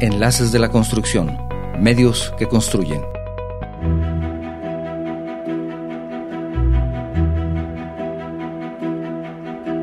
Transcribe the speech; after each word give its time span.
Enlaces 0.00 0.52
de 0.52 0.60
la 0.60 0.68
Construcción, 0.68 1.36
medios 1.80 2.32
que 2.38 2.46
construyen. 2.46 3.02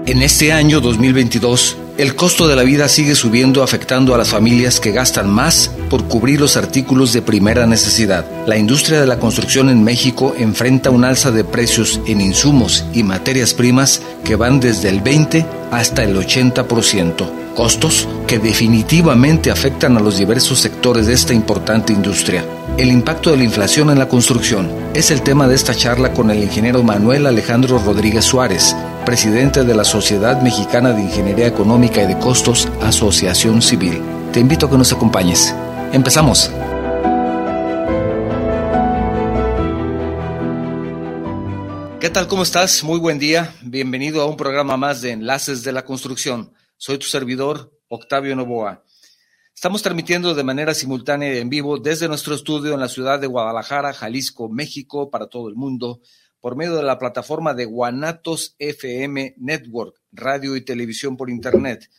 En 0.06 0.22
este 0.22 0.54
año 0.54 0.80
2022, 0.80 1.78
el 1.98 2.16
costo 2.16 2.48
de 2.48 2.56
la 2.56 2.64
vida 2.64 2.88
sigue 2.88 3.16
subiendo 3.16 3.62
afectando 3.62 4.16
a 4.16 4.18
las 4.18 4.30
familias 4.30 4.80
que 4.80 4.94
gastan 4.94 5.30
más 5.30 5.70
por 5.90 6.06
cubrir 6.06 6.40
los 6.40 6.56
artículos 6.56 7.12
de 7.12 7.22
primera 7.22 7.66
necesidad. 7.66 8.26
La 8.46 8.58
industria 8.58 9.02
de 9.02 9.08
la 9.08 9.20
construcción 9.20 9.70
en 9.70 9.84
México 9.84 10.34
enfrenta 10.38 10.92
un 10.92 11.04
alza 11.04 11.32
de 11.32 11.44
precios 11.44 12.00
en 12.08 12.22
insumos 12.22 12.86
y 12.94 13.04
materias 13.04 13.54
primas 13.54 14.02
que 14.24 14.38
van 14.38 14.62
desde 14.62 14.88
el 14.88 15.02
20 15.02 15.46
hasta 15.72 16.04
el 16.04 16.16
80%, 16.16 17.45
costos 17.56 18.08
que 18.28 18.38
definitivamente 18.38 19.50
afectan 19.50 19.98
a 19.98 20.02
los 20.02 20.18
diversos 20.18 20.60
sectores 20.60 21.08
de 21.08 21.14
esta 21.14 21.34
importante 21.34 21.94
industria. 21.94 22.46
El 22.78 22.90
impacto 22.92 23.32
de 23.32 23.38
la 23.38 23.46
inflación 23.46 23.90
en 23.90 23.98
la 23.98 24.10
construcción 24.10 24.70
es 24.94 25.10
el 25.10 25.24
tema 25.24 25.48
de 25.48 25.56
esta 25.56 25.74
charla 25.74 26.14
con 26.14 26.30
el 26.30 26.44
ingeniero 26.44 26.84
Manuel 26.84 27.26
Alejandro 27.26 27.80
Rodríguez 27.80 28.26
Suárez, 28.26 28.76
presidente 29.06 29.64
de 29.64 29.74
la 29.74 29.86
Sociedad 29.86 30.42
Mexicana 30.42 30.92
de 30.92 31.02
Ingeniería 31.02 31.48
Económica 31.48 32.04
y 32.04 32.08
de 32.08 32.20
Costos, 32.20 32.68
Asociación 32.82 33.62
Civil. 33.62 34.02
Te 34.32 34.42
invito 34.42 34.68
a 34.68 34.70
que 34.70 34.78
nos 34.78 34.92
acompañes. 34.92 35.56
Empezamos. 35.94 36.52
¿Qué 42.02 42.10
tal? 42.12 42.28
¿Cómo 42.28 42.44
estás? 42.44 42.84
Muy 42.84 43.00
buen 43.00 43.18
día. 43.18 43.56
Bienvenido 43.62 44.22
a 44.22 44.26
un 44.26 44.38
programa 44.38 44.78
más 44.78 45.02
de 45.02 45.12
Enlaces 45.12 45.64
de 45.64 45.72
la 45.72 45.86
Construcción. 45.86 46.52
Soy 46.78 46.98
tu 46.98 47.06
servidor, 47.06 47.72
Octavio 47.88 48.36
Novoa. 48.36 48.84
Estamos 49.54 49.82
transmitiendo 49.82 50.36
de 50.36 50.44
manera 50.44 50.74
simultánea 50.74 51.34
y 51.34 51.38
en 51.38 51.50
vivo 51.50 51.78
desde 51.78 52.10
nuestro 52.10 52.36
estudio 52.36 52.74
en 52.74 52.82
la 52.82 52.90
ciudad 52.90 53.20
de 53.20 53.28
Guadalajara, 53.28 53.94
Jalisco, 53.94 54.50
México, 54.50 55.10
para 55.10 55.28
todo 55.28 55.48
el 55.48 55.56
mundo, 55.56 56.02
por 56.42 56.58
medio 56.58 56.76
de 56.76 56.84
la 56.84 57.00
plataforma 57.00 57.54
de 57.54 57.64
Guanatos 57.64 58.56
FM 58.60 59.36
Network, 59.38 60.02
radio 60.12 60.58
y 60.58 60.66
televisión 60.66 61.16
por 61.16 61.30
Internet, 61.30 61.90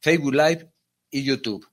Facebook 0.00 0.34
Live 0.34 0.70
y 1.10 1.24
YouTube. 1.24 1.66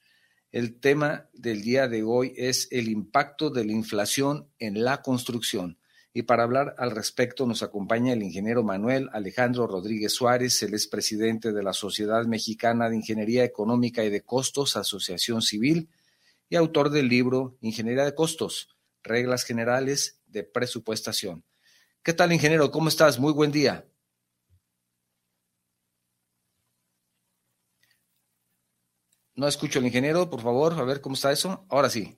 El 0.51 0.79
tema 0.79 1.27
del 1.33 1.63
día 1.63 1.87
de 1.87 2.03
hoy 2.03 2.35
es 2.37 2.67
el 2.71 2.87
impacto 2.87 3.49
de 3.49 3.65
la 3.65 3.71
inflación 3.71 4.47
en 4.59 4.83
la 4.83 5.01
construcción. 5.01 5.79
Y 6.13 6.21
para 6.23 6.43
hablar 6.43 6.75
al 6.77 6.91
respecto 6.91 7.47
nos 7.47 7.63
acompaña 7.63 8.13
el 8.13 8.23
ingeniero 8.23 8.63
Manuel 8.63 9.09
Alejandro 9.13 9.67
Rodríguez 9.67 10.13
Suárez, 10.13 10.63
el 10.63 10.73
expresidente 10.73 11.51
de 11.51 11.63
la 11.63 11.73
Sociedad 11.73 12.25
Mexicana 12.25 12.89
de 12.89 12.95
Ingeniería 12.95 13.43
Económica 13.43 14.03
y 14.03 14.09
de 14.09 14.21
Costos, 14.21 14.75
Asociación 14.75 15.41
Civil, 15.41 15.89
y 16.49 16.55
autor 16.55 16.89
del 16.89 17.07
libro 17.07 17.57
Ingeniería 17.61 18.03
de 18.03 18.15
Costos, 18.15 18.75
Reglas 19.03 19.43
Generales 19.43 20.21
de 20.25 20.43
Presupuestación. 20.43 21.45
¿Qué 22.03 22.13
tal, 22.13 22.33
ingeniero? 22.33 22.71
¿Cómo 22.71 22.89
estás? 22.89 23.19
Muy 23.19 23.33
buen 23.33 23.51
día. 23.51 23.85
No 29.35 29.47
escucho 29.47 29.79
al 29.79 29.85
ingeniero, 29.85 30.29
por 30.29 30.41
favor, 30.41 30.73
a 30.73 30.83
ver 30.83 30.99
cómo 30.99 31.15
está 31.15 31.31
eso. 31.31 31.65
Ahora 31.69 31.89
sí. 31.89 32.17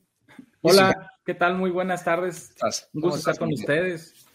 Hola, 0.61 1.11
¿qué 1.25 1.35
tal? 1.35 1.55
Muy 1.55 1.69
buenas 1.69 2.03
tardes. 2.03 2.55
Un 2.93 3.01
gusto 3.01 3.19
estar 3.19 3.37
con 3.37 3.51
ustedes. 3.51 4.25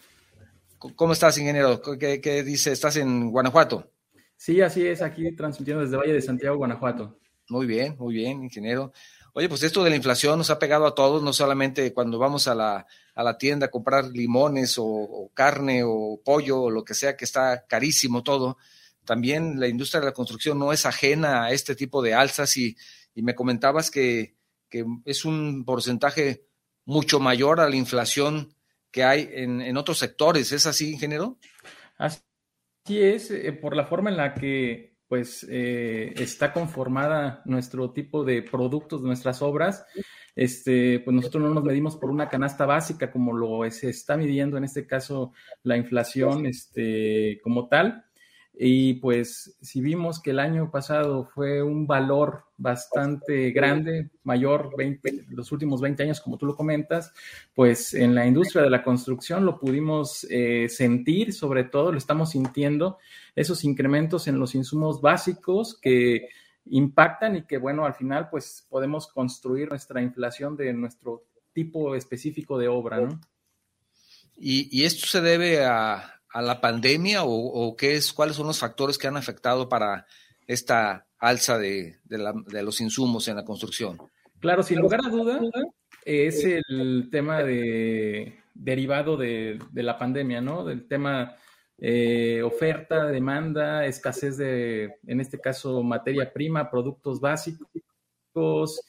¿Cómo 0.77 1.13
estás, 1.13 1.37
ingeniero? 1.37 1.81
¿Qué, 1.81 2.21
¿Qué, 2.21 2.43
dice? 2.43 2.71
¿Estás 2.71 2.97
en 2.97 3.31
Guanajuato? 3.31 3.91
Sí, 4.35 4.61
así 4.61 4.85
es, 4.85 5.01
aquí 5.01 5.35
transmitiendo 5.35 5.81
desde 5.81 5.97
Valle 5.97 6.13
de 6.13 6.21
Santiago, 6.21 6.57
Guanajuato. 6.57 7.19
Muy 7.49 7.65
bien, 7.65 7.95
muy 7.97 8.13
bien, 8.13 8.43
ingeniero. 8.43 8.91
Oye, 9.37 9.49
pues 9.49 9.61
esto 9.61 9.83
de 9.83 9.91
la 9.91 9.95
inflación 9.95 10.39
nos 10.39 10.49
ha 10.49 10.57
pegado 10.57 10.87
a 10.87 10.95
todos, 10.95 11.21
no 11.21 11.31
solamente 11.31 11.93
cuando 11.93 12.17
vamos 12.17 12.47
a 12.47 12.55
la, 12.55 12.87
a 13.13 13.23
la 13.23 13.37
tienda 13.37 13.67
a 13.67 13.69
comprar 13.69 14.05
limones 14.05 14.77
o, 14.79 15.29
carne 15.35 15.83
o 15.85 16.19
pollo 16.25 16.59
o 16.59 16.71
lo 16.71 16.83
que 16.83 16.95
sea 16.95 17.15
que 17.15 17.25
está 17.25 17.67
carísimo 17.67 18.23
todo, 18.23 18.57
también 19.05 19.59
la 19.59 19.67
industria 19.67 19.99
de 19.99 20.07
la 20.07 20.13
construcción 20.13 20.57
no 20.57 20.73
es 20.73 20.87
ajena 20.87 21.43
a 21.43 21.51
este 21.51 21.75
tipo 21.75 22.01
de 22.01 22.15
alzas 22.15 22.57
y, 22.57 22.75
y 23.13 23.21
me 23.21 23.35
comentabas 23.35 23.91
que, 23.91 24.33
que, 24.71 24.83
es 25.05 25.23
un 25.23 25.65
porcentaje 25.65 26.47
mucho 26.85 27.19
mayor 27.19 27.59
a 27.59 27.69
la 27.69 27.75
inflación 27.75 28.55
que 28.89 29.03
hay 29.03 29.29
en, 29.31 29.61
en 29.61 29.77
otros 29.77 29.99
sectores. 29.99 30.51
¿Es 30.51 30.65
así, 30.65 30.93
ingeniero? 30.93 31.37
Así 31.99 32.23
es, 32.87 33.29
eh, 33.29 33.53
por 33.53 33.75
la 33.75 33.85
forma 33.85 34.09
en 34.09 34.17
la 34.17 34.33
que 34.33 34.96
pues 35.07 35.45
eh, 35.49 36.13
está 36.17 36.51
conformada 36.53 37.41
nuestro 37.45 37.91
tipo 37.91 38.23
de 38.23 38.41
productos, 38.41 39.01
nuestras 39.01 39.41
obras. 39.41 39.85
Este, 40.35 40.99
pues 40.99 41.15
nosotros 41.15 41.43
no 41.43 41.53
nos 41.53 41.63
medimos 41.63 41.95
por 41.95 42.11
una 42.11 42.29
canasta 42.29 42.65
básica 42.65 43.11
como 43.11 43.33
lo 43.33 43.69
se 43.71 43.89
está 43.89 44.17
midiendo 44.17 44.57
en 44.57 44.65
este 44.65 44.85
caso 44.85 45.33
la 45.63 45.77
inflación 45.77 46.45
este, 46.45 47.39
como 47.41 47.67
tal, 47.67 48.05
y 48.59 48.95
pues 48.95 49.55
si 49.61 49.81
vimos 49.81 50.19
que 50.19 50.31
el 50.31 50.39
año 50.39 50.71
pasado 50.71 51.25
fue 51.25 51.61
un 51.61 51.85
valor 51.85 52.45
bastante 52.57 53.51
grande, 53.51 54.09
mayor 54.23 54.75
20, 54.75 55.27
los 55.29 55.51
últimos 55.51 55.79
20 55.79 56.01
años, 56.01 56.21
como 56.21 56.39
tú 56.39 56.47
lo 56.47 56.55
comentas, 56.55 57.13
pues 57.53 57.93
en 57.93 58.15
la 58.15 58.25
industria 58.25 58.63
de 58.63 58.71
la 58.71 58.81
construcción 58.81 59.45
lo 59.45 59.59
pudimos 59.59 60.25
eh, 60.31 60.69
sentir, 60.69 61.33
sobre 61.33 61.65
todo 61.65 61.91
lo 61.91 61.99
estamos 61.99 62.31
sintiendo, 62.31 62.97
esos 63.35 63.63
incrementos 63.63 64.27
en 64.27 64.39
los 64.39 64.55
insumos 64.55 65.01
básicos 65.01 65.77
que 65.79 66.29
impactan 66.65 67.35
y 67.35 67.43
que 67.43 67.59
bueno, 67.59 67.85
al 67.85 67.93
final 67.93 68.27
pues 68.31 68.65
podemos 68.69 69.07
construir 69.07 69.69
nuestra 69.69 70.01
inflación 70.01 70.57
de 70.57 70.73
nuestro 70.73 71.25
tipo 71.53 71.93
específico 71.93 72.57
de 72.57 72.67
obra, 72.67 73.01
¿no? 73.01 73.21
Y, 74.35 74.67
y 74.71 74.83
esto 74.83 75.07
se 75.07 75.21
debe 75.21 75.63
a, 75.63 76.16
a 76.37 76.41
la 76.43 76.61
pandemia 76.61 77.23
o, 77.23 77.31
o, 77.31 77.75
qué 77.75 77.95
es, 77.95 78.13
cuáles 78.13 78.35
son 78.35 78.45
los 78.45 78.59
factores 78.59 78.99
que 78.99 79.07
han 79.07 79.17
afectado 79.17 79.67
para 79.67 80.05
esta 80.45 81.07
alza 81.17 81.57
de, 81.57 81.97
de, 82.03 82.17
la, 82.19 82.31
de 82.45 82.61
los 82.61 82.79
insumos 82.79 83.27
en 83.27 83.37
la 83.37 83.43
construcción? 83.43 83.97
Claro, 84.39 84.61
sin 84.61 84.79
lugar 84.79 84.99
a 85.03 85.09
duda, 85.09 85.39
es 86.05 86.43
el 86.45 87.09
tema 87.11 87.41
de, 87.41 88.37
derivado 88.53 89.17
de, 89.17 89.57
de 89.71 89.83
la 89.83 89.97
pandemia, 89.97 90.39
¿no? 90.39 90.63
Del 90.63 90.87
tema 90.87 91.35
eh, 91.79 92.43
oferta, 92.43 93.07
demanda, 93.07 93.87
escasez 93.87 94.37
de, 94.37 94.99
en 95.07 95.19
este 95.19 95.39
caso, 95.39 95.81
materia 95.81 96.31
prima, 96.31 96.69
productos 96.69 97.19
básicos, 97.19 98.79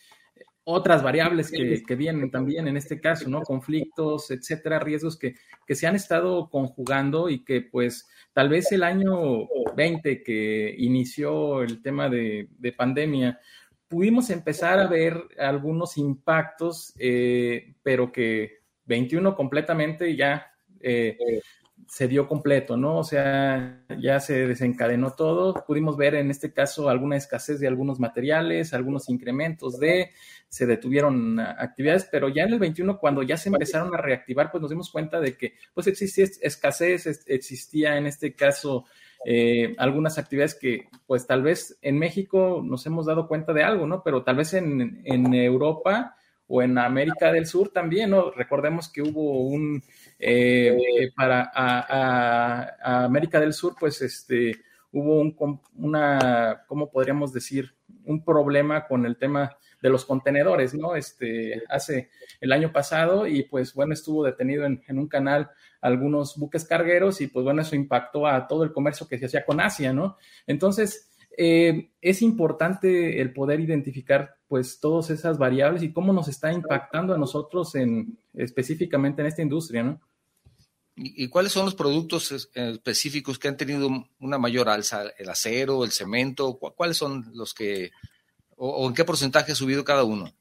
otras 0.71 1.03
variables 1.03 1.51
que, 1.51 1.83
que, 1.83 1.95
vienen 1.95 2.31
también 2.31 2.69
en 2.69 2.77
este 2.77 3.01
caso, 3.01 3.31
¿no? 3.31 3.41
Conflictos, 3.41 4.31
etcétera, 4.31 4.79
riesgos 4.79 5.17
que, 5.17 5.35
que, 5.67 5.75
se 5.75 5.87
han 5.87 5.97
estado 5.97 6.51
conjugando 6.51 7.31
y 7.31 7.43
que 7.43 7.63
pues 7.63 8.07
tal 8.35 8.51
vez 8.51 8.71
el 8.71 8.83
año 8.83 9.49
20 9.75 10.23
que 10.23 10.75
inició 10.77 11.63
el 11.63 11.81
tema 11.81 12.11
de, 12.11 12.49
de 12.59 12.73
pandemia, 12.73 13.41
pudimos 13.89 14.29
empezar 14.29 14.79
a 14.79 14.87
ver 14.87 15.17
algunos 15.39 15.97
impactos, 15.97 16.93
eh, 16.99 17.73
pero 17.83 18.13
que 18.13 18.59
21 18.85 19.35
completamente 19.35 20.15
ya 20.17 20.53
eh, 20.81 21.17
se 21.89 22.07
dio 22.07 22.29
completo, 22.29 22.77
¿no? 22.77 22.99
O 22.99 23.05
sea, 23.05 23.83
ya 23.99 24.21
se 24.21 24.47
desencadenó 24.47 25.13
todo. 25.13 25.65
Pudimos 25.67 25.97
ver 25.97 26.15
en 26.15 26.31
este 26.31 26.53
caso 26.53 26.91
alguna 26.91 27.17
escasez 27.17 27.61
de 27.61 27.67
algunos 27.67 27.99
materiales, 27.99 28.75
algunos 28.75 29.09
incrementos 29.09 29.81
de, 29.81 30.11
se 30.51 30.67
detuvieron 30.67 31.41
actividades, 31.41 32.07
pero 32.13 32.29
ya 32.29 32.45
en 32.45 32.53
el 32.53 32.59
21, 32.59 32.99
cuando 32.99 33.23
ya 33.23 33.39
se 33.39 33.49
empezaron 33.49 33.95
a 33.95 34.03
reactivar, 34.03 34.51
pues 34.51 34.61
nos 34.61 34.71
dimos 34.71 34.91
cuenta 34.91 35.19
de 35.19 35.37
que 35.39 35.55
pues 35.73 35.87
existía 35.87 36.27
escasez, 36.43 37.25
existía 37.27 37.97
en 37.97 38.07
este 38.07 38.35
caso 38.35 38.85
eh, 39.25 39.75
algunas 39.79 40.19
actividades 40.19 40.55
que 40.55 40.89
pues 41.07 41.27
tal 41.27 41.43
vez 41.43 41.79
en 41.81 41.99
México 41.99 42.63
nos 42.63 42.85
hemos 42.85 43.07
dado 43.07 43.27
cuenta 43.27 43.55
de 43.55 43.65
algo, 43.65 43.87
¿no? 43.87 44.03
Pero 44.03 44.25
tal 44.25 44.37
vez 44.37 44.53
en, 44.53 45.01
en 45.05 45.33
Europa 45.33 46.17
o 46.49 46.63
en 46.63 46.77
América 46.79 47.33
del 47.33 47.47
Sur 47.47 47.71
también, 47.71 48.11
¿no? 48.11 48.31
Recordemos 48.31 48.91
que 48.91 49.03
hubo 49.03 49.47
un, 49.47 49.83
eh, 50.19 50.77
eh, 51.01 51.13
para 51.15 51.51
América 53.05 53.41
del 53.41 53.53
Sur, 53.53 53.75
pues 53.79 54.03
este, 54.03 54.61
hubo 54.93 55.21
un, 55.21 55.61
una, 55.77 56.65
¿cómo 56.67 56.91
podríamos 56.91 57.33
decir? 57.33 57.75
Un 58.05 58.25
problema 58.25 58.87
con 58.87 59.07
el 59.07 59.17
tema 59.17 59.57
de 59.81 59.91
los 59.91 60.05
contenedores, 60.05 60.75
¿no? 60.75 60.97
Este, 60.97 61.63
hace 61.69 62.11
el 62.41 62.53
año 62.53 62.73
pasado 62.73 63.27
y 63.27 63.45
pues 63.45 63.75
bueno, 63.75 63.93
estuvo 63.93 64.25
detenido 64.25 64.65
en, 64.65 64.83
en, 64.89 64.99
un 64.99 65.07
canal 65.07 65.51
algunos 65.81 66.37
buques 66.37 66.65
cargueros 66.65 67.21
y 67.21 67.29
pues 67.29 67.45
bueno, 67.45 67.63
eso 67.63 67.77
impactó 67.77 68.27
a 68.27 68.49
todo 68.49 68.65
el 68.65 68.73
comercio 68.73 69.07
que 69.07 69.19
se 69.19 69.27
hacía 69.27 69.45
con 69.45 69.61
Asia, 69.61 69.93
¿no? 69.93 70.17
Entonces, 70.47 71.11
eh, 71.41 71.93
es 72.01 72.21
importante 72.21 73.21
el 73.21 73.33
poder 73.33 73.61
identificar 73.61 74.39
pues 74.49 74.81
todas 74.81 75.11
esas 75.11 75.39
variables 75.39 75.85
y 75.85 75.93
cómo 75.93 76.13
nos 76.13 76.27
está 76.27 76.53
impactando 76.53 77.15
a 77.15 77.19
nosotros 77.19 77.77
en 77.77 78.19
específicamente 78.35 79.23
en 79.23 79.29
esta 79.29 79.43
industria, 79.43 79.85
¿no? 79.85 80.01
¿Y, 80.97 81.29
cuáles 81.29 81.53
son 81.53 81.65
los 81.65 81.77
productos 81.77 82.51
específicos 82.53 83.39
que 83.39 83.47
han 83.47 83.57
tenido 83.57 83.89
una 84.19 84.37
mayor 84.37 84.69
alza? 84.69 85.05
¿El 85.17 85.29
acero, 85.29 85.85
el 85.85 85.93
cemento? 85.93 86.59
¿Cuáles 86.59 86.97
son 86.97 87.31
los 87.35 87.55
que, 87.55 87.93
o 88.57 88.89
en 88.89 88.95
qué 88.95 89.05
porcentaje 89.05 89.53
ha 89.53 89.55
subido 89.55 89.85
cada 89.85 90.03
uno? 90.03 90.33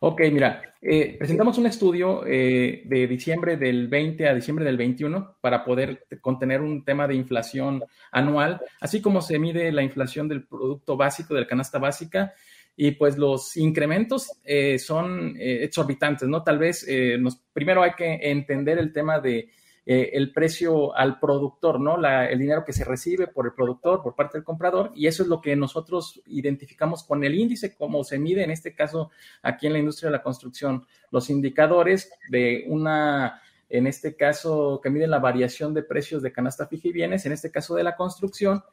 Ok, 0.00 0.22
mira, 0.32 0.74
eh, 0.88 1.16
presentamos 1.18 1.58
un 1.58 1.66
estudio 1.66 2.24
eh, 2.24 2.82
de 2.84 3.08
diciembre 3.08 3.56
del 3.56 3.88
20 3.88 4.28
a 4.28 4.34
diciembre 4.34 4.64
del 4.64 4.76
21 4.76 5.38
para 5.40 5.64
poder 5.64 6.06
contener 6.20 6.60
un 6.60 6.84
tema 6.84 7.08
de 7.08 7.16
inflación 7.16 7.82
anual, 8.12 8.60
así 8.80 9.02
como 9.02 9.20
se 9.20 9.40
mide 9.40 9.72
la 9.72 9.82
inflación 9.82 10.28
del 10.28 10.46
producto 10.46 10.96
básico, 10.96 11.34
de 11.34 11.40
la 11.40 11.46
canasta 11.48 11.80
básica, 11.80 12.34
y 12.76 12.92
pues 12.92 13.18
los 13.18 13.56
incrementos 13.56 14.30
eh, 14.44 14.78
son 14.78 15.34
exorbitantes, 15.36 16.28
¿no? 16.28 16.44
Tal 16.44 16.58
vez 16.58 16.86
nos, 17.18 17.36
primero 17.52 17.82
hay 17.82 17.94
que 17.94 18.20
entender 18.22 18.78
el 18.78 18.92
tema 18.92 19.18
de 19.18 19.48
eh, 19.88 20.10
el 20.14 20.32
precio 20.32 20.96
al 20.96 21.20
productor, 21.20 21.78
¿no? 21.78 21.96
el 22.04 22.38
dinero 22.40 22.64
que 22.64 22.72
se 22.72 22.82
recibe 22.82 23.28
por 23.28 23.46
el 23.46 23.52
productor, 23.52 24.02
por 24.02 24.16
parte 24.16 24.36
del 24.36 24.44
comprador, 24.44 24.90
y 24.96 25.06
eso 25.06 25.22
es 25.22 25.28
lo 25.28 25.40
que 25.40 25.54
nosotros 25.54 26.20
identificamos 26.26 27.04
con 27.04 27.22
el 27.22 27.36
índice, 27.36 27.76
como 27.76 28.02
se 28.02 28.18
mide 28.18 28.42
en 28.42 28.50
este 28.50 28.74
caso 28.74 29.12
aquí 29.42 29.68
en 29.68 29.74
la 29.74 29.78
industria 29.78 30.10
de 30.10 30.16
la 30.16 30.24
construcción, 30.24 30.84
los 31.12 31.30
indicadores 31.30 32.10
de 32.30 32.64
una 32.66 33.40
en 33.68 33.86
este 33.86 34.16
caso 34.16 34.80
que 34.82 34.90
miden 34.90 35.10
la 35.10 35.18
variación 35.18 35.72
de 35.72 35.82
precios 35.82 36.20
de 36.20 36.32
canasta 36.32 36.66
fija 36.66 36.88
y 36.88 36.92
bienes, 36.92 37.24
en 37.26 37.32
este 37.32 37.52
caso 37.52 37.76
de 37.76 37.84
la 37.84 37.94
construcción, 37.94 38.64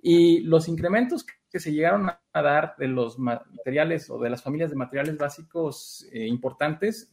y 0.00 0.40
los 0.40 0.68
incrementos 0.68 1.24
que 1.50 1.60
se 1.60 1.72
llegaron 1.72 2.08
a 2.08 2.42
dar 2.42 2.74
de 2.78 2.88
los 2.88 3.18
materiales 3.18 4.08
o 4.08 4.18
de 4.18 4.30
las 4.30 4.42
familias 4.42 4.70
de 4.70 4.76
materiales 4.76 5.18
básicos 5.18 6.06
eh, 6.12 6.26
importantes 6.26 7.12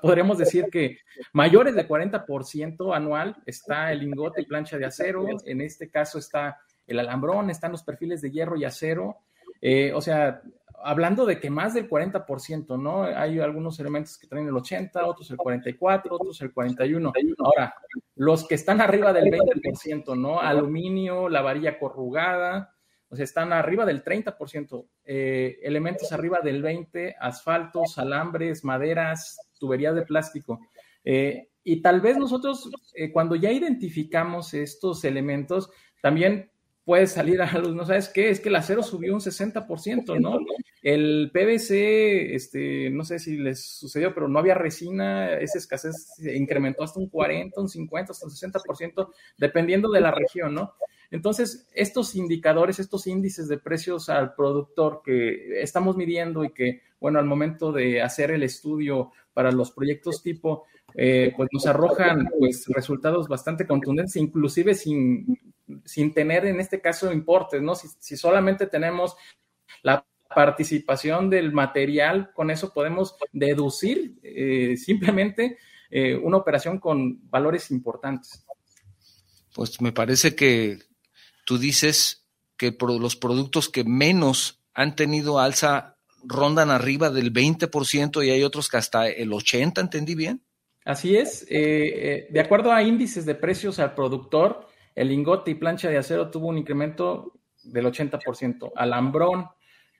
podríamos 0.00 0.38
decir 0.38 0.66
que 0.70 0.98
mayores 1.32 1.74
de 1.74 1.86
40% 1.86 2.94
anual 2.94 3.36
está 3.46 3.92
el 3.92 4.00
lingote 4.00 4.42
y 4.42 4.46
plancha 4.46 4.78
de 4.78 4.86
acero, 4.86 5.26
en 5.44 5.60
este 5.60 5.90
caso 5.90 6.18
está 6.18 6.58
el 6.86 6.98
alambrón, 6.98 7.50
están 7.50 7.72
los 7.72 7.82
perfiles 7.82 8.20
de 8.22 8.30
hierro 8.30 8.56
y 8.56 8.64
acero, 8.64 9.18
eh, 9.60 9.92
o 9.94 10.00
sea, 10.00 10.42
hablando 10.82 11.26
de 11.26 11.40
que 11.40 11.50
más 11.50 11.74
del 11.74 11.88
40%, 11.88 12.78
¿no? 12.80 13.02
Hay 13.02 13.40
algunos 13.40 13.78
elementos 13.80 14.18
que 14.18 14.26
traen 14.26 14.46
el 14.46 14.56
80, 14.56 15.04
otros 15.06 15.30
el 15.30 15.36
44, 15.36 16.14
otros 16.14 16.40
el 16.42 16.52
41. 16.52 17.12
Ahora, 17.38 17.74
los 18.14 18.46
que 18.46 18.54
están 18.54 18.80
arriba 18.80 19.12
del 19.12 19.24
20%, 19.24 20.16
¿no? 20.16 20.40
Aluminio, 20.40 21.28
la 21.28 21.42
varilla 21.42 21.78
corrugada, 21.78 22.75
o 23.08 23.16
sea, 23.16 23.24
están 23.24 23.52
arriba 23.52 23.84
del 23.84 24.02
30%, 24.02 24.86
eh, 25.04 25.58
elementos 25.62 26.12
arriba 26.12 26.40
del 26.42 26.62
20%, 26.62 27.14
asfaltos, 27.20 27.98
alambres, 27.98 28.64
maderas, 28.64 29.38
tuberías 29.58 29.94
de 29.94 30.02
plástico. 30.02 30.60
Eh, 31.04 31.48
y 31.62 31.82
tal 31.82 32.00
vez 32.00 32.16
nosotros, 32.16 32.70
eh, 32.94 33.12
cuando 33.12 33.36
ya 33.36 33.52
identificamos 33.52 34.54
estos 34.54 35.04
elementos, 35.04 35.70
también 36.02 36.50
puede 36.84 37.06
salir 37.08 37.42
a 37.42 37.58
luz, 37.58 37.74
¿no 37.74 37.84
sabes 37.84 38.08
qué? 38.08 38.30
Es 38.30 38.40
que 38.40 38.48
el 38.48 38.56
acero 38.56 38.82
subió 38.82 39.12
un 39.12 39.20
60%, 39.20 40.20
¿no? 40.20 40.38
El 40.82 41.30
PVC, 41.32 42.34
este, 42.36 42.90
no 42.90 43.04
sé 43.04 43.18
si 43.18 43.38
les 43.38 43.66
sucedió, 43.66 44.14
pero 44.14 44.28
no 44.28 44.38
había 44.38 44.54
resina, 44.54 45.32
esa 45.38 45.58
escasez 45.58 46.14
se 46.16 46.36
incrementó 46.36 46.84
hasta 46.84 47.00
un 47.00 47.08
40, 47.08 47.60
un 47.60 47.68
50, 47.68 48.12
hasta 48.12 48.26
un 48.26 48.32
60%, 48.32 49.10
dependiendo 49.36 49.90
de 49.90 50.00
la 50.00 50.12
región, 50.12 50.54
¿no? 50.54 50.74
Entonces, 51.10 51.68
estos 51.74 52.14
indicadores, 52.14 52.78
estos 52.78 53.06
índices 53.06 53.48
de 53.48 53.58
precios 53.58 54.08
al 54.08 54.34
productor 54.34 55.02
que 55.04 55.60
estamos 55.60 55.96
midiendo 55.96 56.44
y 56.44 56.52
que, 56.52 56.82
bueno, 57.00 57.18
al 57.18 57.26
momento 57.26 57.72
de 57.72 58.02
hacer 58.02 58.30
el 58.30 58.42
estudio 58.42 59.12
para 59.32 59.52
los 59.52 59.70
proyectos 59.70 60.22
tipo, 60.22 60.64
eh, 60.94 61.32
pues 61.36 61.48
nos 61.52 61.66
arrojan 61.66 62.26
pues, 62.38 62.66
resultados 62.68 63.28
bastante 63.28 63.66
contundentes, 63.66 64.16
inclusive 64.16 64.74
sin, 64.74 65.38
sin 65.84 66.14
tener 66.14 66.46
en 66.46 66.58
este 66.58 66.80
caso 66.80 67.12
importes, 67.12 67.60
¿no? 67.60 67.74
Si, 67.74 68.16
solamente 68.16 68.66
tenemos 68.66 69.16
la 69.82 70.06
participación 70.34 71.28
del 71.28 71.52
material, 71.52 72.32
con 72.32 72.50
eso 72.50 72.72
podemos 72.72 73.16
deducir 73.32 74.18
eh, 74.22 74.76
simplemente 74.76 75.58
eh, 75.90 76.16
una 76.16 76.38
operación 76.38 76.78
con 76.78 77.28
valores 77.28 77.70
importantes. 77.70 78.44
Pues 79.54 79.80
me 79.80 79.92
parece 79.92 80.34
que 80.34 80.78
tú 81.46 81.56
dices 81.56 82.26
que 82.58 82.76
los 82.78 83.16
productos 83.16 83.70
que 83.70 83.84
menos 83.84 84.60
han 84.74 84.96
tenido 84.96 85.38
alza 85.38 85.96
rondan 86.24 86.70
arriba 86.70 87.08
del 87.08 87.32
20% 87.32 88.26
y 88.26 88.30
hay 88.30 88.42
otros 88.42 88.68
que 88.68 88.76
hasta 88.76 89.08
el 89.08 89.30
80%, 89.30 89.80
¿entendí 89.80 90.14
bien? 90.14 90.42
Así 90.84 91.16
es. 91.16 91.42
Eh, 91.44 91.48
eh, 91.50 92.26
de 92.30 92.40
acuerdo 92.40 92.72
a 92.72 92.82
índices 92.82 93.24
de 93.24 93.34
precios 93.34 93.78
al 93.78 93.94
productor, 93.94 94.68
el 94.94 95.08
lingote 95.08 95.52
y 95.52 95.54
plancha 95.54 95.88
de 95.88 95.98
acero 95.98 96.30
tuvo 96.30 96.48
un 96.48 96.58
incremento 96.58 97.32
del 97.62 97.86
80%. 97.86 98.72
Alambrón, 98.74 99.46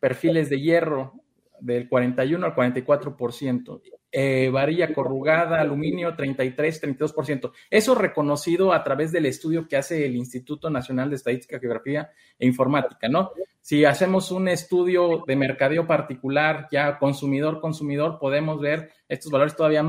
perfiles 0.00 0.50
de 0.50 0.60
hierro 0.60 1.14
del 1.60 1.88
41 1.88 2.44
al 2.46 2.54
44% 2.54 3.80
eh, 4.18 4.48
varilla 4.50 4.94
corrugada, 4.94 5.60
aluminio 5.60 6.14
33, 6.14 6.82
32%. 6.82 7.52
Eso 7.68 7.94
reconocido 7.94 8.72
a 8.72 8.82
través 8.82 9.12
del 9.12 9.26
estudio 9.26 9.68
que 9.68 9.76
hace 9.76 10.06
el 10.06 10.16
Instituto 10.16 10.70
Nacional 10.70 11.10
de 11.10 11.16
Estadística, 11.16 11.58
Geografía 11.58 12.10
e 12.38 12.46
Informática, 12.46 13.08
¿no? 13.08 13.32
Si 13.60 13.84
hacemos 13.84 14.30
un 14.30 14.48
estudio 14.48 15.24
de 15.26 15.36
mercadeo 15.36 15.86
particular, 15.86 16.66
ya 16.70 16.98
consumidor, 16.98 17.60
consumidor, 17.60 18.18
podemos 18.18 18.58
ver 18.58 18.90
estos 19.06 19.30
valores 19.30 19.54
todavía 19.54 19.84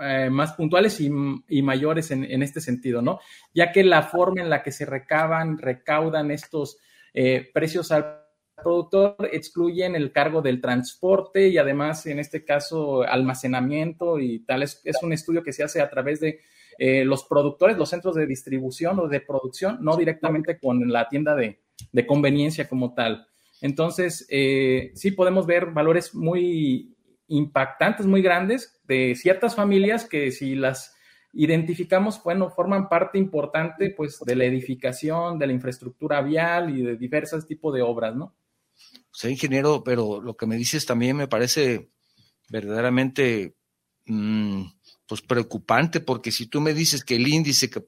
eh, 0.00 0.30
más 0.30 0.52
puntuales 0.52 1.00
y, 1.00 1.62
mayores 1.62 2.12
en, 2.12 2.42
este 2.42 2.60
sentido, 2.60 3.02
¿no? 3.02 3.18
Ya 3.52 3.72
que 3.72 3.82
la 3.82 4.02
forma 4.02 4.42
en 4.42 4.50
la 4.50 4.62
que 4.62 4.70
se 4.70 4.86
recaban, 4.86 5.58
recaudan 5.58 6.30
estos 6.30 6.78
eh, 7.14 7.50
precios 7.52 7.90
al 7.90 8.25
productor 8.56 9.28
excluyen 9.32 9.94
el 9.94 10.12
cargo 10.12 10.42
del 10.42 10.60
transporte 10.60 11.48
y 11.48 11.58
además, 11.58 12.06
en 12.06 12.18
este 12.18 12.44
caso, 12.44 13.02
almacenamiento 13.02 14.18
y 14.18 14.40
tal. 14.40 14.62
Es, 14.62 14.82
un 15.02 15.12
estudio 15.12 15.42
que 15.42 15.52
se 15.52 15.62
hace 15.62 15.80
a 15.80 15.90
través 15.90 16.20
de 16.20 16.40
eh, 16.78 17.04
los 17.04 17.24
productores, 17.24 17.76
los 17.76 17.90
centros 17.90 18.14
de 18.14 18.26
distribución 18.26 18.98
o 18.98 19.08
de 19.08 19.20
producción, 19.20 19.78
no 19.80 19.96
directamente 19.96 20.58
con 20.58 20.90
la 20.90 21.08
tienda 21.08 21.34
de, 21.34 21.60
conveniencia 22.06 22.68
como 22.68 22.94
tal. 22.94 23.26
Entonces, 23.60 24.26
eh, 24.30 24.92
sí 24.94 25.10
podemos 25.12 25.46
ver 25.46 25.66
valores 25.66 26.14
muy 26.14 26.94
impactantes, 27.28 28.06
muy 28.06 28.22
grandes 28.22 28.80
de 28.84 29.14
ciertas 29.14 29.54
familias 29.54 30.06
que 30.06 30.30
si 30.30 30.54
las 30.54 30.94
identificamos, 31.32 32.22
bueno, 32.22 32.50
forman 32.50 32.88
parte 32.88 33.18
importante 33.18 33.90
pues 33.90 34.20
de 34.20 34.36
la 34.36 34.44
edificación, 34.44 35.38
de 35.38 35.46
la 35.46 35.52
infraestructura 35.52 36.22
vial 36.22 36.76
y 36.76 36.82
de 36.82 36.96
diversos 36.96 37.46
tipos 37.46 37.74
de 37.74 37.82
obras, 37.82 38.16
¿no? 38.16 38.34
Soy 39.16 39.32
ingeniero, 39.32 39.82
pero 39.82 40.20
lo 40.20 40.36
que 40.36 40.44
me 40.44 40.56
dices 40.56 40.84
también 40.84 41.16
me 41.16 41.26
parece 41.26 41.88
verdaderamente 42.50 43.56
mm, 44.04 44.62
pues 45.08 45.22
preocupante, 45.22 46.00
porque 46.00 46.30
si 46.30 46.48
tú 46.48 46.60
me 46.60 46.74
dices 46.74 47.02
que 47.02 47.16
el 47.16 47.26
índice 47.26 47.70
que, 47.70 47.82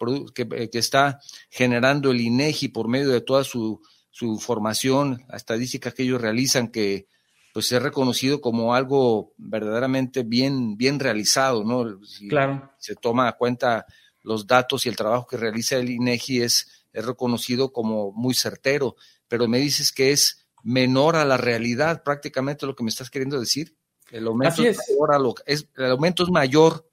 eh, 0.57 0.71
que, 0.71 0.79
está 0.79 1.21
generando 1.51 2.13
el 2.13 2.23
INEGI 2.23 2.69
por 2.69 2.89
medio 2.89 3.11
de 3.11 3.21
toda 3.21 3.45
su, 3.45 3.83
su 4.11 4.39
formación, 4.39 5.23
la 5.29 5.37
estadística 5.37 5.91
que 5.91 6.05
ellos 6.05 6.19
realizan, 6.19 6.69
que 6.69 7.09
pues 7.53 7.71
es 7.73 7.83
reconocido 7.83 8.41
como 8.41 8.75
algo 8.75 9.35
verdaderamente 9.37 10.23
bien, 10.23 10.79
bien 10.79 10.99
realizado, 10.99 11.63
¿no? 11.63 12.01
claro. 12.31 12.73
Se 12.79 12.95
toma 12.95 13.29
a 13.29 13.37
cuenta 13.37 13.85
los 14.23 14.47
datos 14.47 14.87
y 14.87 14.89
el 14.89 14.97
trabajo 14.97 15.27
que 15.27 15.37
realiza 15.37 15.77
el 15.77 15.91
INEGI 15.91 16.41
es, 16.41 16.87
es 16.91 17.05
reconocido 17.05 17.71
como 17.71 18.13
muy 18.13 18.33
certero, 18.33 18.97
pero 19.29 19.47
me 19.47 19.59
dices 19.59 19.93
que 19.93 20.13
es 20.13 20.48
menor 20.63 21.17
a 21.17 21.25
la 21.25 21.37
realidad, 21.37 22.03
prácticamente 22.03 22.67
lo 22.67 22.75
que 22.75 22.85
me 22.85 22.91
estás 22.91 23.11
queriendo 23.11 23.39
decir. 23.39 23.77
El 24.11 24.27
aumento 24.27 24.63
es. 24.63 24.79
Mayor 24.89 25.35
es, 25.47 25.69
el 25.77 25.91
aumento 25.91 26.23
es 26.23 26.31
mayor 26.31 26.89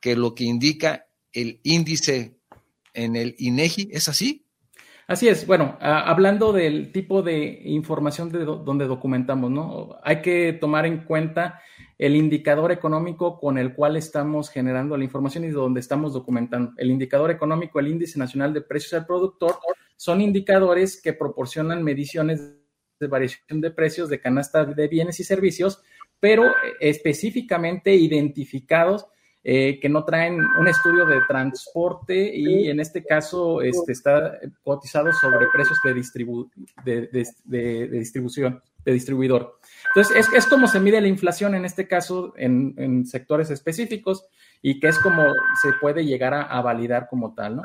que 0.00 0.16
lo 0.16 0.34
que 0.34 0.44
indica 0.44 1.06
el 1.32 1.60
índice 1.62 2.38
en 2.92 3.16
el 3.16 3.34
INEGI, 3.38 3.88
¿es 3.92 4.08
así? 4.08 4.46
Así 5.06 5.28
es. 5.28 5.46
Bueno, 5.46 5.76
hablando 5.80 6.52
del 6.52 6.92
tipo 6.92 7.22
de 7.22 7.60
información 7.64 8.30
de 8.30 8.44
donde 8.44 8.86
documentamos, 8.86 9.50
¿no? 9.50 9.96
Hay 10.02 10.22
que 10.22 10.52
tomar 10.54 10.86
en 10.86 11.04
cuenta 11.04 11.60
el 11.98 12.16
indicador 12.16 12.72
económico 12.72 13.38
con 13.38 13.58
el 13.58 13.74
cual 13.74 13.96
estamos 13.96 14.48
generando 14.48 14.96
la 14.96 15.04
información 15.04 15.44
y 15.44 15.50
donde 15.50 15.80
estamos 15.80 16.12
documentando. 16.12 16.72
El 16.76 16.90
indicador 16.90 17.30
económico, 17.30 17.78
el 17.78 17.88
índice 17.88 18.18
nacional 18.18 18.52
de 18.54 18.62
precios 18.62 18.94
al 18.94 19.06
productor, 19.06 19.58
son 19.96 20.20
indicadores 20.20 21.00
que 21.00 21.12
proporcionan 21.12 21.82
mediciones 21.82 22.54
de 23.02 23.08
variación 23.08 23.60
de 23.60 23.70
precios 23.70 24.08
de 24.08 24.20
canasta 24.20 24.64
de 24.64 24.88
bienes 24.88 25.20
y 25.20 25.24
servicios, 25.24 25.82
pero 26.18 26.54
específicamente 26.80 27.94
identificados 27.94 29.06
eh, 29.44 29.80
que 29.80 29.88
no 29.88 30.04
traen 30.04 30.38
un 30.40 30.68
estudio 30.68 31.04
de 31.04 31.20
transporte 31.26 32.30
y 32.32 32.68
en 32.68 32.78
este 32.78 33.04
caso 33.04 33.60
este, 33.60 33.90
está 33.90 34.38
cotizado 34.62 35.12
sobre 35.12 35.48
precios 35.52 35.80
de, 36.84 37.24
de, 37.44 37.88
distribución, 37.88 38.62
de 38.84 38.92
distribuidor. 38.92 39.58
Entonces, 39.88 40.16
es, 40.16 40.32
es, 40.32 40.46
como 40.46 40.68
se 40.68 40.78
mide 40.78 41.00
la 41.00 41.08
inflación 41.08 41.56
en 41.56 41.64
este 41.64 41.88
caso 41.88 42.34
en, 42.36 43.04
sectores 43.04 43.50
específicos 43.50 44.26
y 44.62 44.78
que 44.78 44.86
es 44.86 44.98
como 45.00 45.24
se 45.60 45.72
puede 45.80 46.04
llegar 46.04 46.34
a, 46.34 46.60
validar 46.60 47.08
como 47.10 47.34
tal, 47.34 47.56
¿no? 47.56 47.62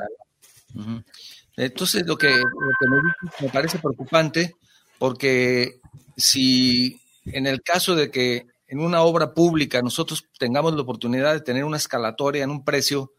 Entonces, 1.56 2.04
lo 2.04 2.18
que, 2.18 2.26
me, 2.26 2.96
me 3.40 3.48
parece 3.50 3.78
preocupante, 3.78 4.56
porque 4.98 5.80
si 6.16 7.00
en 7.26 7.46
el 7.46 7.62
caso 7.62 7.94
de 7.94 8.10
que 8.10 8.46
en 8.66 8.80
una 8.80 9.02
obra 9.02 9.32
pública 9.32 9.82
nosotros 9.82 10.24
tengamos 10.38 10.74
la 10.74 10.82
oportunidad 10.82 11.32
de 11.32 11.40
tener 11.40 11.64
una 11.64 11.76
escalatoria 11.76 12.44
en 12.44 12.50
un 12.50 12.64
precio, 12.64 13.12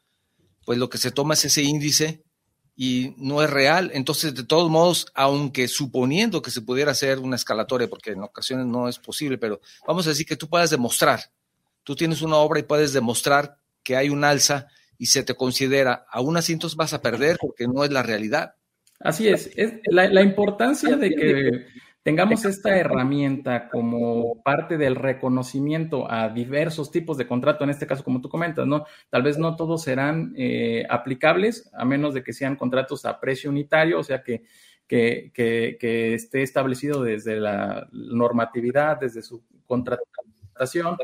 pues 0.65 0.77
lo 0.77 0.89
que 0.89 0.97
se 0.97 1.11
toma 1.11 1.33
es 1.33 1.45
ese 1.45 1.63
índice 1.63 2.23
y 2.75 3.13
no 3.17 3.41
es 3.41 3.49
real. 3.49 3.91
Entonces, 3.93 4.35
de 4.35 4.43
todos 4.43 4.69
modos, 4.69 5.07
aunque 5.13 5.67
suponiendo 5.67 6.41
que 6.41 6.51
se 6.51 6.61
pudiera 6.61 6.91
hacer 6.91 7.19
una 7.19 7.35
escalatoria, 7.35 7.89
porque 7.89 8.11
en 8.11 8.23
ocasiones 8.23 8.67
no 8.67 8.87
es 8.87 8.99
posible, 8.99 9.37
pero 9.37 9.59
vamos 9.87 10.05
a 10.05 10.11
decir 10.11 10.25
que 10.25 10.37
tú 10.37 10.47
puedas 10.47 10.69
demostrar, 10.69 11.31
tú 11.83 11.95
tienes 11.95 12.21
una 12.21 12.37
obra 12.37 12.59
y 12.59 12.63
puedes 12.63 12.93
demostrar 12.93 13.57
que 13.83 13.97
hay 13.97 14.09
un 14.09 14.23
alza 14.23 14.67
y 14.97 15.07
se 15.07 15.23
te 15.23 15.33
considera, 15.33 16.05
aún 16.11 16.37
así 16.37 16.53
entonces 16.53 16.77
vas 16.77 16.93
a 16.93 17.01
perder 17.01 17.37
porque 17.41 17.67
no 17.67 17.83
es 17.83 17.91
la 17.91 18.03
realidad. 18.03 18.55
Así 18.99 19.27
es, 19.27 19.51
es 19.55 19.75
la, 19.85 20.07
la 20.09 20.21
importancia 20.21 20.97
de 20.97 21.09
que 21.11 21.65
tengamos 22.03 22.45
esta 22.45 22.77
herramienta 22.77 23.69
como 23.69 24.41
parte 24.41 24.77
del 24.77 24.95
reconocimiento 24.95 26.09
a 26.09 26.29
diversos 26.29 26.91
tipos 26.91 27.17
de 27.17 27.27
contrato, 27.27 27.63
en 27.63 27.69
este 27.69 27.87
caso, 27.87 28.03
como 28.03 28.21
tú 28.21 28.29
comentas, 28.29 28.65
¿no? 28.65 28.85
Tal 29.09 29.23
vez 29.23 29.37
no 29.37 29.55
todos 29.55 29.83
serán 29.83 30.33
eh, 30.35 30.85
aplicables, 30.89 31.69
a 31.73 31.85
menos 31.85 32.13
de 32.13 32.23
que 32.23 32.33
sean 32.33 32.55
contratos 32.55 33.05
a 33.05 33.19
precio 33.19 33.49
unitario, 33.49 33.99
o 33.99 34.03
sea 34.03 34.23
que, 34.23 34.43
que, 34.87 35.31
que, 35.33 36.13
esté 36.13 36.41
establecido 36.41 37.03
desde 37.03 37.35
la 37.35 37.87
normatividad, 37.91 38.99
desde 38.99 39.21
su 39.21 39.43
contratación, 39.65 40.97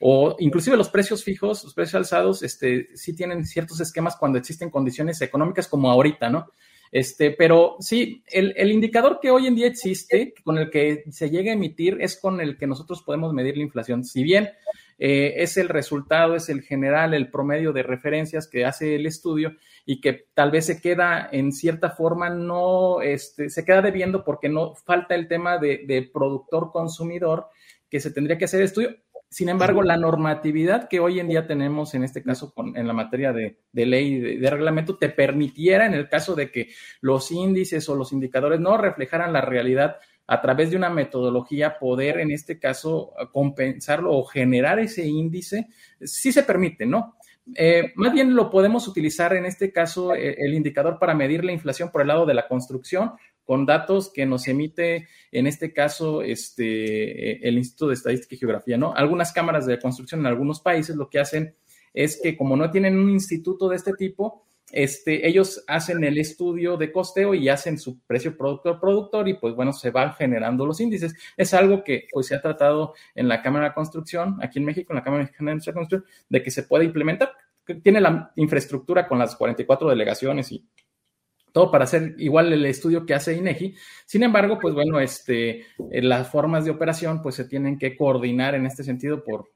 o 0.00 0.36
inclusive 0.38 0.76
los 0.76 0.90
precios 0.90 1.24
fijos, 1.24 1.64
los 1.64 1.74
precios 1.74 1.96
alzados, 1.96 2.42
este, 2.42 2.88
sí 2.94 3.16
tienen 3.16 3.44
ciertos 3.44 3.80
esquemas 3.80 4.16
cuando 4.16 4.38
existen 4.38 4.70
condiciones 4.70 5.20
económicas 5.22 5.66
como 5.66 5.90
ahorita, 5.90 6.30
¿no? 6.30 6.52
Este, 6.92 7.30
pero 7.30 7.76
sí, 7.80 8.22
el, 8.26 8.70
indicador 8.70 9.18
que 9.20 9.30
hoy 9.30 9.46
en 9.46 9.54
día 9.54 9.66
existe, 9.66 10.34
con 10.44 10.58
el 10.58 10.68
que 10.68 11.04
se 11.10 11.30
llega 11.30 11.50
a 11.50 11.54
emitir, 11.54 11.96
es 12.02 12.20
con 12.20 12.38
el 12.42 12.58
que 12.58 12.66
nosotros 12.66 13.02
podemos 13.02 13.32
medir 13.32 13.56
la 13.56 13.62
inflación. 13.62 14.04
Si 14.04 14.22
bien 14.22 14.50
eh, 14.98 15.32
es 15.38 15.56
el 15.56 15.70
resultado, 15.70 16.36
es 16.36 16.50
el 16.50 16.60
general, 16.60 17.14
el 17.14 17.30
promedio 17.30 17.72
de 17.72 17.82
referencias 17.82 18.46
que 18.46 18.66
hace 18.66 18.94
el 18.96 19.06
estudio 19.06 19.56
y 19.86 20.02
que 20.02 20.26
tal 20.34 20.50
vez 20.50 20.66
se 20.66 20.82
queda 20.82 21.30
en 21.32 21.52
cierta 21.52 21.88
forma, 21.88 22.28
no, 22.28 23.00
este, 23.00 23.48
se 23.48 23.64
queda 23.64 23.80
debiendo 23.80 24.22
porque 24.22 24.50
no 24.50 24.74
falta 24.74 25.14
el 25.14 25.28
tema 25.28 25.56
de, 25.56 25.84
de 25.86 26.02
productor-consumidor 26.02 27.46
que 27.88 28.00
se 28.00 28.10
tendría 28.10 28.36
que 28.36 28.44
hacer 28.44 28.60
estudio. 28.60 28.96
Sin 29.32 29.48
embargo, 29.48 29.82
la 29.82 29.96
normatividad 29.96 30.88
que 30.88 31.00
hoy 31.00 31.18
en 31.18 31.26
día 31.26 31.46
tenemos, 31.46 31.94
en 31.94 32.04
este 32.04 32.22
caso 32.22 32.52
en 32.74 32.86
la 32.86 32.92
materia 32.92 33.32
de, 33.32 33.56
ley 33.72 34.20
de, 34.20 34.36
de, 34.36 34.50
reglamento, 34.50 34.98
te 34.98 35.08
permitiera, 35.08 35.86
en 35.86 35.94
el 35.94 36.06
caso 36.06 36.34
de 36.34 36.50
que 36.50 36.68
los 37.00 37.30
índices 37.30 37.88
o 37.88 37.94
los 37.94 38.12
indicadores 38.12 38.60
no 38.60 38.76
reflejaran 38.76 39.32
la 39.32 39.40
realidad 39.40 39.96
a 40.26 40.42
través 40.42 40.70
de 40.70 40.76
una 40.76 40.90
metodología, 40.90 41.78
poder 41.78 42.20
en 42.20 42.30
este 42.30 42.58
caso 42.58 43.14
compensarlo 43.32 44.12
o 44.12 44.22
generar 44.24 44.78
ese 44.78 45.06
índice, 45.06 45.68
sí 46.02 46.30
se 46.30 46.42
permite, 46.42 46.84
¿no? 46.84 47.16
Eh, 47.56 47.92
más 47.96 48.12
bien 48.12 48.36
lo 48.36 48.50
podemos 48.50 48.86
utilizar 48.86 49.34
en 49.34 49.46
este 49.46 49.72
caso 49.72 50.14
eh, 50.14 50.36
el 50.38 50.54
indicador 50.54 50.98
para 50.98 51.14
medir 51.14 51.42
la 51.42 51.52
inflación 51.52 51.90
por 51.90 52.02
el 52.02 52.08
lado 52.08 52.24
de 52.24 52.34
la 52.34 52.46
construcción 52.46 53.12
con 53.44 53.66
datos 53.66 54.12
que 54.12 54.26
nos 54.26 54.48
emite 54.48 55.08
en 55.30 55.46
este 55.46 55.72
caso 55.72 56.22
este, 56.22 57.32
eh, 57.32 57.40
el 57.42 57.58
Instituto 57.58 57.88
de 57.88 57.94
Estadística 57.94 58.34
y 58.34 58.38
Geografía, 58.38 58.78
¿no? 58.78 58.94
Algunas 58.94 59.32
cámaras 59.32 59.66
de 59.66 59.78
construcción 59.78 60.20
en 60.20 60.26
algunos 60.26 60.60
países 60.60 60.96
lo 60.96 61.08
que 61.08 61.20
hacen 61.20 61.54
es 61.92 62.20
que 62.22 62.36
como 62.36 62.56
no 62.56 62.70
tienen 62.70 62.98
un 62.98 63.10
instituto 63.10 63.68
de 63.68 63.76
este 63.76 63.92
tipo, 63.94 64.44
este, 64.72 65.28
ellos 65.28 65.62
hacen 65.66 66.02
el 66.02 66.16
estudio 66.16 66.78
de 66.78 66.90
costeo 66.90 67.34
y 67.34 67.50
hacen 67.50 67.78
su 67.78 68.00
precio 68.00 68.36
productor-productor 68.36 69.28
y 69.28 69.34
pues 69.34 69.54
bueno, 69.54 69.72
se 69.72 69.90
van 69.90 70.14
generando 70.14 70.64
los 70.64 70.80
índices. 70.80 71.14
Es 71.36 71.52
algo 71.52 71.84
que 71.84 72.06
pues 72.10 72.26
se 72.26 72.34
ha 72.34 72.40
tratado 72.40 72.94
en 73.14 73.28
la 73.28 73.42
Cámara 73.42 73.68
de 73.68 73.74
Construcción, 73.74 74.38
aquí 74.40 74.58
en 74.58 74.64
México, 74.64 74.92
en 74.92 74.96
la 74.96 75.04
Cámara 75.04 75.24
de 75.24 75.72
Construcción, 75.72 76.04
de 76.28 76.42
que 76.42 76.50
se 76.50 76.62
puede 76.62 76.86
implementar. 76.86 77.32
Tiene 77.82 78.00
la 78.00 78.32
infraestructura 78.36 79.06
con 79.06 79.18
las 79.18 79.36
44 79.36 79.90
delegaciones 79.90 80.50
y 80.50 80.66
todo 81.52 81.70
para 81.70 81.84
hacer 81.84 82.14
igual 82.18 82.52
el 82.52 82.64
estudio 82.66 83.06
que 83.06 83.14
hace 83.14 83.36
INEGI. 83.36 83.74
Sin 84.06 84.22
embargo, 84.22 84.58
pues 84.60 84.74
bueno, 84.74 84.98
este, 85.00 85.66
las 85.90 86.28
formas 86.28 86.64
de 86.64 86.70
operación 86.70 87.22
pues 87.22 87.34
se 87.34 87.44
tienen 87.44 87.78
que 87.78 87.96
coordinar 87.96 88.54
en 88.54 88.66
este 88.66 88.82
sentido 88.84 89.22
por, 89.22 89.50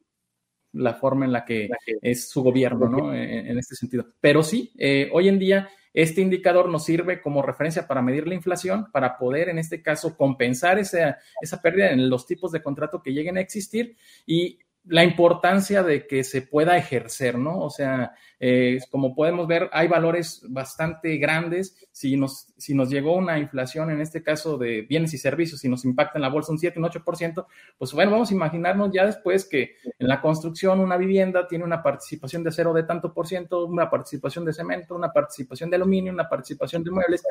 la 0.76 0.94
forma 0.94 1.24
en 1.24 1.32
la 1.32 1.44
que 1.44 1.68
es 2.02 2.28
su 2.28 2.42
gobierno, 2.42 2.88
¿no? 2.88 3.14
En, 3.14 3.58
este 3.58 3.74
sentido. 3.74 4.06
Pero 4.20 4.42
sí, 4.42 4.72
eh, 4.78 5.08
hoy 5.12 5.28
en 5.28 5.38
día 5.38 5.68
este 5.92 6.20
indicador 6.20 6.68
nos 6.68 6.84
sirve 6.84 7.22
como 7.22 7.40
referencia 7.40 7.86
para 7.86 8.02
medir 8.02 8.28
la 8.28 8.34
inflación, 8.34 8.90
para 8.92 9.16
poder, 9.16 9.48
en 9.48 9.58
este 9.58 9.82
caso, 9.82 10.14
compensar 10.14 10.78
esa, 10.78 11.18
esa 11.40 11.62
pérdida 11.62 11.90
en 11.90 12.10
los 12.10 12.26
tipos 12.26 12.52
de 12.52 12.62
contrato 12.62 13.02
que 13.02 13.14
lleguen 13.14 13.38
a 13.38 13.40
existir 13.40 13.96
y 14.26 14.58
la 14.88 15.04
importancia 15.04 15.82
de 15.82 16.06
que 16.06 16.22
se 16.22 16.42
pueda 16.42 16.76
ejercer, 16.76 17.38
¿no? 17.38 17.58
O 17.58 17.70
sea, 17.70 18.12
eh, 18.38 18.78
como 18.90 19.14
podemos 19.14 19.46
ver, 19.48 19.68
hay 19.72 19.88
valores 19.88 20.42
bastante 20.48 21.16
grandes. 21.16 21.76
Si 21.90 22.16
nos, 22.16 22.52
si 22.56 22.74
nos 22.74 22.88
llegó 22.88 23.16
una 23.16 23.38
inflación, 23.38 23.90
en 23.90 24.00
este 24.00 24.22
caso 24.22 24.58
de 24.58 24.82
bienes 24.82 25.12
y 25.14 25.18
servicios, 25.18 25.64
y 25.64 25.68
nos 25.68 25.84
impacta 25.84 26.18
en 26.18 26.22
la 26.22 26.28
bolsa 26.28 26.52
un 26.52 26.58
7, 26.58 26.78
un 26.78 26.84
8%, 26.84 27.46
pues 27.76 27.92
bueno, 27.92 28.12
vamos 28.12 28.30
a 28.30 28.34
imaginarnos 28.34 28.90
ya 28.92 29.06
después 29.06 29.48
que 29.48 29.76
en 29.98 30.06
la 30.06 30.20
construcción 30.20 30.78
una 30.78 30.96
vivienda 30.96 31.48
tiene 31.48 31.64
una 31.64 31.82
participación 31.82 32.44
de 32.44 32.52
cero 32.52 32.72
de 32.72 32.84
tanto 32.84 33.12
por 33.12 33.26
ciento, 33.26 33.66
una 33.66 33.90
participación 33.90 34.44
de 34.44 34.52
cemento, 34.52 34.94
una 34.94 35.12
participación 35.12 35.68
de 35.68 35.76
aluminio, 35.76 36.12
una 36.12 36.28
participación 36.28 36.84
de 36.84 36.92
muebles. 36.92 37.24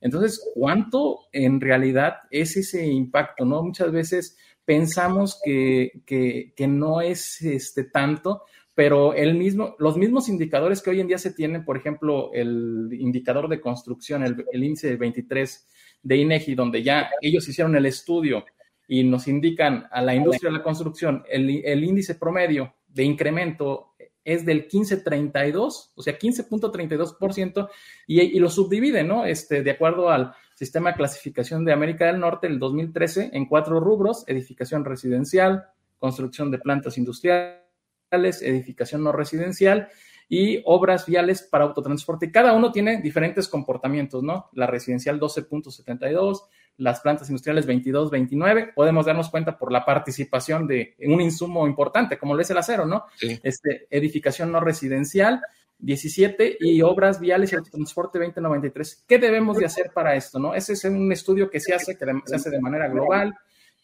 Entonces, 0.00 0.50
¿cuánto 0.54 1.20
en 1.32 1.60
realidad 1.60 2.18
es 2.30 2.56
ese 2.56 2.86
impacto, 2.86 3.44
no? 3.44 3.62
Muchas 3.62 3.90
veces 3.90 4.36
pensamos 4.68 5.40
que, 5.42 6.02
que, 6.04 6.66
no 6.66 7.00
es 7.00 7.40
este, 7.40 7.84
tanto, 7.84 8.42
pero 8.74 9.14
el 9.14 9.34
mismo, 9.34 9.74
los 9.78 9.96
mismos 9.96 10.28
indicadores 10.28 10.82
que 10.82 10.90
hoy 10.90 11.00
en 11.00 11.06
día 11.06 11.16
se 11.16 11.32
tienen, 11.32 11.64
por 11.64 11.78
ejemplo, 11.78 12.30
el 12.34 12.90
indicador 12.92 13.48
de 13.48 13.62
construcción, 13.62 14.22
el, 14.24 14.62
índice 14.62 14.96
23 14.96 15.68
de 16.02 16.16
INEGI, 16.18 16.54
donde 16.54 16.82
ya 16.82 17.08
ellos 17.22 17.48
hicieron 17.48 17.76
el 17.76 17.86
estudio 17.86 18.44
y 18.86 19.04
nos 19.04 19.26
indican 19.26 19.86
a 19.90 20.02
la 20.02 20.14
industria 20.14 20.50
de 20.50 20.58
la 20.58 20.62
construcción, 20.62 21.24
el, 21.30 21.62
el 21.64 21.82
índice 21.82 22.16
promedio 22.16 22.74
de 22.88 23.04
incremento 23.04 23.94
es 24.22 24.44
del 24.44 24.68
15.32, 24.68 25.92
o 25.94 26.02
sea, 26.02 26.18
15.32%, 26.18 27.70
y, 28.06 28.20
y 28.20 28.38
lo 28.38 28.50
subdivide, 28.50 29.02
¿no? 29.02 29.24
Este, 29.24 29.62
de 29.62 29.70
acuerdo 29.70 30.10
al 30.10 30.34
Sistema 30.58 30.90
de 30.90 30.96
Clasificación 30.96 31.64
de 31.64 31.72
América 31.72 32.06
del 32.06 32.18
Norte, 32.18 32.48
el 32.48 32.58
2013, 32.58 33.30
en 33.32 33.46
cuatro 33.46 33.78
rubros, 33.78 34.24
edificación 34.26 34.84
residencial, 34.84 35.68
construcción 36.00 36.50
de 36.50 36.58
plantas 36.58 36.98
industriales, 36.98 37.62
edificación 38.10 39.04
no 39.04 39.12
residencial 39.12 39.86
y 40.28 40.60
obras 40.64 41.06
viales 41.06 41.42
para 41.42 41.62
autotransporte. 41.62 42.32
Cada 42.32 42.54
uno 42.54 42.72
tiene 42.72 43.00
diferentes 43.00 43.46
comportamientos, 43.46 44.24
¿no? 44.24 44.48
La 44.50 44.66
residencial 44.66 45.20
12.72, 45.20 46.40
las 46.78 46.98
plantas 47.02 47.28
industriales 47.28 47.64
22, 47.64 48.10
29, 48.10 48.72
podemos 48.74 49.06
darnos 49.06 49.30
cuenta 49.30 49.56
por 49.56 49.70
la 49.70 49.84
participación 49.84 50.66
de 50.66 50.96
un 51.06 51.20
insumo 51.20 51.68
importante, 51.68 52.18
como 52.18 52.34
lo 52.34 52.42
es 52.42 52.50
el 52.50 52.58
acero, 52.58 52.84
¿no? 52.84 53.04
Este, 53.44 53.86
edificación 53.90 54.50
no 54.50 54.58
residencial, 54.58 55.40
17 55.78 56.58
y 56.60 56.82
obras 56.82 57.20
viales 57.20 57.52
y 57.52 57.70
transporte 57.70 58.18
2093. 58.18 59.04
¿Qué 59.06 59.18
debemos 59.18 59.56
de 59.58 59.66
hacer 59.66 59.90
para 59.94 60.16
esto? 60.16 60.38
¿no? 60.38 60.54
Ese 60.54 60.72
es 60.72 60.84
un 60.84 61.10
estudio 61.12 61.48
que 61.48 61.60
se 61.60 61.74
hace, 61.74 61.96
que 61.96 62.06
se 62.24 62.36
hace 62.36 62.50
de 62.50 62.60
manera 62.60 62.88
global, 62.88 63.34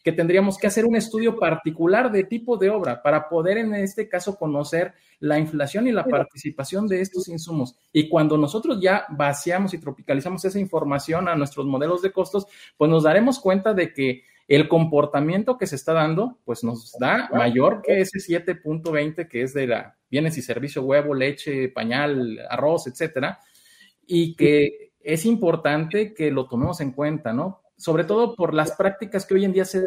que 0.03 0.11
tendríamos 0.11 0.57
que 0.57 0.67
hacer 0.67 0.85
un 0.85 0.95
estudio 0.95 1.39
particular 1.39 2.11
de 2.11 2.25
tipo 2.25 2.57
de 2.57 2.69
obra 2.69 3.01
para 3.01 3.27
poder 3.27 3.57
en 3.57 3.73
este 3.73 4.07
caso 4.07 4.37
conocer 4.37 4.93
la 5.19 5.39
inflación 5.39 5.87
y 5.87 5.91
la 5.91 6.05
participación 6.05 6.87
de 6.87 7.01
estos 7.01 7.27
insumos. 7.27 7.75
Y 7.91 8.07
cuando 8.07 8.37
nosotros 8.37 8.79
ya 8.79 9.05
vaciamos 9.09 9.73
y 9.73 9.79
tropicalizamos 9.79 10.45
esa 10.45 10.59
información 10.59 11.27
a 11.27 11.35
nuestros 11.35 11.65
modelos 11.65 12.03
de 12.03 12.11
costos, 12.11 12.45
pues 12.77 12.91
nos 12.91 13.03
daremos 13.03 13.39
cuenta 13.39 13.73
de 13.73 13.93
que 13.93 14.21
el 14.47 14.67
comportamiento 14.67 15.57
que 15.57 15.65
se 15.65 15.75
está 15.75 15.93
dando, 15.93 16.37
pues 16.45 16.63
nos 16.63 16.91
da 16.99 17.29
mayor 17.33 17.81
que 17.81 18.01
ese 18.01 18.19
7.20 18.19 19.27
que 19.27 19.41
es 19.41 19.53
de 19.55 19.67
la 19.67 19.97
bienes 20.15 20.37
y 20.37 20.41
servicio, 20.41 20.81
huevo, 20.83 21.13
leche, 21.13 21.67
pañal, 21.67 22.39
arroz, 22.49 22.87
etcétera, 22.87 23.39
y 24.07 24.33
que 24.37 24.93
es 25.01 25.25
importante 25.25 26.13
que 26.13 26.31
lo 26.31 26.47
tomemos 26.47 26.79
en 26.79 26.93
cuenta, 26.93 27.33
¿no? 27.33 27.65
sobre 27.77 28.05
todo 28.05 28.33
por 28.33 28.53
las 28.53 28.71
prácticas 28.75 29.25
que 29.25 29.33
hoy 29.33 29.43
en 29.45 29.51
día 29.51 29.65
se 29.65 29.85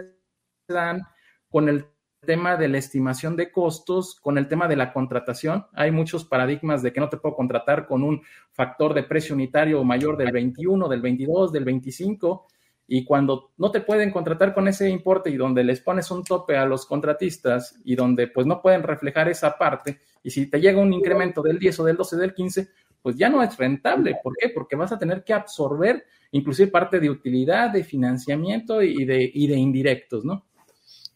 dan 0.68 1.02
con 1.48 1.70
el 1.70 1.86
tema 2.20 2.56
de 2.56 2.68
la 2.68 2.76
estimación 2.76 3.36
de 3.36 3.50
costos, 3.50 4.18
con 4.20 4.36
el 4.36 4.48
tema 4.48 4.68
de 4.68 4.76
la 4.76 4.92
contratación. 4.92 5.66
Hay 5.72 5.90
muchos 5.90 6.24
paradigmas 6.24 6.82
de 6.82 6.92
que 6.92 7.00
no 7.00 7.08
te 7.08 7.16
puedo 7.16 7.34
contratar 7.34 7.86
con 7.86 8.02
un 8.02 8.22
factor 8.52 8.92
de 8.92 9.04
precio 9.04 9.34
unitario 9.34 9.82
mayor 9.84 10.18
del 10.18 10.32
21, 10.32 10.88
del 10.88 11.00
22, 11.00 11.52
del 11.52 11.64
25, 11.64 12.46
y 12.88 13.04
cuando 13.04 13.52
no 13.58 13.70
te 13.70 13.82
pueden 13.82 14.10
contratar 14.10 14.54
con 14.54 14.66
ese 14.66 14.88
importe 14.88 15.30
y 15.30 15.36
donde 15.36 15.62
les 15.62 15.80
pones 15.80 16.10
un 16.10 16.24
tope 16.24 16.56
a 16.56 16.64
los 16.64 16.86
contratistas 16.86 17.78
y 17.84 17.94
donde 17.94 18.28
pues 18.28 18.46
no 18.46 18.62
pueden 18.62 18.82
reflejar 18.82 19.28
esa 19.28 19.56
parte, 19.58 20.00
y 20.22 20.30
si 20.30 20.46
te 20.46 20.60
llega 20.60 20.80
un 20.80 20.92
incremento 20.92 21.42
del 21.42 21.58
10 21.58 21.80
o 21.80 21.84
del 21.84 21.96
12, 21.96 22.16
del 22.16 22.34
15, 22.34 22.68
pues 23.02 23.16
ya 23.16 23.28
no 23.28 23.42
es 23.42 23.56
rentable. 23.56 24.16
¿Por 24.22 24.34
qué? 24.36 24.48
Porque 24.48 24.74
vas 24.74 24.90
a 24.90 24.98
tener 24.98 25.22
que 25.22 25.34
absorber 25.34 26.04
inclusive 26.32 26.70
parte 26.70 26.98
de 26.98 27.10
utilidad, 27.10 27.70
de 27.70 27.84
financiamiento 27.84 28.82
y 28.82 29.04
de, 29.04 29.30
y 29.32 29.46
de 29.46 29.56
indirectos, 29.56 30.24
¿no? 30.24 30.46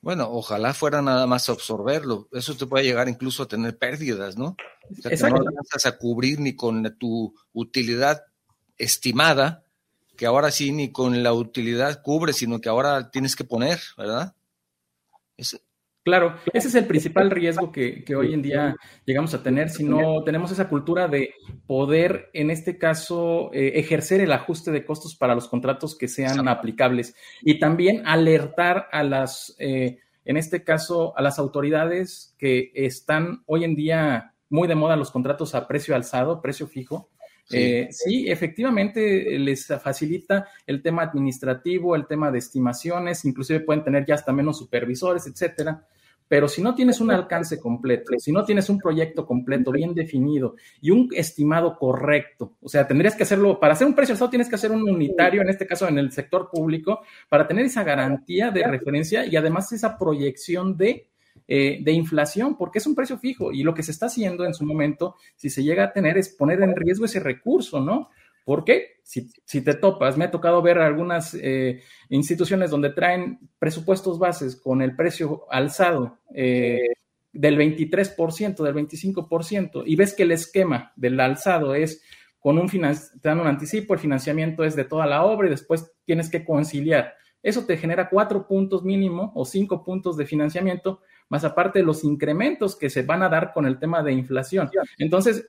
Bueno, 0.01 0.29
ojalá 0.31 0.75
fuera 0.75 1.01
nada 1.01 1.27
más 1.27 1.49
absorberlo. 1.49 2.29
Eso 2.33 2.57
te 2.57 2.67
puede 2.67 2.85
llegar 2.85 3.09
incluso 3.09 3.45
a 3.45 3.49
tener 3.49 3.79
pérdidas, 3.79 4.37
¿no? 4.37 4.57
O 4.91 4.95
sea, 5.01 5.11
que 5.11 5.31
no 5.31 5.37
alcanzas 5.37 5.87
a 5.87 5.97
cubrir 5.97 6.41
ni 6.41 6.57
con 6.57 6.97
tu 6.99 7.35
utilidad 7.53 8.25
estimada, 8.77 9.62
que 10.23 10.27
ahora 10.27 10.53
sí 10.53 10.71
ni 10.71 10.93
con 10.93 11.25
la 11.25 11.33
utilidad 11.33 12.01
cubre, 12.01 12.33
sino 12.33 12.61
que 12.61 12.69
ahora 12.69 13.11
tienes 13.11 13.35
que 13.35 13.43
poner, 13.43 13.81
¿verdad? 13.99 14.37
Claro, 16.05 16.37
ese 16.53 16.69
es 16.69 16.77
el 16.77 16.87
principal 16.87 17.29
riesgo 17.29 17.73
que, 17.73 18.05
hoy 18.17 18.33
en 18.33 18.41
día 18.41 18.77
llegamos 19.05 19.35
a 19.35 19.43
tener 19.43 19.69
si 19.69 19.83
no 19.83 20.23
tenemos 20.23 20.53
esa 20.53 20.69
cultura 20.69 21.09
de 21.09 21.35
poder, 21.67 22.31
en 22.35 22.53
este 22.53 22.79
caso, 22.79 23.51
eh, 23.53 23.73
ejercer 23.81 24.21
el 24.21 24.31
ajuste 24.31 24.71
de 24.71 24.85
costos 24.85 25.17
para 25.17 25.35
los 25.35 25.49
contratos 25.49 25.99
que 25.99 26.07
sean 26.07 26.47
aplicables. 26.47 27.17
Y 27.41 27.59
también 27.59 28.07
alertar 28.07 28.87
a 28.93 29.03
las, 29.03 29.57
eh, 29.59 29.99
en 30.25 30.37
este 30.37 30.63
caso, 30.63 31.19
a 31.19 31.23
las 31.23 31.41
autoridades 31.41 32.37
que 32.39 32.71
están 32.77 33.43
hoy 33.47 33.65
en 33.65 33.75
día 33.75 34.35
muy 34.53 34.69
de 34.69 34.77
moda 34.77 34.95
los 34.97 35.11
contratos 35.11 35.57
a 35.57 35.67
precio 35.67 35.97
alzado, 35.97 36.43
precio 36.43 36.69
fijo, 36.69 37.09
eh, 37.53 37.89
sí. 37.91 38.31
efectivamente 38.31 39.39
les 39.39 39.67
facilita 39.67 40.49
el 40.67 40.83
tema 40.83 41.03
administrativo, 41.03 41.97
el 41.97 42.07
tema 42.07 42.31
de 42.31 42.39
estimaciones, 42.39 43.25
inclusive 43.25 43.61
pueden 43.61 43.85
tener 43.85 44.05
ya 44.07 44.15
hasta 44.15 44.33
menos 44.33 44.59
supervisores, 44.59 45.27
etcétera. 45.27 45.87
Pero 46.29 46.49
si 46.49 46.63
no 46.63 46.75
tienes 46.75 46.99
un 47.01 47.11
alcance 47.11 47.61
completo, 47.61 48.13
si 48.19 48.33
no 48.33 48.43
tienes 48.43 48.71
un 48.71 48.79
proyecto 48.79 49.27
completo, 49.27 49.71
bien 49.71 49.93
definido 49.93 50.55
y 50.81 50.91
un 50.91 51.11
estimado 51.13 51.77
correcto, 51.77 52.55
o 52.63 52.71
sea, 52.71 52.89
tendrías 52.89 53.15
que 53.15 53.25
hacerlo, 53.25 53.61
para 53.61 53.75
hacer 53.75 53.87
un 53.87 53.95
precio 53.95 54.15
alzado 54.15 54.31
tienes 54.31 54.49
que 54.49 54.55
hacer 54.55 54.71
un 54.71 54.89
unitario, 54.89 55.43
en 55.43 55.51
este 55.51 55.67
caso 55.67 55.87
en 55.89 55.99
el 55.99 56.11
sector 56.11 56.49
público, 56.51 57.03
para 57.29 57.47
tener 57.47 57.67
esa 57.67 57.85
garantía 57.85 58.51
de 58.51 58.67
referencia 58.67 59.27
y 59.27 59.37
además 59.37 59.73
esa 59.73 59.99
proyección 59.99 60.79
de 60.79 61.12
eh, 61.55 61.81
de 61.83 61.93
inflación, 61.93 62.57
porque 62.57 62.79
es 62.79 62.87
un 62.87 62.95
precio 62.95 63.19
fijo 63.19 63.53
y 63.53 63.63
lo 63.63 63.75
que 63.75 63.83
se 63.83 63.91
está 63.91 64.07
haciendo 64.07 64.47
en 64.47 64.55
su 64.55 64.65
momento, 64.65 65.17
si 65.37 65.51
se 65.51 65.63
llega 65.63 65.85
a 65.85 65.93
tener, 65.93 66.17
es 66.17 66.31
poner 66.31 66.63
en 66.63 66.75
riesgo 66.75 67.05
ese 67.05 67.21
recurso, 67.21 67.79
¿no? 67.79 68.09
Porque 68.43 69.01
si, 69.03 69.31
si 69.45 69.61
te 69.61 69.75
topas, 69.75 70.17
me 70.17 70.25
ha 70.25 70.31
tocado 70.31 70.63
ver 70.63 70.79
algunas 70.79 71.35
eh, 71.35 71.83
instituciones 72.09 72.71
donde 72.71 72.89
traen 72.89 73.39
presupuestos 73.59 74.19
bases 74.19 74.57
con 74.57 74.81
el 74.81 74.97
precio 74.97 75.45
alzado 75.51 76.21
eh, 76.35 76.95
del 77.35 77.59
23%, 77.59 78.63
del 78.63 78.75
25%, 78.75 79.83
y 79.85 79.95
ves 79.95 80.15
que 80.15 80.23
el 80.23 80.33
esquema 80.33 80.95
del 80.97 81.21
alzado 81.21 81.75
es 81.75 82.03
con 82.39 82.57
un, 82.57 82.67
te 82.67 83.29
dan 83.29 83.41
un 83.41 83.47
anticipo, 83.47 83.93
el 83.93 84.01
financiamiento 84.01 84.65
es 84.65 84.75
de 84.75 84.85
toda 84.85 85.05
la 85.05 85.23
obra 85.23 85.49
y 85.49 85.51
después 85.51 85.93
tienes 86.07 86.31
que 86.31 86.47
conciliar. 86.47 87.13
Eso 87.43 87.67
te 87.67 87.77
genera 87.77 88.09
cuatro 88.09 88.47
puntos 88.47 88.85
mínimo 88.85 89.33
o 89.35 89.45
cinco 89.45 89.85
puntos 89.85 90.17
de 90.17 90.25
financiamiento, 90.25 91.03
más 91.29 91.45
aparte 91.45 91.83
los 91.83 92.05
incrementos 92.05 92.77
que 92.77 92.91
se 92.91 93.03
van 93.03 93.23
a 93.23 93.29
dar 93.29 93.53
con 93.53 93.67
el 93.67 93.79
tema 93.79 94.03
de 94.03 94.13
inflación. 94.13 94.71
Entonces, 94.99 95.49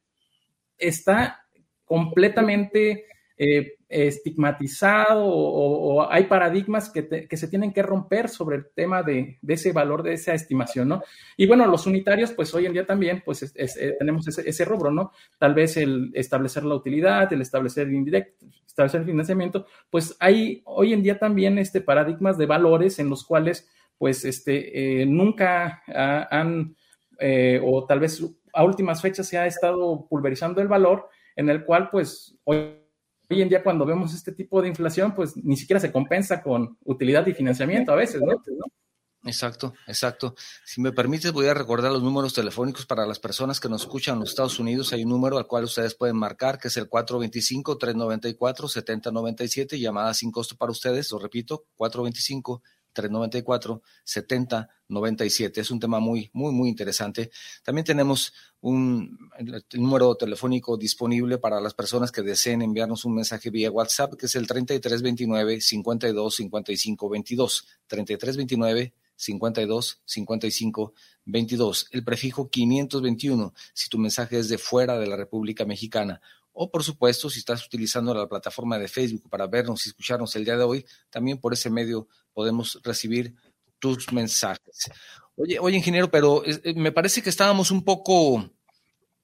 está 0.78 1.46
completamente 1.86 3.06
eh, 3.36 3.74
estigmatizado 3.90 5.26
o, 5.26 6.10
hay 6.10 6.24
paradigmas 6.26 6.90
que, 6.90 7.28
se 7.38 7.48
tienen 7.48 7.72
que 7.72 7.84
romper 7.84 8.30
sobre 8.30 8.58
el 8.58 8.66
tema 8.74 9.04
de, 9.04 9.38
ese 9.48 9.72
valor, 9.72 10.02
de 10.02 10.14
esa 10.14 10.34
estimación, 10.34 10.88
¿no? 10.88 11.04
Y 11.38 11.46
bueno, 11.46 11.68
los 11.68 11.86
unitarios, 11.86 12.32
pues 12.32 12.54
hoy 12.56 12.66
en 12.66 12.74
día 12.74 12.86
también, 12.86 13.22
pues 13.24 13.54
eh, 13.56 13.96
tenemos 14.00 14.28
ese, 14.28 14.66
rubro, 14.66 14.92
¿no? 14.92 15.12
Tal 15.38 15.54
vez 15.54 15.78
el 15.78 16.12
establecer 16.16 16.64
la 16.64 16.76
utilidad, 16.76 17.32
el 17.34 17.42
establecer 17.42 17.88
el 17.88 17.94
indirecto, 17.94 18.48
establecer 18.66 19.02
el 19.02 19.08
financiamiento, 19.08 19.68
pues 19.90 20.16
hay 20.20 20.64
hoy 20.66 20.94
en 20.94 21.04
día 21.04 21.20
también 21.20 21.60
este 21.60 21.82
paradigmas 21.82 22.38
de 22.38 22.48
valores 22.48 22.98
en 22.98 23.10
los 23.10 23.24
cuales, 23.24 23.70
pues, 23.98 24.26
este, 24.26 25.02
eh, 25.02 25.06
nunca 25.06 25.84
han, 25.88 26.76
o 27.64 27.86
tal 27.86 28.00
vez 28.00 28.24
a 28.54 28.64
últimas 28.64 29.02
fechas 29.02 29.28
se 29.28 29.38
ha 29.38 29.48
estado 29.48 30.08
pulverizando 30.10 30.62
el 30.62 30.68
valor, 30.68 31.10
en 31.36 31.50
el 31.50 31.66
cual, 31.66 31.90
pues, 31.90 32.36
hoy 32.44 32.84
hoy 33.30 33.42
en 33.42 33.50
día 33.50 33.64
cuando 33.64 33.86
vemos 33.86 34.14
este 34.14 34.32
tipo 34.32 34.62
de 34.62 34.68
inflación, 34.68 35.16
pues 35.16 35.36
ni 35.38 35.58
siquiera 35.58 35.80
se 35.80 35.92
compensa 35.92 36.42
con 36.42 36.78
utilidad 36.84 37.26
y 37.28 37.34
financiamiento 37.34 37.92
a 37.92 37.96
veces, 37.96 38.22
¿no? 38.22 38.42
Exacto, 39.26 39.74
exacto. 39.88 40.36
Si 40.66 40.82
me 40.82 40.92
permites, 40.92 41.32
voy 41.32 41.48
a 41.48 41.54
recordar 41.54 41.94
los 41.94 42.04
números 42.04 42.34
telefónicos 42.34 42.86
para 42.86 43.06
las 43.06 43.20
personas 43.20 43.62
que 43.62 43.70
nos 43.70 43.84
escuchan 43.84 44.16
en 44.16 44.22
los 44.22 44.32
Estados 44.32 44.60
Unidos. 44.60 44.92
Hay 44.92 45.04
un 45.04 45.12
número 45.12 45.38
al 45.38 45.48
cual 45.48 45.64
ustedes 45.64 45.96
pueden 45.96 46.18
marcar, 46.18 46.60
que 46.60 46.68
es 46.68 46.76
el 46.76 46.90
425-394-7097, 46.90 49.80
llamada 49.80 50.14
sin 50.14 50.30
costo 50.30 50.58
para 50.58 50.74
ustedes. 50.74 51.10
Lo 51.14 51.20
repito, 51.20 51.64
425 51.78 52.64
394 52.94 53.82
7097. 54.04 55.62
Es 55.62 55.72
un 55.72 55.80
tema 55.80 56.00
muy, 56.00 56.30
muy, 56.34 56.54
muy 56.54 56.70
interesante. 56.70 57.32
También 57.64 57.86
tenemos 57.86 58.34
un 58.62 59.18
número 59.74 60.16
telefónico 60.16 60.78
disponible 60.78 61.38
para 61.38 61.60
las 61.60 61.74
personas 61.74 62.12
que 62.12 62.22
deseen 62.22 62.62
enviarnos 62.62 63.06
un 63.06 63.16
mensaje 63.16 63.50
vía 63.50 63.72
WhatsApp, 63.72 64.14
que 64.14 64.28
es 64.28 64.36
el 64.36 64.48
3329 64.48 65.60
52 65.60 66.36
55 66.36 67.10
22. 67.10 67.68
3329 67.88 68.94
52 69.16 70.02
55 70.06 70.94
22. 71.26 71.88
El 71.92 72.04
prefijo 72.04 72.50
521 72.50 73.54
si 73.74 73.90
tu 73.90 73.98
mensaje 73.98 74.40
es 74.40 74.50
de 74.50 74.58
fuera 74.58 74.98
de 74.98 75.08
la 75.08 75.16
República 75.16 75.66
Mexicana 75.66 76.22
o 76.54 76.70
por 76.70 76.84
supuesto, 76.84 77.30
si 77.30 77.40
estás 77.40 77.66
utilizando 77.66 78.14
la 78.14 78.28
plataforma 78.28 78.78
de 78.78 78.88
Facebook 78.88 79.30
para 79.30 79.48
vernos 79.48 79.86
y 79.86 79.90
escucharnos 79.90 80.36
el 80.36 80.46
día 80.46 80.56
de 80.56 80.64
hoy, 80.64 80.86
también 81.10 81.40
por 81.40 81.54
ese 81.54 81.70
medio 81.70 82.08
podemos 82.32 82.80
recibir 82.84 83.36
tus 83.80 84.12
mensajes. 84.14 84.90
Oye, 85.36 85.58
oye, 85.60 85.78
ingeniero, 85.78 86.10
pero 86.12 86.44
eh, 86.46 86.74
me 86.76 86.92
parece 86.92 87.22
que 87.22 87.30
estábamos 87.30 87.72
un 87.72 87.84
poco 87.84 88.50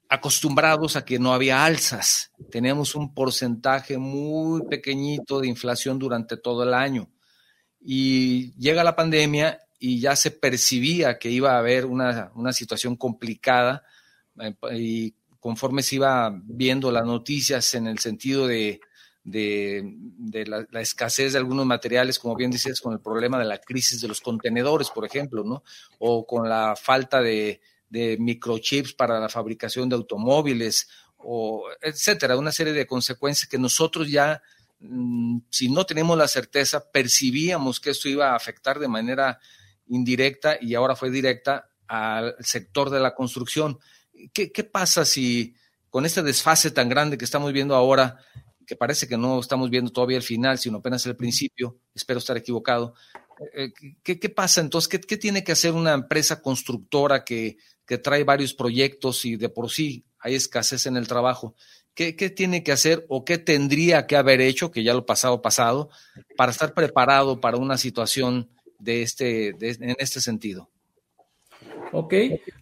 acostumbrados 0.10 0.96
a 0.96 1.06
que 1.06 1.20
no 1.20 1.34
había 1.34 1.64
alzas. 1.64 2.32
Teníamos 2.50 2.96
un 2.96 3.14
porcentaje 3.14 4.00
muy 4.00 4.64
pequeñito 4.68 5.40
de 5.40 5.48
inflación 5.48 6.00
durante 6.00 6.36
todo 6.36 6.64
el 6.64 6.74
año. 6.74 7.10
Y 7.80 8.54
llega 8.56 8.84
la 8.84 8.96
pandemia 8.96 9.60
y 9.78 10.02
ya 10.02 10.16
se 10.16 10.32
percibía 10.32 11.20
que 11.20 11.30
iba 11.30 11.54
a 11.54 11.60
haber 11.60 11.86
una, 11.86 12.32
una 12.36 12.52
situación 12.52 12.98
complicada 12.98 13.84
eh, 14.42 14.56
y 14.76 15.16
conforme 15.40 15.84
se 15.84 15.96
iba 15.96 16.32
viendo 16.44 16.92
las 16.92 17.06
noticias 17.06 17.74
en 17.74 17.88
el 17.88 18.00
sentido 18.00 18.48
de, 18.48 18.82
la, 19.24 20.82
escasez 20.82 21.34
de 21.34 21.40
algunos 21.40 21.66
materiales, 21.66 22.20
como 22.20 22.36
bien 22.36 22.52
dices, 22.52 22.82
con 22.82 22.94
el 22.94 23.00
problema 23.00 23.40
de 23.40 23.46
la 23.46 23.60
crisis 23.60 24.02
de 24.02 24.08
los 24.08 24.22
contenedores, 24.22 24.90
por 24.90 25.06
ejemplo, 25.06 25.44
¿no? 25.44 25.64
O 25.98 26.26
con 26.26 26.50
la 26.50 26.76
falta 26.76 27.22
de, 27.22 27.62
de 27.90 28.18
microchips 28.20 28.94
para 28.94 29.20
la 29.20 29.30
fabricación 29.30 29.90
de 29.90 29.96
automóviles, 29.96 30.88
o 31.18 31.66
etcétera, 31.82 32.38
una 32.38 32.52
serie 32.52 32.74
de 32.74 32.88
consecuencias 32.88 33.50
que 33.50 33.58
nosotros 33.58 34.10
ya 34.10 34.42
mm, 34.80 35.40
si 35.50 35.70
no 35.70 35.86
tenemos 35.86 36.18
la 36.18 36.28
certeza, 36.28 36.92
percibíamos 36.92 37.80
que 37.80 37.90
esto 37.90 38.08
iba 38.08 38.32
a 38.32 38.36
afectar 38.36 38.80
de 38.80 38.88
manera 38.88 39.40
indirecta 39.88 40.58
y 40.62 40.76
ahora 40.76 40.96
fue 40.96 41.10
directa 41.10 41.70
al 41.88 42.36
sector 42.40 42.90
de 42.90 43.00
la 43.00 43.16
construcción. 43.16 43.80
¿Qué, 44.34 44.64
pasa 44.64 45.06
si 45.06 45.56
con 45.90 46.06
este 46.06 46.22
desfase 46.22 46.72
tan 46.72 46.90
grande 46.90 47.18
que 47.18 47.26
estamos 47.26 47.52
viendo 47.54 47.76
ahora, 47.76 48.18
que 48.66 48.76
parece 48.76 49.08
que 49.08 49.18
no 49.18 49.40
estamos 49.40 49.70
viendo 49.70 49.92
todavía 49.92 50.18
el 50.18 50.24
final, 50.24 50.58
sino 50.60 50.78
apenas 50.78 51.06
el 51.06 51.16
principio, 51.16 51.80
espero 51.94 52.20
estar 52.20 52.38
equivocado, 52.38 52.94
eh, 53.54 53.72
¿qué, 54.04 54.20
qué 54.20 54.30
pasa 54.30 54.62
entonces? 54.62 54.88
¿Qué, 54.88 55.00
¿Qué, 55.00 55.18
tiene 55.18 55.44
que 55.44 55.54
hacer 55.54 55.74
una 55.74 55.94
empresa 55.94 56.42
constructora 56.42 57.24
que, 57.24 57.58
que, 57.86 57.98
trae 57.98 58.24
varios 58.24 58.54
proyectos 58.54 59.24
y 59.26 59.38
de 59.38 59.50
por 59.50 59.70
sí 59.72 60.06
hay 60.20 60.36
escasez 60.36 60.86
en 60.86 60.98
el 60.98 61.08
trabajo? 61.08 61.56
¿Qué, 61.94 62.16
¿Qué, 62.16 62.30
tiene 62.30 62.64
que 62.64 62.72
hacer 62.72 63.06
o 63.10 63.26
qué 63.26 63.38
tendría 63.38 64.08
que 64.08 64.18
haber 64.18 64.42
hecho, 64.42 64.72
que 64.72 64.84
ya 64.84 64.94
lo 64.94 65.06
pasado 65.06 65.42
pasado, 65.42 65.90
para 66.38 66.52
estar 66.52 66.74
preparado 66.74 67.40
para 67.40 67.58
una 67.58 67.78
situación 67.78 68.50
de 68.78 69.02
este, 69.02 69.54
de, 69.54 69.72
en 69.72 69.96
este 70.00 70.22
sentido? 70.22 70.70
Ok, 71.92 72.14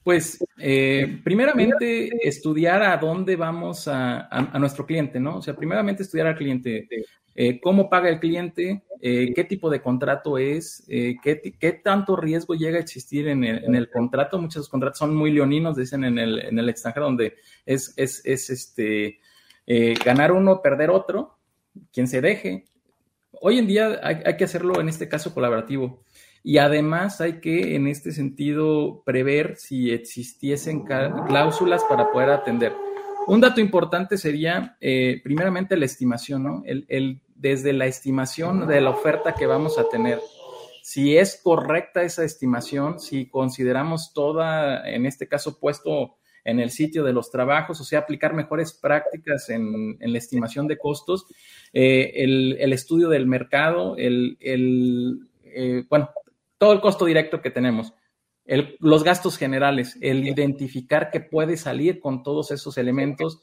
pues 0.03 0.43
eh, 0.57 1.19
primeramente 1.23 2.09
estudiar 2.25 2.81
a 2.81 2.95
dónde 2.97 3.35
vamos 3.35 3.87
a, 3.87 4.27
a, 4.29 4.57
nuestro 4.59 4.85
cliente, 4.85 5.19
¿no? 5.19 5.37
O 5.37 5.41
sea, 5.41 5.53
primeramente 5.53 6.03
estudiar 6.03 6.27
al 6.27 6.35
cliente, 6.35 6.87
eh, 7.35 7.59
cómo 7.61 7.89
paga 7.89 8.09
el 8.09 8.19
cliente, 8.19 8.83
eh, 9.01 9.33
qué 9.35 9.43
tipo 9.43 9.69
de 9.69 9.81
contrato 9.81 10.37
es, 10.37 10.83
eh, 10.87 11.17
qué, 11.21 11.55
qué, 11.59 11.73
tanto 11.73 12.15
riesgo 12.15 12.55
llega 12.55 12.77
a 12.77 12.81
existir 12.81 13.27
en 13.27 13.43
el, 13.43 13.63
en 13.63 13.75
el, 13.75 13.89
contrato. 13.89 14.39
Muchos 14.39 14.69
contratos 14.69 14.97
son 14.97 15.15
muy 15.15 15.31
leoninos, 15.31 15.75
dicen 15.75 16.03
en 16.03 16.17
el, 16.17 16.39
en 16.39 16.57
el 16.57 16.69
extranjero, 16.69 17.05
donde 17.05 17.35
es, 17.65 17.93
es, 17.97 18.25
es 18.25 18.49
este, 18.49 19.19
ganar 20.03 20.31
uno, 20.31 20.61
perder 20.61 20.89
otro, 20.89 21.37
quien 21.91 22.07
se 22.07 22.21
deje. 22.21 22.65
Hoy 23.39 23.59
en 23.59 23.67
día 23.67 23.99
hay 24.01 24.35
que 24.35 24.45
hacerlo 24.45 24.81
en 24.81 24.89
este 24.89 25.07
caso 25.07 25.33
colaborativo. 25.33 26.03
Y 26.47 26.59
además 26.59 27.19
hay 27.19 27.41
que, 27.41 27.75
en 27.75 27.87
este 27.87 28.13
sentido, 28.13 29.03
prever 29.05 29.57
si 29.57 29.91
existiesen 29.91 30.85
cláusulas 30.85 31.83
para 31.83 32.09
poder 32.09 32.29
atender. 32.29 32.71
Un 33.27 33.41
dato 33.41 33.59
importante 33.59 34.17
sería, 34.17 34.77
eh, 34.79 35.19
primeramente, 35.25 35.75
la 35.75 35.83
estimación, 35.83 36.43
¿no? 36.43 36.61
El, 36.65 36.85
el, 36.87 37.19
desde 37.35 37.73
la 37.73 37.85
estimación 37.85 38.65
de 38.65 38.79
la 38.79 38.91
oferta 38.91 39.35
que 39.35 39.45
vamos 39.45 39.77
a 39.77 39.89
tener. 39.89 40.21
Si 40.83 41.17
es 41.17 41.37
correcta 41.43 42.03
esa 42.03 42.23
estimación, 42.23 43.01
si 43.01 43.27
consideramos 43.29 44.13
toda, 44.13 44.89
en 44.89 45.05
este 45.05 45.27
caso, 45.27 45.59
puesto 45.59 46.15
en 46.45 46.61
el 46.61 46.69
sitio 46.69 47.03
de 47.03 47.11
los 47.11 47.29
trabajos, 47.29 47.81
o 47.81 47.83
sea, 47.83 47.99
aplicar 47.99 48.33
mejores 48.33 48.71
prácticas 48.71 49.49
en, 49.49 49.97
en 49.99 50.13
la 50.13 50.17
estimación 50.17 50.65
de 50.69 50.77
costos, 50.77 51.25
eh, 51.73 52.13
el, 52.15 52.55
el, 52.57 52.71
estudio 52.71 53.09
del 53.09 53.27
mercado, 53.27 53.97
el, 53.97 54.37
el 54.39 55.27
eh, 55.43 55.83
bueno, 55.89 56.09
todo 56.57 56.73
el 56.73 56.81
costo 56.81 57.05
directo 57.05 57.41
que 57.41 57.51
tenemos, 57.51 57.93
el, 58.45 58.77
los 58.79 59.03
gastos 59.03 59.37
generales, 59.37 59.97
el 60.01 60.27
identificar 60.27 61.09
que 61.11 61.19
puede 61.19 61.57
salir 61.57 61.99
con 61.99 62.23
todos 62.23 62.51
esos 62.51 62.77
elementos, 62.77 63.41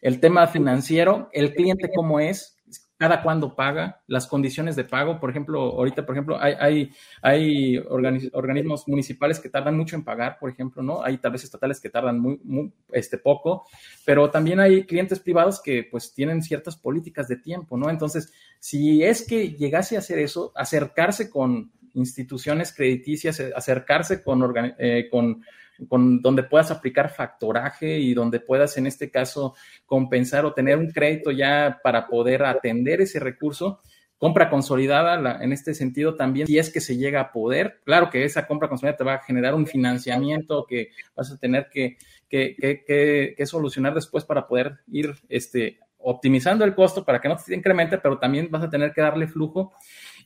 el 0.00 0.20
tema 0.20 0.46
financiero, 0.46 1.28
el 1.32 1.54
cliente 1.54 1.90
cómo 1.94 2.20
es, 2.20 2.53
cada 2.96 3.22
cuándo 3.22 3.54
paga, 3.56 4.02
las 4.06 4.26
condiciones 4.26 4.76
de 4.76 4.84
pago. 4.84 5.18
Por 5.18 5.30
ejemplo, 5.30 5.60
ahorita, 5.60 6.06
por 6.06 6.14
ejemplo, 6.14 6.38
hay, 6.40 6.54
hay, 6.58 6.90
hay 7.22 7.78
organismos 7.78 8.86
municipales 8.86 9.40
que 9.40 9.48
tardan 9.48 9.76
mucho 9.76 9.96
en 9.96 10.04
pagar, 10.04 10.38
por 10.38 10.50
ejemplo, 10.50 10.82
¿no? 10.82 11.02
Hay 11.02 11.18
tal 11.18 11.32
vez 11.32 11.44
estatales 11.44 11.80
que 11.80 11.90
tardan 11.90 12.20
muy, 12.20 12.40
muy 12.44 12.72
este, 12.92 13.18
poco, 13.18 13.66
pero 14.04 14.30
también 14.30 14.60
hay 14.60 14.84
clientes 14.84 15.18
privados 15.18 15.60
que 15.60 15.86
pues 15.90 16.14
tienen 16.14 16.42
ciertas 16.42 16.76
políticas 16.76 17.26
de 17.28 17.36
tiempo, 17.36 17.76
¿no? 17.76 17.90
Entonces, 17.90 18.32
si 18.60 19.02
es 19.02 19.26
que 19.26 19.50
llegase 19.50 19.96
a 19.96 19.98
hacer 19.98 20.18
eso, 20.20 20.52
acercarse 20.54 21.28
con 21.28 21.72
instituciones 21.94 22.72
crediticias, 22.72 23.40
acercarse 23.54 24.22
con, 24.22 24.54
eh, 24.78 25.08
con 25.10 25.42
donde 25.78 26.44
puedas 26.44 26.70
aplicar 26.70 27.10
factoraje 27.10 27.98
y 27.98 28.14
donde 28.14 28.40
puedas, 28.40 28.76
en 28.76 28.86
este 28.86 29.10
caso, 29.10 29.54
compensar 29.86 30.44
o 30.44 30.54
tener 30.54 30.78
un 30.78 30.90
crédito 30.90 31.30
ya 31.30 31.80
para 31.82 32.06
poder 32.06 32.44
atender 32.44 33.00
ese 33.00 33.18
recurso. 33.18 33.80
Compra 34.16 34.48
consolidada, 34.48 35.42
en 35.42 35.52
este 35.52 35.74
sentido 35.74 36.14
también, 36.14 36.46
si 36.46 36.56
es 36.56 36.72
que 36.72 36.80
se 36.80 36.96
llega 36.96 37.20
a 37.20 37.32
poder, 37.32 37.80
claro 37.84 38.08
que 38.08 38.24
esa 38.24 38.46
compra 38.46 38.68
consolidada 38.68 38.96
te 38.96 39.04
va 39.04 39.14
a 39.14 39.22
generar 39.22 39.54
un 39.54 39.66
financiamiento 39.66 40.64
que 40.66 40.90
vas 41.14 41.30
a 41.32 41.36
tener 41.36 41.68
que, 41.70 41.98
que, 42.28 42.56
que, 42.56 43.34
que 43.36 43.46
solucionar 43.46 43.92
después 43.92 44.24
para 44.24 44.46
poder 44.46 44.78
ir 44.90 45.14
este, 45.28 45.78
optimizando 45.98 46.64
el 46.64 46.74
costo 46.74 47.04
para 47.04 47.20
que 47.20 47.28
no 47.28 47.38
se 47.38 47.54
incremente, 47.54 47.98
pero 47.98 48.18
también 48.18 48.48
vas 48.50 48.62
a 48.62 48.70
tener 48.70 48.92
que 48.92 49.00
darle 49.00 49.26
flujo 49.26 49.72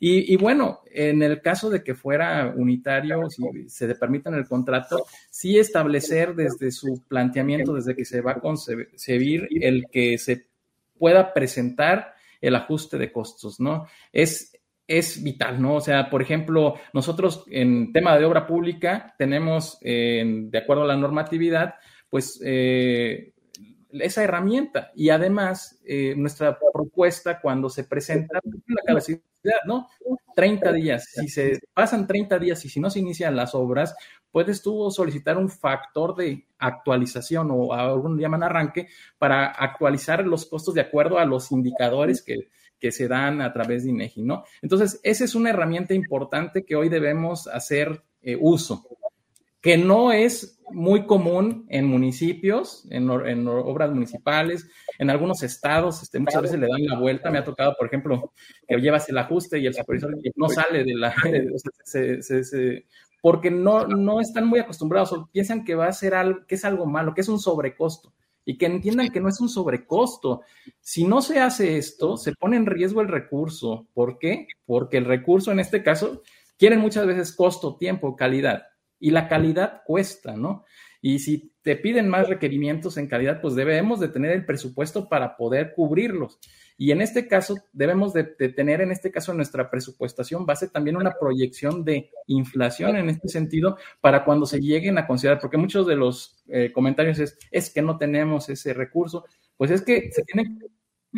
y, 0.00 0.32
y, 0.32 0.37
bueno, 0.37 0.80
en 0.90 1.22
el 1.22 1.40
caso 1.40 1.70
de 1.70 1.82
que 1.82 1.94
fuera 1.94 2.52
unitario, 2.56 3.28
si 3.30 3.68
se 3.68 3.87
le 3.87 3.94
permite 3.94 4.28
en 4.28 4.37
el 4.37 4.46
contrato, 4.46 5.06
sí 5.30 5.58
establecer 5.58 6.34
desde 6.34 6.70
su 6.70 7.04
planteamiento, 7.06 7.74
desde 7.74 7.94
que 7.94 8.04
se 8.04 8.20
va 8.20 8.32
a 8.32 8.40
concebir, 8.40 9.48
el 9.50 9.87
que 9.90 10.18
se 10.18 10.46
pueda 10.98 11.32
presentar 11.32 12.14
el 12.40 12.54
ajuste 12.54 12.98
de 12.98 13.12
costos, 13.12 13.61
¿no? 13.61 13.87
Es, 14.12 14.52
es 14.87 15.22
vital, 15.22 15.61
¿no? 15.61 15.76
O 15.76 15.80
sea, 15.80 16.11
por 16.11 16.22
ejemplo, 16.22 16.74
nosotros 16.92 17.44
en 17.50 17.92
tema 17.92 18.16
de 18.18 18.24
obra 18.24 18.46
pública 18.46 19.14
tenemos, 19.18 19.78
eh, 19.82 20.24
de 20.24 20.58
acuerdo 20.58 20.84
a 20.84 20.87
la 20.87 20.96
normatividad, 20.96 21.74
pues 22.08 22.40
eh, 22.44 23.32
esa 23.90 24.22
herramienta. 24.22 24.92
Y 24.94 25.11
además, 25.11 25.80
eh, 25.84 26.14
nuestra 26.16 26.58
propuesta 26.72 27.40
cuando 27.40 27.68
se 27.68 27.84
presenta 27.84 28.40
la 28.66 28.82
capacidad, 28.87 29.20
¿no? 29.66 29.88
30 30.35 30.72
días. 30.72 31.05
Si 31.14 31.29
se 31.29 31.59
pasan 31.74 32.07
30 32.07 32.38
días 32.38 32.64
y 32.64 32.68
si 32.68 32.81
no 32.81 32.90
se 32.90 33.01
inician 33.01 33.37
las 33.37 33.55
obras, 33.55 33.94
puedes 34.31 34.62
tú 34.62 34.90
solicitar 34.90 35.37
un 35.37 35.48
factor 35.48 36.14
de 36.14 36.46
actualización 36.59 37.51
o 37.51 37.72
algún 37.72 38.18
llaman 38.18 38.42
arranque 38.42 38.88
para 39.18 39.46
actualizar 39.46 40.24
los 40.27 40.46
costos 40.46 40.74
de 40.74 40.83
acuerdo 40.83 41.18
a 41.18 41.24
los 41.24 41.51
indicadores 41.51 42.22
que, 42.22 42.48
que 42.79 42.92
se 42.92 43.09
dan 43.09 43.40
a 43.40 43.53
través 43.53 43.85
de 43.85 43.90
INEGI, 43.90 44.22
¿no? 44.22 44.44
Entonces, 44.62 45.01
esa 45.03 45.24
es 45.24 45.35
una 45.35 45.51
herramienta 45.51 45.94
importante 45.94 46.64
que 46.64 46.77
hoy 46.77 46.88
debemos 46.88 47.46
hacer 47.48 48.03
eh, 48.20 48.37
uso 48.40 48.85
que 49.60 49.76
no 49.76 50.12
es 50.12 50.58
muy 50.70 51.06
común 51.06 51.66
en 51.68 51.86
municipios, 51.86 52.86
en, 52.90 53.10
en, 53.10 53.48
obras 53.48 53.90
municipales, 53.90 54.68
en 54.98 55.10
algunos 55.10 55.42
estados, 55.42 56.02
este, 56.02 56.18
muchas 56.18 56.42
veces 56.42 56.60
le 56.60 56.68
dan 56.68 56.86
la 56.86 56.98
vuelta. 56.98 57.30
Me 57.30 57.38
ha 57.38 57.44
tocado, 57.44 57.74
por 57.76 57.86
ejemplo, 57.86 58.32
que 58.66 58.76
llevas 58.76 59.08
el 59.08 59.18
ajuste 59.18 59.58
y 59.58 59.66
el 59.66 59.74
supervisor 59.74 60.16
no 60.36 60.48
sale 60.48 60.84
de 60.84 60.94
la... 60.94 61.14
Se, 61.84 62.22
se, 62.22 62.44
se, 62.44 62.86
porque 63.22 63.50
no, 63.50 63.86
no 63.86 64.20
están 64.20 64.46
muy 64.46 64.60
acostumbrados 64.60 65.12
o 65.12 65.28
piensan 65.32 65.64
que 65.64 65.74
va 65.74 65.86
a 65.86 65.92
ser 65.92 66.14
algo, 66.14 66.46
que 66.46 66.54
es 66.54 66.64
algo 66.64 66.86
malo, 66.86 67.14
que 67.14 67.22
es 67.22 67.28
un 67.28 67.40
sobrecosto 67.40 68.12
y 68.44 68.56
que 68.58 68.66
entiendan 68.66 69.08
que 69.08 69.20
no 69.20 69.28
es 69.28 69.40
un 69.40 69.48
sobrecosto. 69.48 70.42
Si 70.80 71.04
no 71.04 71.20
se 71.20 71.40
hace 71.40 71.78
esto, 71.78 72.16
se 72.16 72.32
pone 72.32 72.56
en 72.56 72.66
riesgo 72.66 73.00
el 73.00 73.08
recurso. 73.08 73.88
¿Por 73.92 74.18
qué? 74.18 74.46
Porque 74.66 74.98
el 74.98 75.04
recurso 75.04 75.50
en 75.50 75.60
este 75.60 75.82
caso 75.82 76.22
quieren 76.58 76.80
muchas 76.80 77.06
veces 77.06 77.34
costo, 77.34 77.76
tiempo, 77.76 78.16
calidad 78.16 78.67
y 79.00 79.11
la 79.11 79.28
calidad 79.28 79.82
cuesta, 79.84 80.37
¿no? 80.37 80.64
Y 81.00 81.20
si 81.20 81.52
te 81.62 81.76
piden 81.76 82.08
más 82.08 82.28
requerimientos 82.28 82.96
en 82.96 83.06
calidad, 83.06 83.40
pues 83.40 83.54
debemos 83.54 84.00
de 84.00 84.08
tener 84.08 84.32
el 84.32 84.44
presupuesto 84.44 85.08
para 85.08 85.37
poder 85.37 85.72
cubrirlos. 85.74 86.40
Y 86.76 86.92
en 86.92 87.00
este 87.00 87.28
caso, 87.28 87.56
debemos 87.72 88.12
de, 88.12 88.24
tener 88.24 88.80
en 88.80 88.90
este 88.90 89.11
caso 89.11 89.32
nuestra 89.34 89.70
presupuestación 89.70 90.46
base 90.46 90.68
también 90.68 90.96
una 90.96 91.14
proyección 91.18 91.84
de 91.84 92.11
inflación 92.26 92.96
en 92.96 93.11
este 93.11 93.28
sentido 93.28 93.76
para 94.00 94.24
cuando 94.24 94.46
se 94.46 94.61
lleguen 94.61 94.98
a 94.98 95.06
considerar, 95.06 95.40
porque 95.40 95.56
muchos 95.56 95.87
de 95.87 95.96
los 95.96 96.44
eh, 96.48 96.72
comentarios 96.72 97.18
es, 97.18 97.38
es 97.50 97.70
que 97.70 97.82
no 97.82 97.96
tenemos 97.96 98.48
ese 98.48 98.74
recurso, 98.74 99.24
pues 99.56 99.70
es 99.70 99.82
que 99.82 100.11
se 100.12 100.22
tienen 100.22 100.58
que 100.58 100.66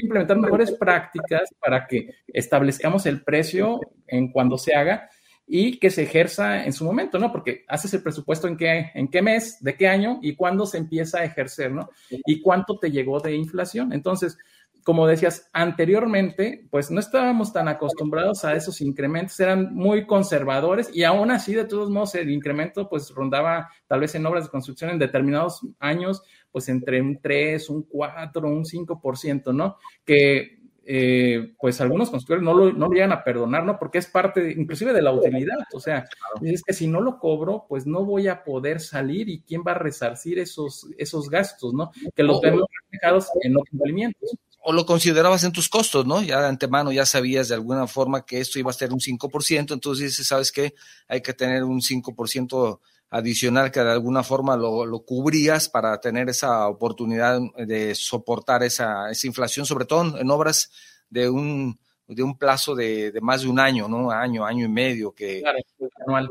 implementar 0.03 0.39
mejores 0.39 0.73
prácticas 0.73 1.55
para 1.59 1.87
que 1.87 2.15
establezcamos 2.29 3.07
el 3.07 3.23
precio 3.23 3.81
en 4.07 4.33
cuando 4.33 4.57
se 4.57 4.75
haga 4.75 5.11
y 5.53 5.79
que 5.79 5.91
se 5.91 6.05
ejerza 6.05 6.65
en 6.65 6.73
su 6.73 6.85
momento, 6.85 7.19
¿no? 7.19 7.33
Porque 7.33 7.65
haces 7.67 7.93
el 7.93 8.05
presupuesto 8.05 8.47
en 8.47 8.57
qué, 8.57 8.93
en 8.95 9.09
qué 9.09 9.21
mes, 9.21 9.59
de 9.61 9.75
qué 9.75 9.89
año 9.89 10.21
y 10.23 10.37
cuándo 10.37 10.65
se 10.65 10.79
empieza 10.79 11.19
a 11.19 11.25
ejercer, 11.25 11.73
¿no? 11.73 11.91
Y 12.09 12.41
cuánto 12.41 12.79
te 12.79 12.93
llegó 12.93 13.19
de 13.19 13.35
inflación. 13.35 13.93
Entonces, 13.93 14.39
como 14.85 15.09
decías 15.09 15.51
anteriormente, 15.53 16.69
pues 16.71 16.93
no 16.93 17.01
estábamos 17.01 17.53
tan 17.53 17.67
acostumbrados 17.67 18.45
a 18.45 18.55
esos 18.55 18.81
incrementos, 18.81 19.41
eran 19.41 19.75
muy 19.75 20.07
conservadores 20.07 20.89
y 20.95 21.03
aún 21.03 21.33
así, 21.33 21.53
de 21.53 21.65
todos 21.65 21.91
modos, 21.91 22.15
el 22.15 22.31
incremento 22.31 22.89
pues 22.89 23.11
rondaba 23.11 23.71
tal 23.89 23.99
vez 23.99 24.15
en 24.15 24.27
obras 24.27 24.45
de 24.45 24.51
construcción 24.51 24.91
en 24.91 25.01
determinados 25.01 25.67
años, 25.81 26.23
pues 26.53 26.69
entre 26.69 27.03
un 27.03 27.21
3, 27.21 27.71
un 27.71 27.83
4, 27.83 28.49
un 28.49 28.65
5%, 28.65 29.53
¿no? 29.53 29.79
Que 30.05 30.60
eh, 30.93 31.55
pues 31.61 31.81
algunos 31.81 32.11
constructores 32.11 32.43
no 32.43 32.53
lo, 32.53 32.73
no 32.73 32.89
lo 32.89 32.93
llegan 32.93 33.13
a 33.13 33.23
perdonar, 33.23 33.65
¿no? 33.65 33.79
Porque 33.79 33.99
es 33.99 34.07
parte 34.07 34.51
inclusive 34.51 34.93
de 34.93 35.01
la 35.01 35.13
utilidad. 35.13 35.55
O 35.73 35.79
sea, 35.79 36.09
es 36.43 36.65
que 36.65 36.73
si 36.73 36.89
no 36.89 37.01
lo 37.01 37.21
cobro, 37.21 37.65
pues 37.69 37.87
no 37.87 38.05
voy 38.05 38.27
a 38.27 38.43
poder 38.43 38.81
salir 38.81 39.29
y 39.29 39.41
quién 39.43 39.63
va 39.65 39.71
a 39.71 39.79
resarcir 39.79 40.41
esos, 40.41 40.89
esos 40.99 41.31
gastos, 41.31 41.75
¿no? 41.75 41.93
Que 42.17 42.25
los 42.25 42.41
vemos 42.41 42.65
reflejados 42.83 43.29
en 43.41 43.55
los 43.55 43.63
cumplimientos. 43.71 44.31
o 44.65 44.73
lo 44.73 44.85
considerabas 44.85 45.45
en 45.45 45.53
tus 45.53 45.69
costos, 45.69 46.07
¿no? 46.07 46.23
Ya 46.23 46.41
de 46.41 46.49
antemano 46.49 46.91
ya 46.91 47.07
sabías 47.07 47.47
de 47.47 47.55
alguna 47.55 47.87
forma 47.87 48.27
que 48.27 48.41
esto 48.41 48.59
iba 48.59 48.71
a 48.71 48.75
ser 48.75 48.93
un 48.93 48.99
5%, 48.99 49.73
entonces 49.73 50.07
dices, 50.09 50.27
¿sabes 50.27 50.51
qué? 50.51 50.75
Hay 51.07 51.21
que 51.23 51.35
tener 51.35 51.63
un 51.63 51.83
5% 51.83 52.81
adicional 53.11 53.73
que 53.73 53.81
de 53.81 53.91
alguna 53.91 54.23
forma 54.23 54.57
lo, 54.57 54.87
lo, 54.87 55.01
cubrías 55.01 55.69
para 55.69 56.01
tener 56.01 56.29
esa 56.29 56.69
oportunidad 56.69 57.41
de 57.57 57.95
soportar 57.95 58.63
esa, 58.63 59.11
esa 59.11 59.27
inflación, 59.27 59.67
sobre 59.67 59.85
todo 59.85 60.17
en 60.17 60.31
obras 60.31 60.71
de 61.09 61.29
un, 61.29 61.79
de 62.07 62.23
un 62.23 62.39
plazo 62.39 62.77
de, 62.77 63.11
de, 63.11 63.21
más 63.21 63.43
de 63.43 63.49
un 63.49 63.59
año, 63.59 63.89
¿no? 63.89 64.13
Año, 64.13 64.45
año 64.45 64.65
y 64.65 64.69
medio, 64.69 65.13
que 65.13 65.41
claro, 65.41 65.59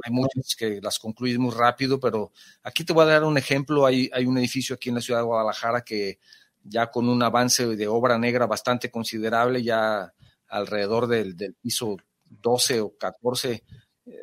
hay 0.03 0.11
muchas 0.11 0.55
que 0.57 0.79
las 0.81 0.99
concluyes 0.99 1.37
muy 1.37 1.51
rápido, 1.51 1.99
pero 1.99 2.31
aquí 2.63 2.85
te 2.85 2.93
voy 2.93 3.03
a 3.03 3.07
dar 3.07 3.23
un 3.25 3.37
ejemplo. 3.37 3.85
Hay, 3.85 4.09
hay 4.13 4.25
un 4.25 4.37
edificio 4.37 4.75
aquí 4.75 4.87
en 4.87 4.95
la 4.95 5.01
ciudad 5.01 5.19
de 5.19 5.25
Guadalajara 5.25 5.81
que 5.81 6.19
ya 6.63 6.89
con 6.89 7.09
un 7.09 7.21
avance 7.21 7.65
de 7.65 7.87
obra 7.87 8.17
negra 8.17 8.47
bastante 8.47 8.89
considerable, 8.89 9.63
ya 9.63 10.13
alrededor 10.47 11.07
del, 11.07 11.35
del 11.35 11.55
piso 11.55 11.97
12 12.25 12.81
o 12.81 12.97
14, 12.97 13.51
eh, 13.51 13.63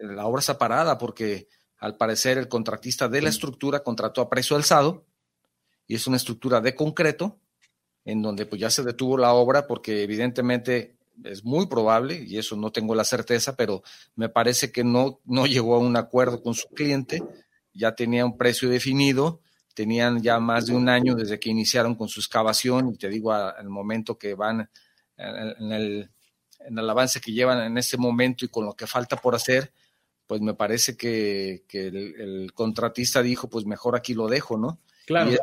la 0.03 0.27
obra 0.27 0.41
está 0.41 0.59
parada 0.59 0.97
porque 0.97 1.49
al 1.79 1.97
parecer, 1.97 2.39
el 2.39 2.49
contratista 2.49 3.09
de 3.09 3.23
la 3.23 3.29
estructura 3.29 3.81
contrató 3.81 4.21
a 4.21 4.31
precio 4.31 4.57
alzado 4.57 5.05
y 5.87 5.95
es 5.95 6.07
una 6.07 6.17
estructura 6.17 6.61
de 6.61 6.75
concreto 6.75 7.39
en 8.05 8.23
donde 8.23 8.47
pues 8.47 8.61
ya 8.61 8.71
se 8.71 8.83
detuvo 8.83 9.19
la 9.19 9.33
obra 9.33 9.67
porque 9.67 10.03
evidentemente 10.03 10.97
es 11.25 11.45
muy 11.45 11.67
probable, 11.67 12.23
y 12.27 12.39
eso 12.39 12.57
no 12.57 12.71
tengo 12.71 12.95
la 12.95 13.05
certeza, 13.05 13.57
pero 13.57 13.83
me 14.15 14.29
parece 14.29 14.71
que 14.71 14.85
no, 14.85 15.21
no 15.25 15.47
llegó 15.47 15.75
a 15.75 15.79
un 15.79 15.97
acuerdo 15.97 16.43
con 16.43 16.55
su 16.55 16.69
cliente, 16.69 17.23
ya 17.73 17.95
tenía 17.95 18.25
un 18.25 18.37
precio 18.37 18.69
definido, 18.69 19.41
tenían 19.75 20.23
ya 20.23 20.39
más 20.39 20.67
de 20.67 20.75
un 20.75 20.89
año 20.89 21.15
desde 21.15 21.41
que 21.41 21.51
iniciaron 21.51 21.95
con 21.95 22.09
su 22.09 22.21
excavación, 22.21 22.91
y 22.91 22.99
te 22.99 23.09
digo, 23.09 23.33
al 23.33 23.69
momento 23.69 24.19
que 24.19 24.35
van 24.35 24.69
en 25.17 25.73
el, 25.73 26.11
en 26.61 26.79
el 26.79 26.91
avance 26.91 27.21
que 27.21 27.33
llevan 27.33 27.61
en 27.61 27.79
este 27.79 27.97
momento 27.97 28.45
y 28.45 28.49
con 28.49 28.67
lo 28.67 28.75
que 28.75 28.87
falta 28.87 29.17
por 29.17 29.35
hacer, 29.35 29.73
pues 30.27 30.41
me 30.41 30.55
parece 30.55 30.97
que, 30.97 31.65
el, 31.73 32.53
contratista 32.55 33.23
dijo, 33.23 33.49
pues 33.49 33.65
mejor 33.67 33.97
aquí 33.97 34.15
lo 34.15 34.29
dejo, 34.29 34.57
¿no? 34.57 34.81
Claro. 35.07 35.31
Y 35.31 35.37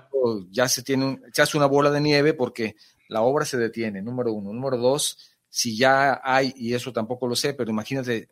ya 0.52 0.68
se 0.68 0.84
tiene, 0.84 1.20
se 1.32 1.42
hace 1.42 1.58
una 1.58 1.68
bola 1.68 1.90
de 1.90 2.02
nieve 2.02 2.34
porque 2.34 2.76
la 3.08 3.22
obra 3.22 3.46
se 3.46 3.58
detiene, 3.58 4.02
número 4.02 4.34
uno. 4.34 4.52
Número 4.52 4.78
dos, 4.78 5.18
si 5.50 5.78
ya 5.78 6.20
hay, 6.24 6.54
y 6.58 6.74
eso 6.74 6.92
tampoco 6.92 7.28
lo 7.28 7.36
sé, 7.36 7.54
pero 7.54 7.70
imagínate, 7.70 8.30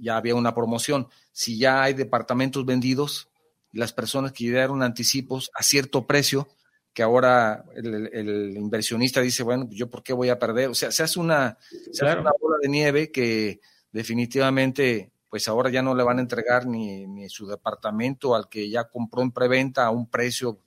ya 0.00 0.16
había 0.16 0.34
una 0.34 0.54
promoción, 0.54 1.08
si 1.32 1.58
ya 1.58 1.82
hay 1.82 1.94
departamentos 1.94 2.64
vendidos, 2.66 3.28
las 3.72 3.92
personas 3.92 4.32
que 4.32 4.44
dieron 4.44 4.82
anticipos 4.82 5.50
a 5.54 5.62
cierto 5.62 6.06
precio, 6.06 6.48
que 6.92 7.02
ahora 7.02 7.64
el, 7.74 8.56
inversionista 8.56 9.20
dice, 9.20 9.42
bueno, 9.42 9.66
pues 9.66 9.78
yo 9.78 9.90
por 9.90 10.02
qué 10.02 10.14
voy 10.14 10.30
a 10.30 10.38
perder. 10.38 10.70
O 10.70 10.74
sea, 10.74 10.90
se 10.90 11.02
hace 11.02 11.20
una, 11.20 11.58
se 11.92 12.06
hace 12.06 12.18
una 12.18 12.32
bola 12.40 12.56
de 12.62 12.68
nieve 12.68 13.12
que 13.12 13.60
definitivamente 13.92 15.10
pues 15.28 15.48
ahora 15.48 15.70
ya 15.70 15.82
no 15.82 15.94
le 15.94 16.04
van 16.04 16.18
a 16.18 16.22
entregar 16.22 16.66
ni, 16.66 17.06
ni 17.06 17.28
su 17.28 17.46
departamento 17.46 18.34
al 18.34 18.48
que 18.48 18.68
ya 18.70 18.88
compró 18.88 19.22
en 19.22 19.32
preventa 19.32 19.86
a 19.86 19.90
un 19.90 20.08
precio 20.08 20.60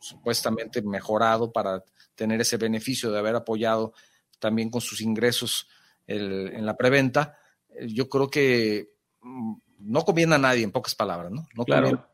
supuestamente 0.00 0.82
mejorado 0.82 1.52
para 1.52 1.84
tener 2.14 2.40
ese 2.40 2.56
beneficio 2.56 3.10
de 3.10 3.18
haber 3.18 3.36
apoyado 3.36 3.94
también 4.38 4.68
con 4.68 4.80
sus 4.80 5.00
ingresos 5.00 5.68
en 6.06 6.66
la 6.66 6.76
preventa. 6.76 7.38
Eh, 7.68 7.86
yo 7.88 8.08
creo 8.08 8.28
que 8.28 8.90
mm, 9.20 9.54
no 9.78 10.04
conviene 10.04 10.34
a 10.34 10.38
nadie, 10.38 10.64
en 10.64 10.72
pocas 10.72 10.94
palabras, 10.94 11.30
¿no? 11.30 11.46
no 11.54 11.64
claro. 11.64 12.08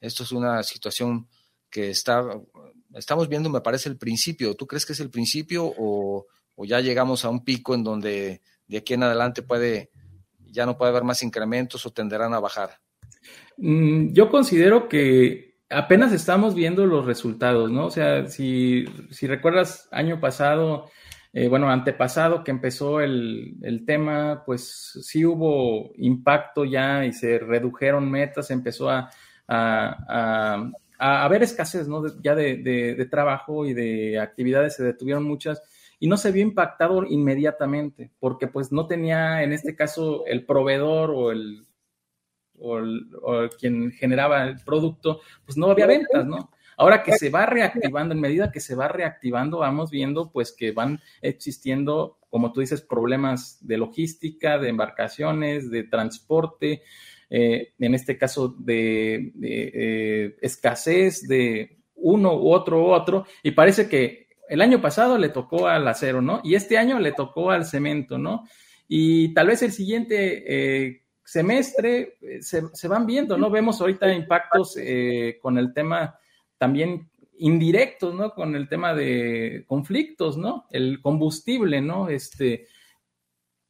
Esto 0.00 0.22
es 0.22 0.32
una 0.32 0.62
situación 0.62 1.28
que 1.70 1.90
está, 1.90 2.22
estamos 2.94 3.28
viendo, 3.28 3.48
me 3.48 3.60
parece, 3.60 3.88
el 3.88 3.96
principio. 3.96 4.54
¿Tú 4.54 4.66
crees 4.66 4.84
que 4.84 4.92
es 4.92 5.00
el 5.00 5.10
principio 5.10 5.64
o, 5.64 6.26
o 6.56 6.64
ya 6.64 6.80
llegamos 6.80 7.24
a 7.24 7.30
un 7.30 7.42
pico 7.42 7.74
en 7.74 7.84
donde 7.84 8.42
de 8.66 8.76
aquí 8.76 8.94
en 8.94 9.02
adelante 9.02 9.42
puede 9.42 9.90
ya 10.54 10.64
no 10.64 10.78
puede 10.78 10.90
haber 10.90 11.04
más 11.04 11.22
incrementos 11.22 11.84
o 11.84 11.92
tenderán 11.92 12.32
a 12.32 12.40
bajar? 12.40 12.78
Mm, 13.58 14.12
yo 14.12 14.30
considero 14.30 14.88
que 14.88 15.56
apenas 15.68 16.12
estamos 16.12 16.54
viendo 16.54 16.86
los 16.86 17.04
resultados, 17.04 17.70
¿no? 17.70 17.86
O 17.86 17.90
sea, 17.90 18.26
si, 18.28 18.84
si 19.10 19.26
recuerdas 19.26 19.88
año 19.90 20.20
pasado, 20.20 20.90
eh, 21.32 21.48
bueno, 21.48 21.68
antepasado 21.68 22.44
que 22.44 22.52
empezó 22.52 23.00
el, 23.00 23.56
el, 23.62 23.84
tema, 23.84 24.44
pues 24.46 24.98
sí 25.02 25.24
hubo 25.24 25.92
impacto 25.96 26.64
ya 26.64 27.04
y 27.04 27.12
se 27.12 27.38
redujeron 27.38 28.08
metas, 28.08 28.50
empezó 28.50 28.88
a, 28.88 29.10
a, 29.48 30.70
a, 30.98 31.24
haber 31.24 31.42
escasez, 31.42 31.88
¿no? 31.88 32.04
ya 32.22 32.36
de, 32.36 32.58
de, 32.58 32.94
de 32.94 33.06
trabajo 33.06 33.66
y 33.66 33.74
de 33.74 34.20
actividades, 34.20 34.76
se 34.76 34.84
detuvieron 34.84 35.24
muchas 35.24 35.60
y 36.04 36.06
no 36.06 36.18
se 36.18 36.32
vio 36.32 36.42
impactado 36.42 37.02
inmediatamente, 37.06 38.10
porque 38.20 38.46
pues 38.46 38.70
no 38.70 38.86
tenía 38.86 39.42
en 39.42 39.54
este 39.54 39.74
caso 39.74 40.26
el 40.26 40.44
proveedor 40.44 41.10
o 41.10 41.32
el, 41.32 41.66
o, 42.58 43.48
quien 43.58 43.90
generaba 43.90 44.44
el 44.44 44.62
producto, 44.62 45.22
pues 45.46 45.56
no 45.56 45.70
había 45.70 45.86
ventas, 45.86 46.26
¿no? 46.26 46.50
Ahora 46.76 47.02
que 47.02 47.12
se 47.12 47.30
va 47.30 47.46
reactivando, 47.46 48.12
en 48.14 48.20
medida 48.20 48.52
que 48.52 48.60
se 48.60 48.74
va 48.74 48.86
reactivando, 48.86 49.60
vamos 49.60 49.90
viendo 49.90 50.30
pues 50.30 50.52
que 50.52 50.72
van 50.72 51.00
existiendo, 51.22 52.18
como 52.28 52.52
tú 52.52 52.60
dices, 52.60 52.82
problemas 52.82 53.66
de 53.66 53.78
logística, 53.78 54.58
de 54.58 54.68
embarcaciones, 54.68 55.70
de 55.70 55.84
transporte, 55.84 56.82
eh, 57.30 57.72
en 57.78 57.94
este 57.94 58.18
caso 58.18 58.54
de, 58.58 59.32
eh, 59.42 60.36
escasez 60.42 61.26
de 61.26 61.78
uno 61.94 62.36
u 62.36 62.52
otro 62.52 62.82
u 62.82 62.90
otro, 62.90 63.24
y 63.42 63.52
parece 63.52 63.88
que 63.88 64.23
el 64.48 64.60
año 64.60 64.80
pasado 64.80 65.18
le 65.18 65.28
tocó 65.28 65.68
al 65.68 65.86
acero, 65.88 66.20
¿no? 66.20 66.40
Y 66.44 66.54
este 66.54 66.78
año 66.78 66.98
le 66.98 67.12
tocó 67.12 67.50
al 67.50 67.64
cemento, 67.64 68.18
¿no? 68.18 68.44
Y 68.88 69.32
tal 69.34 69.48
vez 69.48 69.62
el 69.62 69.72
siguiente 69.72 70.44
eh, 70.46 71.02
semestre 71.24 72.18
eh, 72.20 72.42
se, 72.42 72.88
van 72.88 73.06
viendo, 73.06 73.38
¿no? 73.38 73.50
Vemos 73.50 73.80
ahorita 73.80 74.12
impactos 74.12 74.76
eh, 74.76 75.38
con 75.40 75.58
el 75.58 75.72
tema 75.72 76.18
también 76.58 77.08
indirectos, 77.38 78.14
¿no? 78.14 78.34
Con 78.34 78.54
el 78.54 78.68
tema 78.68 78.94
de 78.94 79.64
conflictos, 79.66 80.36
¿no? 80.36 80.66
El 80.70 81.00
combustible, 81.00 81.80
¿no? 81.80 82.08
Este, 82.08 82.68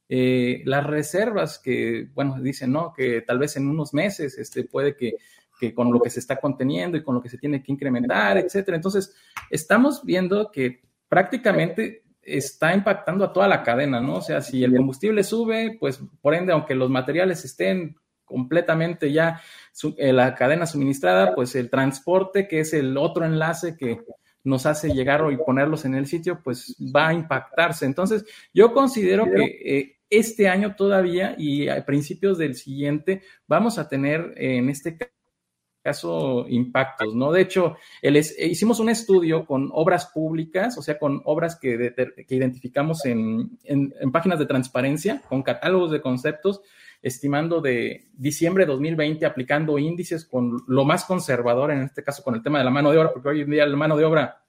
las 0.07 0.85
reservas 0.85 1.57
que, 1.57 2.09
bueno, 2.13 2.39
dicen, 2.39 2.71
¿no? 2.71 2.93
Que 2.93 3.21
tal 3.21 3.39
vez 3.39 3.55
en 3.55 3.67
unos 3.67 3.93
meses, 3.93 4.37
este, 4.37 4.65
puede 4.65 4.95
que 4.95 5.15
que 5.59 5.73
con 5.73 5.91
lo 5.91 5.99
que 5.99 6.09
se 6.09 6.19
está 6.19 6.37
conteniendo 6.37 6.97
y 6.97 7.03
con 7.03 7.15
lo 7.15 7.21
que 7.21 7.29
se 7.29 7.37
tiene 7.37 7.61
que 7.63 7.71
incrementar, 7.71 8.37
etcétera. 8.37 8.77
Entonces, 8.77 9.15
estamos 9.49 10.03
viendo 10.03 10.51
que 10.51 10.81
prácticamente 11.07 12.03
está 12.21 12.73
impactando 12.73 13.23
a 13.23 13.31
toda 13.31 13.47
la 13.47 13.63
cadena, 13.63 14.01
¿no? 14.01 14.15
O 14.15 14.21
sea, 14.21 14.41
si 14.41 14.63
el 14.63 14.75
combustible 14.75 15.23
sube, 15.23 15.77
pues 15.79 16.01
por 16.21 16.33
ende, 16.33 16.53
aunque 16.53 16.75
los 16.75 16.89
materiales 16.89 17.45
estén 17.45 17.95
completamente 18.25 19.11
ya 19.11 19.41
en 19.97 20.15
la 20.15 20.33
cadena 20.33 20.65
suministrada, 20.65 21.35
pues 21.35 21.55
el 21.55 21.69
transporte, 21.69 22.47
que 22.47 22.61
es 22.61 22.73
el 22.73 22.97
otro 22.97 23.25
enlace 23.25 23.77
que 23.77 24.01
nos 24.43 24.65
hace 24.65 24.93
llegar 24.93 25.23
y 25.31 25.37
ponerlos 25.37 25.85
en 25.85 25.95
el 25.95 26.07
sitio, 26.07 26.41
pues 26.43 26.75
va 26.95 27.09
a 27.09 27.13
impactarse. 27.13 27.85
Entonces, 27.85 28.25
yo 28.53 28.73
considero 28.73 29.25
que 29.25 29.43
eh, 29.43 29.97
este 30.09 30.47
año 30.47 30.75
todavía 30.75 31.35
y 31.37 31.67
a 31.67 31.85
principios 31.85 32.37
del 32.37 32.55
siguiente 32.55 33.21
vamos 33.47 33.77
a 33.77 33.87
tener 33.87 34.33
en 34.37 34.69
este 34.69 34.97
caso 35.85 36.47
impactos, 36.49 37.13
¿no? 37.13 37.31
De 37.31 37.41
hecho, 37.41 37.77
hicimos 38.01 38.79
un 38.79 38.89
estudio 38.89 39.45
con 39.45 39.69
obras 39.71 40.07
públicas, 40.07 40.75
o 40.79 40.81
sea, 40.81 40.97
con 40.97 41.21
obras 41.25 41.59
que, 41.61 41.93
identificamos 42.27 43.05
en, 43.05 43.51
páginas 44.11 44.39
de 44.39 44.47
transparencia, 44.47 45.21
con 45.29 45.43
catálogos 45.43 45.91
de 45.91 46.01
conceptos, 46.01 46.61
estimando 47.03 47.61
de 47.61 48.07
diciembre 48.13 48.65
de 48.65 48.71
2020, 48.71 49.27
aplicando 49.27 49.77
índices 49.77 50.25
con 50.25 50.63
lo 50.67 50.85
más 50.85 51.05
conservador, 51.05 51.69
en 51.69 51.83
este 51.83 52.03
caso 52.03 52.23
con 52.23 52.33
el 52.33 52.41
tema 52.41 52.57
de 52.57 52.65
la 52.65 52.71
mano 52.71 52.91
de 52.91 52.97
obra, 52.97 53.13
porque 53.13 53.29
hoy 53.29 53.41
en 53.41 53.51
día 53.51 53.67
la 53.67 53.77
mano 53.77 53.95
de 53.95 54.05
obra 54.05 54.41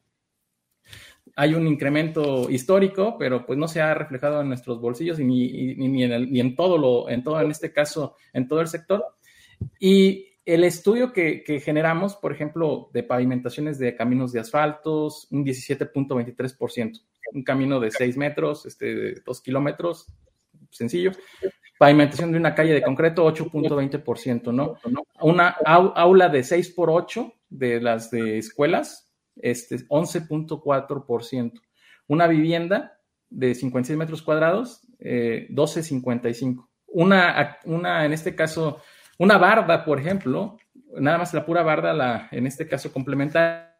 hay 1.36 1.52
un 1.52 1.66
incremento 1.66 2.48
histórico, 2.48 3.18
pero 3.18 3.44
pues 3.44 3.58
no 3.58 3.68
se 3.68 3.82
ha 3.82 3.92
reflejado 3.92 4.40
en 4.40 4.48
nuestros 4.48 4.80
bolsillos 4.80 5.18
ni, 5.18 5.74
ni, 5.74 5.88
ni, 5.88 6.04
en, 6.04 6.32
ni 6.32 6.40
en 6.40 6.56
todo 6.56 6.78
lo, 6.78 7.10
en 7.10 7.22
todo, 7.22 7.38
en 7.42 7.50
este 7.50 7.74
caso, 7.74 8.16
en 8.32 8.48
todo 8.48 8.62
el 8.62 8.68
sector. 8.68 9.04
Y 9.78 10.35
el 10.46 10.62
estudio 10.62 11.12
que, 11.12 11.42
generamos, 11.62 12.14
por 12.14 12.32
ejemplo, 12.32 12.88
de 12.94 13.02
pavimentaciones 13.02 13.80
de 13.80 13.96
caminos 13.96 14.32
de 14.32 14.40
asfaltos, 14.40 15.26
un 15.32 15.44
17.23%. 15.44 17.02
Un 17.32 17.42
camino 17.42 17.80
de 17.80 17.90
6 17.90 18.16
metros, 18.16 18.64
este, 18.64 18.94
de 18.94 19.22
2 19.26 19.40
kilómetros, 19.42 20.06
sencillo. 20.70 21.10
Pavimentación 21.80 22.30
de 22.30 22.38
una 22.38 22.54
calle 22.54 22.72
de 22.72 22.82
concreto, 22.82 23.26
8.20%, 23.26 24.52
¿no? 24.52 24.76
Una 25.20 25.48
aula 25.48 26.28
de 26.28 26.44
6 26.44 26.70
por 26.70 26.90
8 26.90 27.34
de 27.50 27.80
las 27.80 28.12
de 28.12 28.38
escuelas, 28.38 29.12
este, 29.34 29.78
11.4%. 29.88 31.60
Una 32.06 32.28
vivienda 32.28 33.00
de 33.30 33.52
56 33.56 33.98
metros 33.98 34.22
cuadrados, 34.22 34.86
eh, 35.00 35.48
12.55. 35.50 36.68
Una, 36.86 37.58
una, 37.64 38.06
en 38.06 38.12
este 38.12 38.36
caso, 38.36 38.80
una 39.18 39.38
barda, 39.38 39.84
por 39.84 39.98
ejemplo, 39.98 40.58
nada 40.98 41.18
más 41.18 41.34
la 41.34 41.44
pura 41.44 41.62
barda, 41.62 41.92
la, 41.92 42.28
en 42.30 42.46
este 42.46 42.68
caso 42.68 42.92
complementaria, 42.92 43.74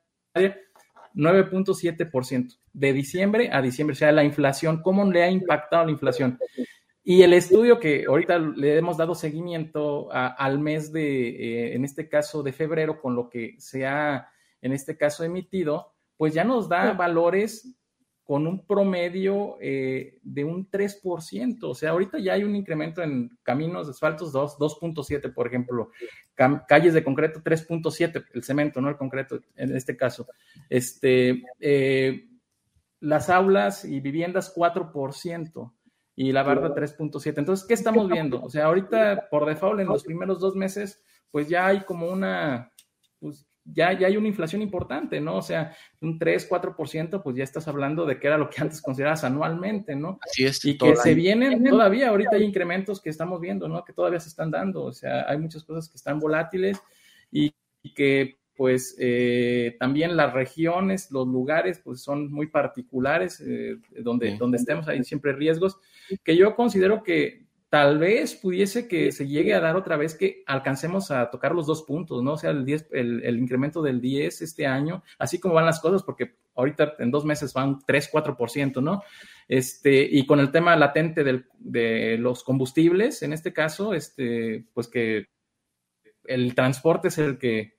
9.7% 1.15 2.59
de 2.73 2.93
diciembre 2.93 3.51
a 3.53 3.63
diciembre, 3.63 3.95
o 3.95 3.97
sea, 3.97 4.13
la 4.13 4.25
inflación, 4.25 4.83
¿cómo 4.83 5.11
le 5.11 5.23
ha 5.23 5.31
impactado 5.31 5.85
la 5.85 5.91
inflación? 5.91 6.39
Y 7.03 7.23
el 7.23 7.33
estudio 7.33 7.79
que 7.79 8.05
ahorita 8.07 8.39
le 8.39 8.77
hemos 8.77 8.97
dado 8.97 9.15
seguimiento 9.15 10.09
al 10.11 10.59
mes 10.59 10.93
de, 10.93 11.29
eh, 11.29 11.75
en 11.75 11.85
este 11.85 12.09
caso 12.09 12.43
de 12.43 12.53
febrero, 12.53 13.01
con 13.01 13.15
lo 13.15 13.31
que 13.31 13.55
se 13.59 13.87
ha, 13.87 14.29
en 14.61 14.73
este 14.73 14.97
caso, 14.97 15.25
emitido, 15.25 15.95
pues 16.17 16.35
ya 16.35 16.45
nos 16.45 16.69
da 16.69 16.93
valores 16.93 17.77
con 18.27 18.45
un 18.49 18.67
promedio 18.67 19.57
eh, 19.61 20.19
de 20.25 20.43
un 20.43 20.69
3%. 20.69 21.59
O 21.63 21.75
sea, 21.77 21.91
ahorita 21.91 22.19
ya 22.19 22.33
hay 22.33 22.43
un 22.43 22.57
incremento 22.57 23.01
en 23.01 23.39
caminos 23.45 23.89
asfaltos 23.89 24.33
2, 24.33 24.59
2.7, 24.59 25.33
por 25.33 25.47
ejemplo. 25.47 25.93
calles 26.67 26.93
de 26.93 27.05
concreto 27.05 27.41
3.7, 27.41 28.27
el 28.35 28.43
cemento, 28.43 28.81
no 28.81 28.89
el 28.89 28.97
concreto 28.97 29.39
en 29.55 29.77
este 29.77 29.97
caso. 29.97 30.27
Este, 30.69 31.45
eh, 31.61 32.27
las 32.99 33.31
aulas 33.31 33.85
y 33.85 34.01
viviendas 34.01 34.53
4% 34.53 35.73
y 36.17 36.33
la 36.33 36.43
barda 36.43 36.75
3.7. 36.75 37.39
Entonces, 37.39 37.65
¿qué 37.65 37.75
estamos 37.75 38.09
viendo? 38.09 38.43
O 38.43 38.51
sea, 38.51 38.65
ahorita 38.65 39.29
por 39.31 39.47
default 39.47 39.79
en 39.79 39.87
los 39.87 40.03
primeros 40.03 40.41
dos 40.41 40.57
meses, 40.57 41.01
pues 41.31 41.49
ya 41.49 41.67
hay 41.67 41.85
como 41.85 42.09
una, 42.09 42.73
pues 43.21 43.47
ya, 43.73 43.93
ya 43.99 44.07
hay 44.07 44.17
una 44.17 44.29
inflación 44.29 44.63
importante, 44.63 45.21
¿no? 45.21 45.37
O 45.37 45.43
sea, 45.43 45.77
un 46.01 46.19
3, 46.19 46.49
4%, 46.49 47.23
pues 47.23 47.37
ya 47.37 47.45
estás 47.45 47.67
hablando 47.69 48.07
de 48.07 48.19
que 48.19 48.27
era 48.27 48.39
lo 48.39 48.49
que 48.49 48.57
antes 48.63 48.81
considerabas 48.81 49.25
anualmente, 49.25 49.97
¿no? 49.97 50.19
Así 50.23 50.45
es. 50.45 50.65
Y 50.65 50.79
que 50.79 50.97
se 50.97 51.15
vienen 51.15 51.65
todavía, 51.65 52.11
ahorita 52.11 52.37
hay 52.37 52.45
incrementos 52.45 53.01
que 53.01 53.11
estamos 53.11 53.41
viendo, 53.41 53.69
¿no? 53.69 53.85
Que 53.85 53.93
todavía 53.93 54.21
se 54.21 54.29
están 54.29 54.51
dando, 54.51 54.85
o 54.85 54.93
sea, 54.93 55.29
hay 55.29 55.39
muchas 55.39 55.65
cosas 55.65 55.89
que 55.89 55.97
están 55.97 56.19
volátiles 56.19 56.81
y, 57.31 57.55
que 57.95 58.35
pues 58.57 58.97
eh, 58.99 59.77
también 59.79 60.17
las 60.17 60.33
regiones, 60.33 61.13
los 61.13 61.29
lugares, 61.29 61.81
pues 61.85 62.03
son 62.03 62.33
muy 62.33 62.49
particulares, 62.49 63.41
eh, 63.41 63.77
donde, 64.01 64.37
donde 64.37 64.57
estemos, 64.57 64.89
hay 64.89 65.05
siempre 65.05 65.33
riesgos, 65.35 65.79
que 66.25 66.37
yo 66.37 66.57
considero 66.57 67.05
que 67.05 67.46
tal 67.77 67.99
vez 67.99 68.35
pudiese 68.37 68.89
que 68.89 69.13
se 69.13 69.29
llegue 69.29 69.53
a 69.53 69.61
dar 69.61 69.77
otra 69.77 69.99
vez 69.99 70.15
que 70.15 70.43
alcancemos 70.47 71.11
a 71.11 71.29
tocar 71.31 71.55
los 71.55 71.67
dos 71.67 71.83
puntos, 71.83 72.23
¿no? 72.23 72.33
O 72.33 72.39
sea, 72.39 72.49
el, 72.49 72.65
10, 72.65 72.87
el, 72.93 73.39
incremento 73.39 73.83
del 73.83 74.01
10 74.01 74.41
este 74.41 74.67
año, 74.67 75.03
así 75.19 75.39
como 75.39 75.57
van 75.57 75.67
las 75.67 75.79
cosas, 75.79 76.03
porque 76.03 76.37
ahorita 76.55 76.95
en 77.01 77.11
dos 77.11 77.27
meses 77.27 77.53
van 77.53 77.81
3, 77.87 78.11
4%, 78.11 78.83
¿no? 78.83 79.03
Este, 79.47 80.09
y 80.11 80.25
con 80.25 80.41
el 80.41 80.51
tema 80.51 80.75
latente 80.75 81.23
de 81.23 82.17
los 82.17 82.45
combustibles, 82.45 83.23
en 83.23 83.35
este 83.35 83.53
caso, 83.53 83.93
este, 83.93 84.65
pues 84.73 84.89
que 84.89 85.27
el 86.25 86.55
transporte 86.55 87.09
es 87.09 87.19
el 87.19 87.37
que 87.37 87.75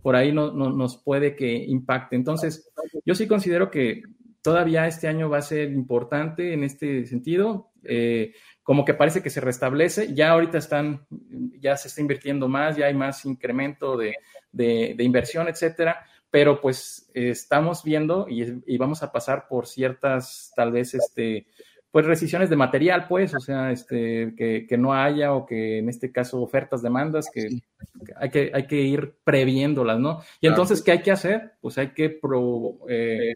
por 0.00 0.16
ahí 0.16 0.32
no, 0.32 0.52
nos 0.52 0.96
puede 0.96 1.36
que 1.36 1.52
impacte. 1.52 2.16
Entonces, 2.16 2.72
yo 3.04 3.14
sí 3.14 3.28
considero 3.28 3.70
que 3.70 4.04
todavía 4.40 4.86
este 4.86 5.06
año 5.06 5.28
va 5.28 5.36
a 5.36 5.42
ser 5.42 5.70
importante 5.70 6.54
en 6.54 6.64
este 6.64 7.04
sentido. 7.04 7.72
Eh, 7.84 8.32
como 8.68 8.84
que 8.84 8.92
parece 8.92 9.22
que 9.22 9.30
se 9.30 9.40
restablece. 9.40 10.12
Ya 10.12 10.32
ahorita 10.32 10.58
están, 10.58 11.06
ya 11.58 11.74
se 11.78 11.88
está 11.88 12.02
invirtiendo 12.02 12.48
más, 12.48 12.76
ya 12.76 12.84
hay 12.84 12.92
más 12.92 13.24
incremento 13.24 13.96
de, 13.96 14.14
inversión, 14.98 15.48
etcétera. 15.48 16.04
Pero 16.30 16.60
pues 16.60 17.10
estamos 17.14 17.82
viendo 17.82 18.26
y, 18.28 18.76
vamos 18.76 19.02
a 19.02 19.10
pasar 19.10 19.48
por 19.48 19.66
ciertas, 19.66 20.52
tal 20.54 20.70
vez, 20.70 20.92
este, 20.92 21.46
pues 21.90 22.04
rescisiones 22.04 22.50
de 22.50 22.56
material, 22.56 23.06
pues, 23.08 23.34
o 23.34 23.40
sea, 23.40 23.72
este, 23.72 24.34
que, 24.36 24.76
no 24.76 24.92
haya 24.92 25.32
o 25.32 25.46
que 25.46 25.78
en 25.78 25.88
este 25.88 26.12
caso 26.12 26.42
ofertas, 26.42 26.82
demandas, 26.82 27.30
que, 27.32 27.48
hay, 28.16 28.28
que 28.28 28.50
hay 28.52 28.66
que 28.66 28.82
ir 28.82 29.14
previéndolas, 29.24 29.98
¿no? 29.98 30.20
Y 30.42 30.46
entonces, 30.46 30.82
¿qué 30.82 30.92
hay 30.92 31.00
que 31.00 31.12
hacer? 31.12 31.54
Pues 31.62 31.78
hay 31.78 31.94
que 31.94 32.20
eh, 32.90 33.34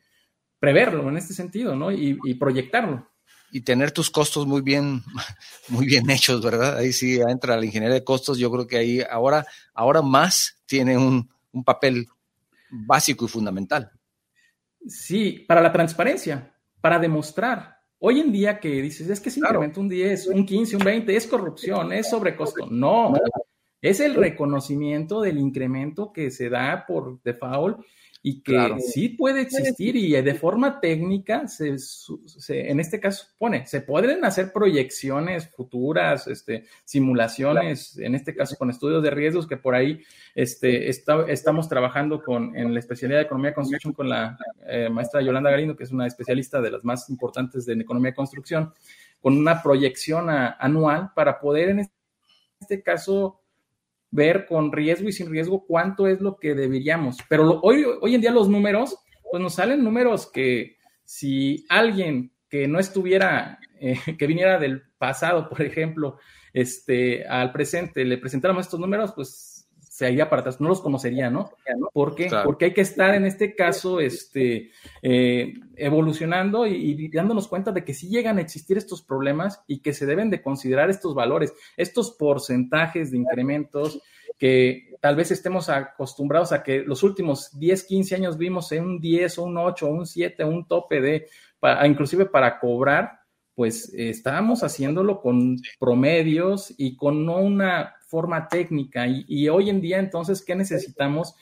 preverlo 0.58 1.08
en 1.08 1.16
este 1.16 1.32
sentido, 1.32 1.74
¿no? 1.74 1.90
y 1.90 2.34
proyectarlo 2.34 3.11
y 3.54 3.60
tener 3.60 3.92
tus 3.92 4.10
costos 4.10 4.46
muy 4.46 4.62
bien, 4.62 5.02
muy 5.68 5.86
bien 5.86 6.08
hechos, 6.10 6.42
¿verdad? 6.42 6.78
Ahí 6.78 6.92
sí 6.92 7.20
entra 7.20 7.56
la 7.56 7.66
ingeniería 7.66 7.94
de 7.94 8.04
costos. 8.04 8.38
Yo 8.38 8.50
creo 8.50 8.66
que 8.66 8.78
ahí 8.78 9.00
ahora, 9.08 9.46
ahora 9.74 10.00
más 10.00 10.56
tiene 10.66 10.96
un, 10.96 11.30
papel 11.66 12.08
básico 12.70 13.26
y 13.26 13.28
fundamental. 13.28 13.90
Sí, 14.86 15.44
para 15.46 15.60
la 15.60 15.70
transparencia, 15.70 16.56
para 16.80 16.98
demostrar. 16.98 17.76
Hoy 17.98 18.20
en 18.20 18.32
día 18.32 18.58
que 18.58 18.80
dices, 18.80 19.10
es 19.10 19.20
que 19.20 19.30
se 19.30 19.40
incrementa 19.40 19.78
un 19.78 19.88
10, 19.90 20.28
un 20.28 20.46
15, 20.46 20.76
un 20.76 20.84
20, 20.84 21.14
es 21.14 21.26
corrupción, 21.26 21.92
es 21.92 22.08
sobrecosto. 22.08 22.66
No, 22.70 23.12
es 23.82 24.00
el 24.00 24.14
reconocimiento 24.14 25.20
del 25.20 25.36
incremento 25.36 26.10
que 26.10 26.30
se 26.30 26.48
da 26.48 26.86
por 26.86 27.20
default 27.22 27.84
y 28.24 28.40
que 28.42 28.76
sí 28.78 29.08
puede 29.08 29.40
existir 29.40 29.96
y 29.96 30.12
de 30.12 30.34
forma 30.34 30.78
técnica, 30.78 31.48
se, 31.48 31.76
en 32.48 32.78
este 32.78 33.00
caso 33.00 33.26
supone, 33.26 33.66
se 33.66 33.80
pueden 33.80 34.24
hacer 34.24 34.52
proyecciones 34.52 35.48
futuras, 35.48 36.28
este, 36.28 36.66
simulaciones, 36.84 37.98
en 37.98 38.14
este 38.14 38.34
caso 38.34 38.54
con 38.56 38.70
estudios 38.70 39.02
de 39.02 39.10
riesgos 39.10 39.48
que 39.48 39.56
por 39.56 39.74
ahí 39.74 40.00
este, 40.36 40.88
estamos 40.88 41.68
trabajando 41.68 42.22
con, 42.22 42.56
en 42.56 42.72
la 42.72 42.78
especialidad 42.78 43.18
de 43.18 43.24
economía 43.24 43.50
de 43.50 43.56
construcción 43.56 43.92
con 43.92 44.08
la 44.08 44.38
eh, 44.68 44.88
maestra 44.88 45.20
Yolanda 45.20 45.50
Garindo, 45.50 45.76
que 45.76 45.82
es 45.82 45.90
una 45.90 46.06
especialista 46.06 46.60
de 46.60 46.70
las 46.70 46.84
más 46.84 47.10
importantes 47.10 47.66
de 47.66 47.72
economía 47.72 48.12
de 48.12 48.16
construcción, 48.16 48.72
con 49.20 49.36
una 49.36 49.60
proyección 49.62 50.30
anual 50.30 51.10
para 51.14 51.40
poder 51.40 51.70
en 51.70 51.90
este 52.60 52.82
caso 52.84 53.41
ver 54.12 54.46
con 54.46 54.70
riesgo 54.70 55.08
y 55.08 55.12
sin 55.12 55.30
riesgo 55.30 55.66
cuánto 55.66 56.06
es 56.06 56.20
lo 56.20 56.36
que 56.36 56.54
deberíamos. 56.54 57.18
Pero 57.28 57.60
hoy, 57.62 57.84
hoy 58.00 58.14
en 58.14 58.20
día 58.20 58.30
los 58.30 58.48
números, 58.48 58.96
pues 59.28 59.42
nos 59.42 59.54
salen 59.54 59.82
números 59.82 60.30
que 60.30 60.76
si 61.02 61.64
alguien 61.68 62.32
que 62.48 62.68
no 62.68 62.78
estuviera, 62.78 63.58
eh, 63.80 63.96
que 64.18 64.26
viniera 64.26 64.60
del 64.60 64.82
pasado, 64.98 65.48
por 65.48 65.62
ejemplo, 65.62 66.18
este, 66.52 67.26
al 67.26 67.50
presente, 67.50 68.04
le 68.04 68.18
presentáramos 68.18 68.66
estos 68.66 68.78
números, 68.78 69.12
pues 69.14 69.51
se 69.92 70.10
iría 70.10 70.30
para 70.30 70.40
atrás, 70.40 70.58
no 70.58 70.70
los 70.70 70.80
conocería, 70.80 71.28
¿no? 71.28 71.50
¿Por 71.92 72.14
qué? 72.14 72.30
Porque 72.44 72.64
hay 72.64 72.72
que 72.72 72.80
estar 72.80 73.14
en 73.14 73.26
este 73.26 73.54
caso 73.54 74.00
este, 74.00 74.70
eh, 75.02 75.52
evolucionando 75.76 76.66
y, 76.66 76.72
y, 76.98 77.08
dándonos 77.08 77.46
cuenta 77.46 77.72
de 77.72 77.84
que 77.84 77.92
sí 77.92 78.08
llegan 78.08 78.38
a 78.38 78.40
existir 78.40 78.78
estos 78.78 79.02
problemas 79.02 79.62
y 79.66 79.80
que 79.80 79.92
se 79.92 80.06
deben 80.06 80.30
de 80.30 80.40
considerar 80.40 80.88
estos 80.88 81.14
valores, 81.14 81.52
estos 81.76 82.12
porcentajes 82.12 83.10
de 83.10 83.18
incrementos 83.18 84.00
que 84.38 84.96
tal 85.02 85.14
vez 85.14 85.30
estemos 85.30 85.68
acostumbrados 85.68 86.52
a 86.52 86.62
que 86.62 86.78
los 86.78 87.02
últimos 87.02 87.50
10, 87.58 87.84
15 87.84 88.14
años 88.14 88.38
vimos 88.38 88.72
en 88.72 88.84
un 88.84 88.98
10 88.98 89.38
o 89.40 89.42
un 89.42 89.58
8 89.58 89.86
o 89.86 89.90
un 89.90 90.06
7, 90.06 90.42
un 90.44 90.66
tope 90.66 91.02
de, 91.02 91.26
inclusive 91.84 92.24
para 92.24 92.58
cobrar, 92.58 93.20
pues 93.54 93.92
estábamos 93.94 94.62
haciéndolo 94.62 95.20
con 95.20 95.58
promedios 95.78 96.72
y 96.78 96.96
con 96.96 97.26
no 97.26 97.36
una 97.36 97.94
forma 98.12 98.46
técnica. 98.46 99.06
Y, 99.06 99.48
hoy 99.48 99.70
en 99.70 99.80
día, 99.80 99.98
entonces, 99.98 100.42
¿qué 100.42 100.54
necesitamos? 100.54 101.34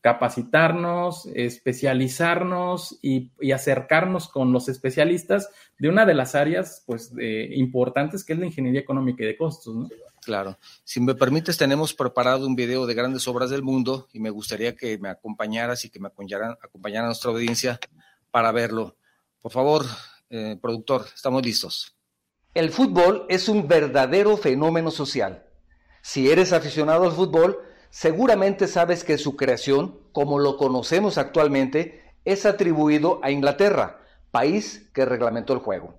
Capacitarnos, 0.00 1.26
especializarnos 1.34 2.98
y, 3.02 3.30
acercarnos 3.52 4.26
con 4.26 4.50
los 4.50 4.70
especialistas 4.70 5.50
de 5.78 5.90
una 5.90 6.06
de 6.06 6.14
las 6.14 6.34
áreas 6.34 6.82
pues, 6.86 7.12
importantes 7.50 8.24
que 8.24 8.32
es 8.32 8.38
la 8.38 8.46
ingeniería 8.46 8.80
económica 8.80 9.24
y 9.24 9.26
de 9.26 9.36
costos. 9.36 9.90
Claro. 10.24 10.58
Si 10.84 11.00
me 11.00 11.14
permites, 11.14 11.58
tenemos 11.58 11.92
preparado 11.92 12.46
un 12.46 12.56
video 12.56 12.86
de 12.86 12.94
grandes 12.94 13.28
obras 13.28 13.50
del 13.50 13.62
mundo 13.62 14.08
y 14.14 14.18
me 14.18 14.30
gustaría 14.30 14.74
que 14.74 14.96
me 14.96 15.10
acompañaras 15.10 15.84
y 15.84 15.90
que 15.90 16.00
me 16.00 16.08
acompañaran, 16.08 16.56
acompañara 16.62 17.04
a 17.04 17.08
nuestra 17.08 17.30
audiencia 17.30 17.78
para 18.30 18.52
verlo. 18.52 18.96
Por 19.42 19.52
favor, 19.52 19.84
eh, 20.30 20.56
productor, 20.62 21.04
estamos 21.14 21.44
listos. 21.44 21.94
El 22.54 22.70
fútbol 22.70 23.26
es 23.28 23.50
un 23.50 23.68
verdadero 23.68 24.38
fenómeno 24.38 24.90
social 24.90 25.45
si 26.06 26.30
eres 26.30 26.52
aficionado 26.52 27.02
al 27.02 27.10
fútbol, 27.10 27.58
seguramente 27.90 28.68
sabes 28.68 29.02
que 29.02 29.18
su 29.18 29.34
creación, 29.34 29.98
como 30.12 30.38
lo 30.38 30.56
conocemos 30.56 31.18
actualmente, 31.18 32.14
es 32.24 32.46
atribuido 32.46 33.18
a 33.24 33.32
Inglaterra, 33.32 34.04
país 34.30 34.88
que 34.94 35.04
reglamentó 35.04 35.52
el 35.52 35.58
juego. 35.58 35.98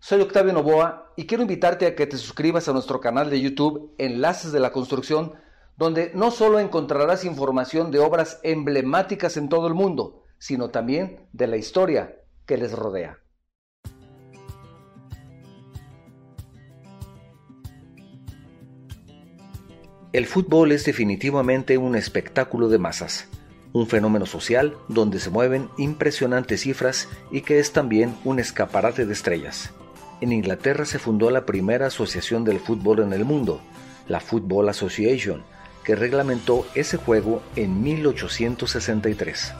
Soy 0.00 0.22
Octavio 0.22 0.54
Novoa 0.54 1.12
y 1.16 1.26
quiero 1.26 1.42
invitarte 1.42 1.84
a 1.86 1.94
que 1.94 2.06
te 2.06 2.16
suscribas 2.16 2.66
a 2.66 2.72
nuestro 2.72 2.98
canal 2.98 3.28
de 3.28 3.42
YouTube 3.42 3.94
Enlaces 3.98 4.52
de 4.52 4.60
la 4.60 4.72
Construcción, 4.72 5.34
donde 5.76 6.10
no 6.14 6.30
solo 6.30 6.58
encontrarás 6.58 7.26
información 7.26 7.90
de 7.90 7.98
obras 7.98 8.40
emblemáticas 8.42 9.36
en 9.36 9.50
todo 9.50 9.66
el 9.66 9.74
mundo, 9.74 10.24
sino 10.38 10.70
también 10.70 11.28
de 11.34 11.46
la 11.46 11.58
historia 11.58 12.22
que 12.46 12.56
les 12.56 12.72
rodea. 12.72 13.18
El 20.18 20.26
fútbol 20.26 20.72
es 20.72 20.84
definitivamente 20.84 21.78
un 21.78 21.94
espectáculo 21.94 22.68
de 22.68 22.78
masas, 22.78 23.28
un 23.72 23.86
fenómeno 23.86 24.26
social 24.26 24.76
donde 24.88 25.20
se 25.20 25.30
mueven 25.30 25.68
impresionantes 25.78 26.62
cifras 26.62 27.08
y 27.30 27.42
que 27.42 27.60
es 27.60 27.70
también 27.70 28.16
un 28.24 28.40
escaparate 28.40 29.06
de 29.06 29.12
estrellas. 29.12 29.70
En 30.20 30.32
Inglaterra 30.32 30.86
se 30.86 30.98
fundó 30.98 31.30
la 31.30 31.46
primera 31.46 31.86
asociación 31.86 32.42
del 32.42 32.58
fútbol 32.58 32.98
en 32.98 33.12
el 33.12 33.24
mundo, 33.24 33.60
la 34.08 34.18
Football 34.18 34.68
Association, 34.70 35.44
que 35.84 35.94
reglamentó 35.94 36.66
ese 36.74 36.96
juego 36.96 37.40
en 37.54 37.80
1863. 37.80 39.52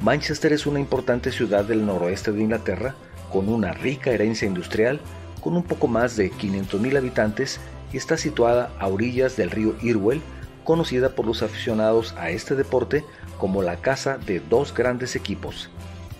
Manchester 0.00 0.52
es 0.52 0.66
una 0.66 0.78
importante 0.78 1.32
ciudad 1.32 1.64
del 1.64 1.86
noroeste 1.86 2.32
de 2.32 2.42
Inglaterra, 2.42 2.96
con 3.32 3.48
una 3.48 3.72
rica 3.72 4.10
herencia 4.10 4.46
industrial, 4.46 5.00
con 5.40 5.56
un 5.56 5.62
poco 5.62 5.88
más 5.88 6.16
de 6.16 6.30
500.000 6.30 6.98
habitantes 6.98 7.60
está 7.96 8.16
situada 8.16 8.70
a 8.78 8.88
orillas 8.88 9.36
del 9.36 9.50
río 9.50 9.74
Irwell, 9.82 10.22
conocida 10.64 11.10
por 11.10 11.26
los 11.26 11.42
aficionados 11.42 12.14
a 12.16 12.30
este 12.30 12.54
deporte 12.54 13.04
como 13.38 13.62
la 13.62 13.76
casa 13.76 14.18
de 14.18 14.40
dos 14.40 14.72
grandes 14.74 15.16
equipos, 15.16 15.70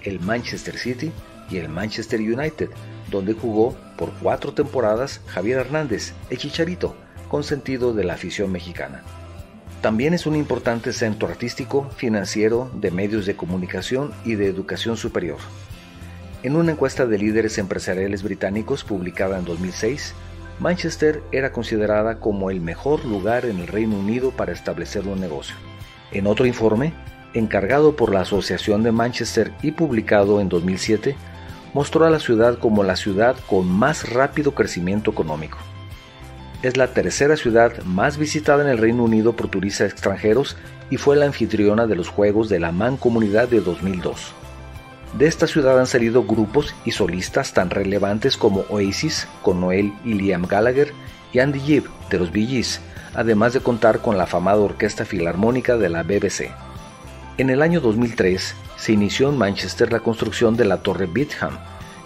el 0.02 0.20
Manchester 0.20 0.76
City 0.76 1.12
y 1.50 1.58
el 1.58 1.68
Manchester 1.68 2.20
United, 2.20 2.70
donde 3.10 3.34
jugó 3.34 3.76
por 3.96 4.10
cuatro 4.22 4.52
temporadas 4.52 5.20
Javier 5.26 5.58
Hernández, 5.58 6.12
el 6.30 6.38
Chicharito, 6.38 6.96
consentido 7.28 7.94
de 7.94 8.04
la 8.04 8.14
afición 8.14 8.50
mexicana. 8.50 9.02
También 9.82 10.14
es 10.14 10.26
un 10.26 10.36
importante 10.36 10.92
centro 10.92 11.28
artístico, 11.28 11.90
financiero, 11.96 12.70
de 12.74 12.90
medios 12.90 13.26
de 13.26 13.34
comunicación 13.34 14.12
y 14.24 14.36
de 14.36 14.46
educación 14.46 14.96
superior. 14.96 15.38
En 16.44 16.56
una 16.56 16.72
encuesta 16.72 17.06
de 17.06 17.18
líderes 17.18 17.58
empresariales 17.58 18.22
británicos 18.22 18.84
publicada 18.84 19.38
en 19.38 19.44
2006, 19.44 20.14
Manchester 20.62 21.22
era 21.32 21.52
considerada 21.52 22.20
como 22.20 22.50
el 22.50 22.60
mejor 22.60 23.04
lugar 23.04 23.44
en 23.44 23.58
el 23.58 23.66
Reino 23.66 23.98
Unido 23.98 24.30
para 24.30 24.52
establecer 24.52 25.06
un 25.06 25.20
negocio. 25.20 25.54
En 26.12 26.26
otro 26.26 26.46
informe, 26.46 26.94
encargado 27.34 27.96
por 27.96 28.14
la 28.14 28.20
Asociación 28.20 28.82
de 28.82 28.92
Manchester 28.92 29.52
y 29.62 29.72
publicado 29.72 30.40
en 30.40 30.48
2007, 30.48 31.16
mostró 31.74 32.06
a 32.06 32.10
la 32.10 32.20
ciudad 32.20 32.58
como 32.58 32.82
la 32.84 32.96
ciudad 32.96 33.36
con 33.46 33.66
más 33.66 34.10
rápido 34.10 34.54
crecimiento 34.54 35.10
económico 35.10 35.58
es 36.62 36.76
la 36.76 36.88
tercera 36.88 37.36
ciudad 37.36 37.82
más 37.82 38.18
visitada 38.18 38.62
en 38.62 38.68
el 38.68 38.78
Reino 38.78 39.02
Unido 39.02 39.34
por 39.34 39.48
turistas 39.48 39.90
extranjeros 39.90 40.56
y 40.90 40.96
fue 40.96 41.16
la 41.16 41.26
anfitriona 41.26 41.86
de 41.86 41.96
los 41.96 42.08
Juegos 42.08 42.48
de 42.48 42.60
la 42.60 42.70
Mancomunidad 42.70 43.48
de 43.48 43.60
2002. 43.60 44.34
De 45.12 45.26
esta 45.26 45.46
ciudad 45.46 45.78
han 45.78 45.86
salido 45.86 46.24
grupos 46.24 46.74
y 46.86 46.92
solistas 46.92 47.52
tan 47.52 47.68
relevantes 47.68 48.38
como 48.38 48.64
Oasis, 48.70 49.28
con 49.42 49.60
Noel 49.60 49.92
y 50.04 50.14
Liam 50.14 50.46
Gallagher, 50.46 50.94
y 51.32 51.40
Andy 51.40 51.60
Gibb, 51.60 51.88
de 52.10 52.18
los 52.18 52.32
Bee 52.32 52.46
Gees, 52.46 52.80
además 53.14 53.52
de 53.52 53.60
contar 53.60 54.00
con 54.00 54.16
la 54.16 54.24
afamada 54.24 54.58
Orquesta 54.58 55.04
Filarmónica 55.04 55.76
de 55.76 55.90
la 55.90 56.02
BBC. 56.02 56.50
En 57.36 57.50
el 57.50 57.60
año 57.60 57.80
2003 57.80 58.54
se 58.76 58.92
inició 58.92 59.28
en 59.28 59.38
Manchester 59.38 59.92
la 59.92 60.00
construcción 60.00 60.56
de 60.56 60.64
la 60.64 60.78
Torre 60.78 61.06
Bitham, 61.06 61.58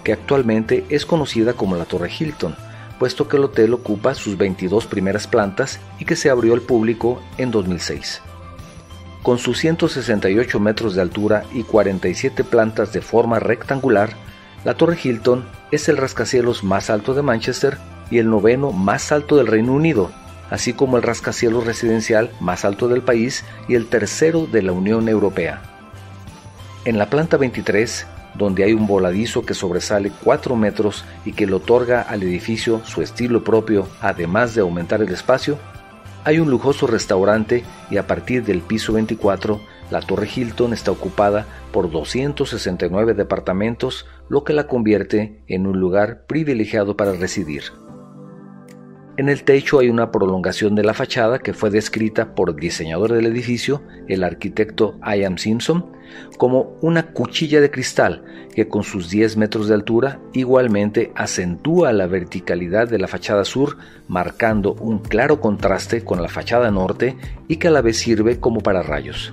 que 0.02 0.12
actualmente 0.12 0.84
es 0.88 1.07
conocida 1.07 1.52
como 1.52 1.76
la 1.76 1.84
Torre 1.84 2.11
Hilton, 2.11 2.57
puesto 2.98 3.28
que 3.28 3.36
el 3.36 3.44
hotel 3.44 3.74
ocupa 3.74 4.14
sus 4.14 4.36
22 4.36 4.86
primeras 4.86 5.26
plantas 5.26 5.78
y 5.98 6.04
que 6.04 6.16
se 6.16 6.30
abrió 6.30 6.54
al 6.54 6.61
público 6.61 7.20
en 7.38 7.50
2006. 7.50 8.22
Con 9.27 9.39
sus 9.39 9.59
168 9.59 10.61
metros 10.61 10.95
de 10.95 11.03
altura 11.03 11.43
y 11.53 11.64
47 11.64 12.45
plantas 12.45 12.93
de 12.93 13.03
forma 13.03 13.41
rectangular, 13.41 14.11
la 14.64 14.74
Torre 14.74 14.97
Hilton 15.03 15.45
es 15.72 15.89
el 15.89 15.97
rascacielos 15.97 16.62
más 16.62 16.91
alto 16.91 17.12
de 17.12 17.22
Manchester 17.22 17.77
y 18.09 18.18
el 18.18 18.31
noveno 18.31 18.70
más 18.70 19.11
alto 19.11 19.37
del 19.37 19.49
Reino 19.49 19.72
Unido, 19.72 20.12
así 20.49 20.74
como 20.74 20.97
el 20.97 21.03
rascacielos 21.03 21.66
residencial 21.66 22.31
más 22.39 22.64
alto 22.64 22.87
del 22.87 23.03
país 23.03 23.45
y 23.66 23.74
el 23.74 23.89
tercero 23.89 24.47
de 24.47 24.62
la 24.62 24.70
Unión 24.70 25.09
Europea. 25.09 25.61
En 26.85 26.97
la 26.97 27.11
planta 27.11 27.37
23 27.37 28.07
donde 28.35 28.62
hay 28.62 28.74
un 28.74 28.87
voladizo 28.87 29.45
que 29.45 29.55
sobresale 29.55 30.12
4 30.22 30.55
metros 30.55 31.05
y 31.24 31.33
que 31.33 31.47
le 31.47 31.55
otorga 31.55 32.03
al 32.03 32.22
edificio 32.22 32.81
su 32.85 33.03
estilo 33.03 33.43
propio, 33.43 33.89
además 34.01 34.55
de 34.55 34.61
aumentar 34.61 35.03
el 35.03 35.09
espacio, 35.09 35.59
hay 36.27 36.41
un 36.41 36.51
lujoso 36.51 36.89
restaurante 36.89 37.62
y 37.89 37.99
a 37.99 38.09
partir 38.09 38.45
del 38.45 38.61
piso 38.61 38.93
24, 38.93 39.61
la 39.93 40.01
Torre 40.01 40.29
Hilton 40.35 40.72
está 40.72 40.91
ocupada 40.91 41.47
por 41.70 41.89
269 41.89 43.14
departamentos, 43.14 44.07
lo 44.29 44.43
que 44.43 44.53
la 44.53 44.66
convierte 44.66 45.41
en 45.47 45.68
un 45.68 45.79
lugar 45.79 46.27
privilegiado 46.27 46.97
para 46.97 47.12
residir. 47.12 47.62
En 49.18 49.30
el 49.30 49.44
techo 49.44 49.78
hay 49.78 49.88
una 49.88 50.12
prolongación 50.12 50.74
de 50.74 50.84
la 50.84 50.92
fachada 50.92 51.38
que 51.38 51.54
fue 51.54 51.70
descrita 51.70 52.34
por 52.34 52.50
el 52.50 52.56
diseñador 52.56 53.14
del 53.14 53.24
edificio, 53.24 53.80
el 54.08 54.22
arquitecto 54.22 54.98
Ian 55.02 55.38
Simpson, 55.38 55.86
como 56.36 56.76
una 56.82 57.12
cuchilla 57.14 57.62
de 57.62 57.70
cristal 57.70 58.24
que 58.54 58.68
con 58.68 58.82
sus 58.82 59.08
10 59.08 59.38
metros 59.38 59.68
de 59.68 59.74
altura 59.74 60.20
igualmente 60.34 61.12
acentúa 61.14 61.94
la 61.94 62.06
verticalidad 62.06 62.88
de 62.88 62.98
la 62.98 63.08
fachada 63.08 63.46
sur, 63.46 63.78
marcando 64.06 64.74
un 64.74 64.98
claro 64.98 65.40
contraste 65.40 66.04
con 66.04 66.20
la 66.20 66.28
fachada 66.28 66.70
norte 66.70 67.16
y 67.48 67.56
que 67.56 67.68
a 67.68 67.70
la 67.70 67.80
vez 67.80 67.96
sirve 67.96 68.38
como 68.38 68.60
pararrayos. 68.60 69.32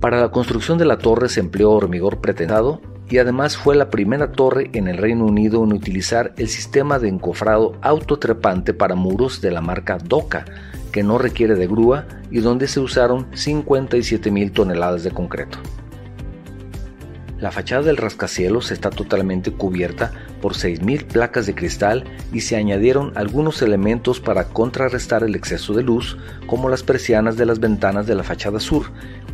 Para 0.00 0.20
la 0.20 0.30
construcción 0.30 0.76
de 0.76 0.84
la 0.84 0.98
torre 0.98 1.30
se 1.30 1.40
empleó 1.40 1.70
hormigón 1.70 2.18
pretensado 2.20 2.82
y 3.10 3.18
además 3.18 3.56
fue 3.56 3.76
la 3.76 3.90
primera 3.90 4.32
torre 4.32 4.70
en 4.72 4.88
el 4.88 4.98
Reino 4.98 5.26
Unido 5.26 5.62
en 5.62 5.72
utilizar 5.72 6.32
el 6.36 6.48
sistema 6.48 6.98
de 6.98 7.08
encofrado 7.08 7.76
autotrepante 7.82 8.72
para 8.72 8.94
muros 8.94 9.40
de 9.40 9.50
la 9.50 9.60
marca 9.60 9.98
Doca, 9.98 10.44
que 10.90 11.02
no 11.02 11.18
requiere 11.18 11.54
de 11.54 11.66
grúa 11.66 12.06
y 12.30 12.40
donde 12.40 12.68
se 12.68 12.80
usaron 12.80 13.26
57 13.34 14.30
mil 14.30 14.52
toneladas 14.52 15.04
de 15.04 15.10
concreto. 15.10 15.58
La 17.40 17.50
fachada 17.50 17.82
del 17.82 17.98
rascacielos 17.98 18.70
está 18.70 18.88
totalmente 18.90 19.50
cubierta 19.52 20.12
por 20.40 20.54
6.000 20.54 21.04
placas 21.04 21.46
de 21.46 21.54
cristal 21.54 22.04
y 22.32 22.40
se 22.40 22.56
añadieron 22.56 23.12
algunos 23.16 23.60
elementos 23.60 24.20
para 24.20 24.44
contrarrestar 24.44 25.24
el 25.24 25.34
exceso 25.34 25.74
de 25.74 25.82
luz, 25.82 26.16
como 26.46 26.70
las 26.70 26.82
persianas 26.82 27.36
de 27.36 27.44
las 27.44 27.60
ventanas 27.60 28.06
de 28.06 28.14
la 28.14 28.22
fachada 28.22 28.60
sur, 28.60 28.86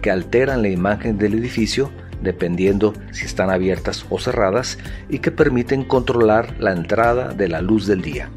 que 0.02 0.10
alteran 0.10 0.62
la 0.62 0.70
imagen 0.70 1.18
del 1.18 1.34
edificio 1.34 1.92
dependiendo 2.22 2.92
si 3.12 3.24
están 3.24 3.50
abiertas 3.50 4.06
o 4.10 4.18
cerradas 4.18 4.78
y 5.08 5.18
que 5.18 5.30
permiten 5.30 5.84
controlar 5.84 6.54
la 6.58 6.72
entrada 6.72 7.32
de 7.32 7.48
la 7.48 7.60
luz 7.60 7.86
del 7.86 8.02
día. 8.02 8.30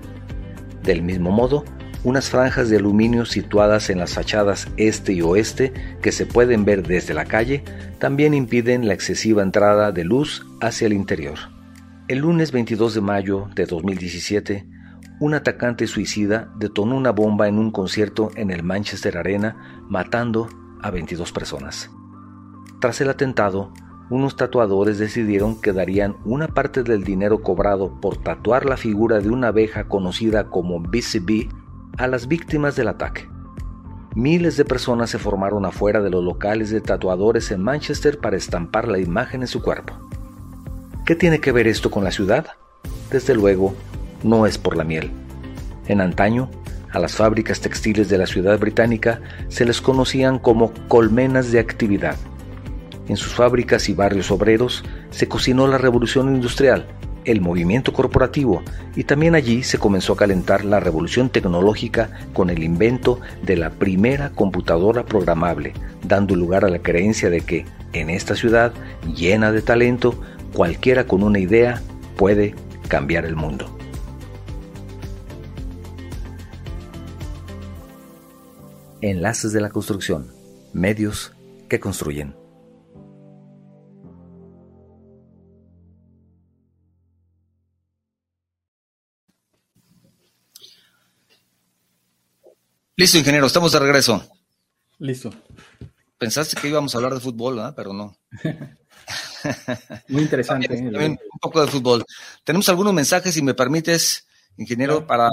Del 0.84 1.02
mismo 1.02 1.32
modo, 1.32 1.64
unas 2.04 2.30
franjas 2.30 2.70
de 2.70 2.78
aluminio 2.78 3.26
situadas 3.26 3.90
en 3.90 4.00
las 4.00 4.14
fachadas 4.14 4.68
este 4.76 5.14
y 5.14 5.22
oeste 5.22 5.74
que 6.02 6.12
se 6.12 6.26
pueden 6.26 6.66
ver 6.66 6.86
desde 6.86 7.14
la 7.14 7.26
calle 7.26 7.64
también 8.00 8.34
impiden 8.34 8.88
la 8.88 8.94
excesiva 8.94 9.42
entrada 9.42 9.94
de 9.94 10.04
luz 10.04 10.46
hacia 10.60 10.88
el 10.88 10.94
interior. 10.94 11.38
El 12.10 12.20
lunes 12.20 12.52
22 12.52 12.96
de 12.96 13.02
mayo 13.02 13.48
de 13.56 13.66
2017, 13.66 14.68
un 15.22 15.34
atacante 15.34 15.88
suicida 15.88 16.52
detonó 16.58 16.98
una 16.98 17.12
bomba 17.12 17.48
en 17.48 17.58
un 17.58 17.72
concierto 17.72 18.32
en 18.36 18.52
el 18.52 18.64
Manchester 18.64 19.18
Arena, 19.18 19.82
matando 19.88 20.50
a 20.82 20.92
22 20.92 21.32
personas. 21.32 21.90
Tras 22.84 23.00
el 23.00 23.10
atentado, 23.10 23.72
unos 24.10 24.36
tatuadores 24.36 24.98
decidieron 24.98 25.56
que 25.62 25.72
darían 25.72 26.18
una 26.26 26.50
parte 26.50 26.84
del 26.84 27.06
dinero 27.06 27.42
cobrado 27.42 27.94
por 28.02 28.18
tatuar 28.18 28.66
la 28.66 28.76
figura 28.76 29.22
de 29.22 29.30
una 29.30 29.48
abeja 29.48 29.86
conocida 29.86 30.50
como 30.50 30.82
BCB 30.82 31.48
a 31.98 32.08
las 32.08 32.28
víctimas 32.28 32.76
del 32.76 32.90
ataque. 32.90 33.30
Miles 34.16 34.58
de 34.58 34.66
personas 34.66 35.12
se 35.12 35.18
formaron 35.18 35.66
afuera 35.66 36.02
de 36.02 36.10
los 36.10 36.26
locales 36.26 36.72
de 36.72 36.82
tatuadores 36.82 37.52
en 37.52 37.64
Manchester 37.64 38.20
para 38.20 38.36
estampar 38.36 38.90
la 38.90 39.00
imagen 39.00 39.44
en 39.44 39.48
su 39.48 39.62
cuerpo. 39.62 39.94
¿Qué 41.06 41.16
tiene 41.16 41.40
que 41.40 41.54
ver 41.54 41.68
esto 41.68 41.90
con 41.90 42.04
la 42.04 42.12
ciudad? 42.12 42.48
Desde 43.10 43.34
luego, 43.34 43.74
no 44.24 44.46
es 44.46 44.58
por 44.58 44.76
la 44.76 44.84
miel. 44.84 45.10
En 45.88 46.02
antaño, 46.02 46.50
a 46.92 47.00
las 47.00 47.16
fábricas 47.16 47.62
textiles 47.62 48.10
de 48.10 48.18
la 48.18 48.28
ciudad 48.28 48.60
británica 48.60 49.22
se 49.48 49.64
les 49.64 49.80
conocían 49.80 50.38
como 50.38 50.74
colmenas 50.90 51.50
de 51.54 51.60
actividad 51.60 52.18
en 53.08 53.18
sus 53.18 53.34
fábricas 53.34 53.90
y 53.90 53.94
barrios 53.94 54.32
obreros 54.32 54.84
se 55.12 55.28
cocinó 55.28 55.68
la 55.68 55.78
revolución 55.78 56.34
industrial, 56.34 56.88
el 57.26 57.42
movimiento 57.42 57.94
corporativo 57.94 58.64
y 58.96 59.04
también 59.04 59.36
allí 59.36 59.64
se 59.64 59.78
comenzó 59.78 60.14
a 60.14 60.18
calentar 60.18 60.66
la 60.66 60.80
revolución 60.80 61.30
tecnológica 61.30 62.10
con 62.34 62.50
el 62.50 62.64
invento 62.64 63.20
de 63.44 63.58
la 63.58 63.72
primera 63.72 64.30
computadora 64.32 65.06
programable, 65.06 65.74
dando 66.04 66.36
lugar 66.36 66.66
a 66.66 66.70
la 66.70 66.80
creencia 66.80 67.30
de 67.30 67.42
que 67.42 67.66
en 67.94 68.10
esta 68.10 68.36
ciudad 68.36 68.74
llena 69.16 69.52
de 69.52 69.62
talento, 69.62 70.20
cualquiera 70.54 71.06
con 71.06 71.24
una 71.24 71.40
idea 71.40 71.82
puede 72.18 72.56
cambiar 72.88 73.26
el 73.26 73.36
mundo. 73.36 73.78
Enlaces 79.02 79.52
de 79.52 79.62
la 79.62 79.70
construcción, 79.70 80.32
medios 80.72 81.34
que 81.68 81.80
construyen. 81.80 82.43
Listo, 92.96 93.18
ingeniero, 93.18 93.48
estamos 93.48 93.72
de 93.72 93.80
regreso. 93.80 94.24
Listo. 95.00 95.34
Pensaste 96.20 96.62
que 96.62 96.68
íbamos 96.68 96.94
a 96.94 97.00
hablar 97.00 97.16
de 97.16 97.20
fútbol, 97.20 97.56
¿verdad? 97.56 97.74
Pero 97.76 97.92
no. 97.92 98.16
Muy 100.10 100.22
interesante. 100.22 100.68
¿eh? 100.72 101.08
un 101.08 101.40
poco 101.42 101.60
de 101.60 101.72
fútbol. 101.72 102.06
Tenemos 102.44 102.70
algunos 102.70 102.94
mensajes, 102.94 103.34
si 103.34 103.42
me 103.42 103.56
permites, 103.56 104.28
ingeniero, 104.58 105.08
para 105.08 105.28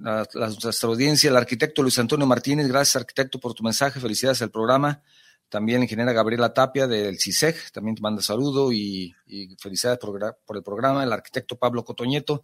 la, 0.00 0.26
nuestra 0.32 0.88
audiencia, 0.88 1.28
el 1.28 1.36
arquitecto 1.36 1.82
Luis 1.82 1.98
Antonio 1.98 2.26
Martínez. 2.26 2.68
Gracias, 2.68 2.96
arquitecto, 2.96 3.38
por 3.38 3.52
tu 3.52 3.62
mensaje. 3.62 4.00
Felicidades 4.00 4.40
al 4.40 4.50
programa. 4.50 5.02
También 5.50 5.80
la 5.80 5.84
ingeniera 5.84 6.12
Gabriela 6.12 6.54
Tapia 6.54 6.86
del 6.86 7.20
CISEG, 7.20 7.70
también 7.70 7.94
te 7.94 8.02
manda 8.02 8.22
saludo 8.22 8.72
y, 8.72 9.14
felicidades 9.58 9.98
por, 9.98 10.38
por, 10.44 10.56
el 10.56 10.62
programa. 10.62 11.04
El 11.04 11.12
arquitecto 11.12 11.56
Pablo 11.56 11.84
Cotoñeto, 11.84 12.42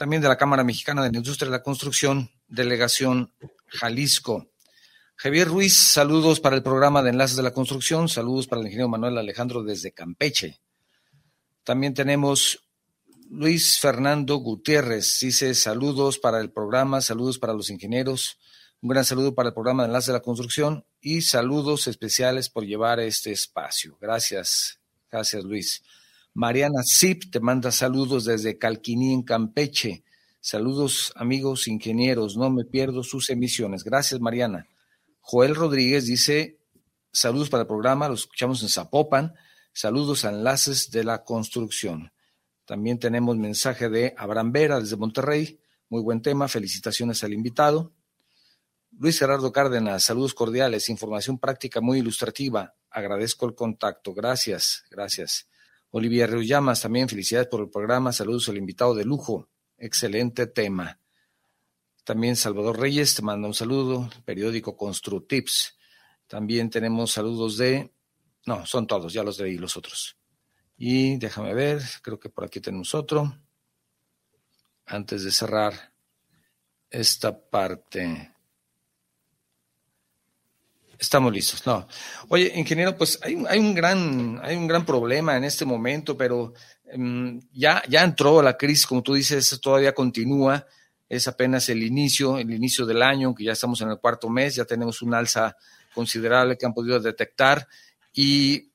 también 0.00 0.22
de 0.22 0.28
la 0.28 0.38
Cámara 0.38 0.64
Mexicana 0.64 1.02
de 1.02 1.10
la 1.10 1.18
Industria 1.18 1.44
de 1.44 1.58
la 1.58 1.62
Construcción, 1.62 2.30
Delegación 2.48 3.34
Jalisco. 3.66 4.48
Javier 5.14 5.46
Ruiz, 5.46 5.76
saludos 5.76 6.40
para 6.40 6.56
el 6.56 6.62
programa 6.62 7.02
de 7.02 7.10
Enlaces 7.10 7.36
de 7.36 7.42
la 7.42 7.52
Construcción, 7.52 8.08
saludos 8.08 8.46
para 8.46 8.62
el 8.62 8.68
ingeniero 8.68 8.88
Manuel 8.88 9.18
Alejandro 9.18 9.62
desde 9.62 9.92
Campeche. 9.92 10.62
También 11.64 11.92
tenemos 11.92 12.66
Luis 13.28 13.78
Fernando 13.78 14.36
Gutiérrez, 14.36 15.18
dice 15.20 15.52
saludos 15.52 16.18
para 16.18 16.40
el 16.40 16.50
programa, 16.50 17.02
saludos 17.02 17.38
para 17.38 17.52
los 17.52 17.68
ingenieros, 17.68 18.38
un 18.80 18.88
gran 18.88 19.04
saludo 19.04 19.34
para 19.34 19.50
el 19.50 19.54
programa 19.54 19.82
de 19.82 19.88
Enlaces 19.88 20.06
de 20.06 20.14
la 20.14 20.20
Construcción 20.20 20.86
y 21.02 21.20
saludos 21.20 21.88
especiales 21.88 22.48
por 22.48 22.64
llevar 22.64 23.00
este 23.00 23.32
espacio. 23.32 23.98
Gracias, 24.00 24.80
gracias 25.10 25.44
Luis. 25.44 25.82
Mariana 26.40 26.80
Zip 26.82 27.30
te 27.30 27.38
manda 27.38 27.70
saludos 27.70 28.24
desde 28.24 28.56
Calquiní 28.56 29.12
en 29.12 29.22
Campeche. 29.24 30.04
Saludos 30.40 31.12
amigos 31.14 31.68
ingenieros, 31.68 32.38
no 32.38 32.48
me 32.48 32.64
pierdo 32.64 33.02
sus 33.02 33.28
emisiones. 33.28 33.84
Gracias 33.84 34.22
Mariana. 34.22 34.66
Joel 35.20 35.54
Rodríguez 35.54 36.06
dice, 36.06 36.58
saludos 37.12 37.50
para 37.50 37.64
el 37.64 37.66
programa, 37.66 38.08
lo 38.08 38.14
escuchamos 38.14 38.62
en 38.62 38.70
Zapopan, 38.70 39.34
saludos 39.74 40.24
a 40.24 40.30
enlaces 40.30 40.90
de 40.90 41.04
la 41.04 41.24
construcción. 41.24 42.10
También 42.64 42.98
tenemos 42.98 43.36
mensaje 43.36 43.90
de 43.90 44.14
Abraham 44.16 44.52
Vera 44.52 44.80
desde 44.80 44.96
Monterrey, 44.96 45.60
muy 45.90 46.00
buen 46.00 46.22
tema, 46.22 46.48
felicitaciones 46.48 47.22
al 47.22 47.34
invitado. 47.34 47.92
Luis 48.92 49.18
Gerardo 49.18 49.52
Cárdenas, 49.52 50.04
saludos 50.04 50.32
cordiales, 50.32 50.88
información 50.88 51.38
práctica 51.38 51.82
muy 51.82 51.98
ilustrativa, 51.98 52.76
agradezco 52.88 53.44
el 53.44 53.54
contacto, 53.54 54.14
gracias, 54.14 54.84
gracias. 54.90 55.49
Olivia 55.92 56.26
Llamas, 56.26 56.82
también 56.82 57.08
felicidades 57.08 57.48
por 57.48 57.60
el 57.60 57.68
programa, 57.68 58.12
saludos 58.12 58.48
al 58.48 58.56
invitado 58.56 58.94
de 58.94 59.04
lujo, 59.04 59.48
excelente 59.76 60.46
tema. 60.46 60.98
También 62.04 62.36
Salvador 62.36 62.78
Reyes 62.78 63.14
te 63.14 63.22
manda 63.22 63.48
un 63.48 63.54
saludo, 63.54 64.08
periódico 64.24 64.76
Constructips. 64.76 65.76
También 66.26 66.70
tenemos 66.70 67.12
saludos 67.12 67.56
de, 67.56 67.92
no, 68.46 68.64
son 68.66 68.86
todos, 68.86 69.12
ya 69.12 69.24
los 69.24 69.40
ahí, 69.40 69.58
los 69.58 69.76
otros. 69.76 70.16
Y 70.76 71.16
déjame 71.18 71.54
ver, 71.54 71.82
creo 72.02 72.18
que 72.18 72.30
por 72.30 72.44
aquí 72.44 72.60
tenemos 72.60 72.94
otro. 72.94 73.36
Antes 74.86 75.24
de 75.24 75.30
cerrar 75.30 75.92
esta 76.88 77.38
parte. 77.38 78.32
Estamos 81.00 81.32
listos, 81.32 81.66
no. 81.66 81.88
Oye, 82.28 82.52
ingeniero, 82.54 82.94
pues 82.96 83.18
hay, 83.22 83.42
hay, 83.48 83.58
un 83.58 83.74
gran, 83.74 84.38
hay 84.42 84.54
un 84.54 84.68
gran 84.68 84.84
problema 84.84 85.36
en 85.36 85.44
este 85.44 85.64
momento, 85.64 86.16
pero 86.16 86.52
em, 86.84 87.40
ya, 87.52 87.82
ya 87.88 88.04
entró 88.04 88.42
la 88.42 88.56
crisis, 88.56 88.86
como 88.86 89.02
tú 89.02 89.14
dices, 89.14 89.58
todavía 89.62 89.94
continúa 89.94 90.66
es 91.10 91.26
apenas 91.26 91.68
el 91.68 91.82
inicio, 91.82 92.38
el 92.38 92.52
inicio 92.52 92.86
del 92.86 93.02
año, 93.02 93.34
que 93.34 93.42
ya 93.42 93.52
estamos 93.52 93.80
en 93.80 93.90
el 93.90 93.98
cuarto 93.98 94.30
mes, 94.30 94.54
ya 94.54 94.64
tenemos 94.64 95.02
un 95.02 95.12
alza 95.12 95.56
considerable 95.92 96.56
que 96.56 96.64
han 96.64 96.72
podido 96.72 97.00
detectar. 97.00 97.66
¿Y 98.12 98.70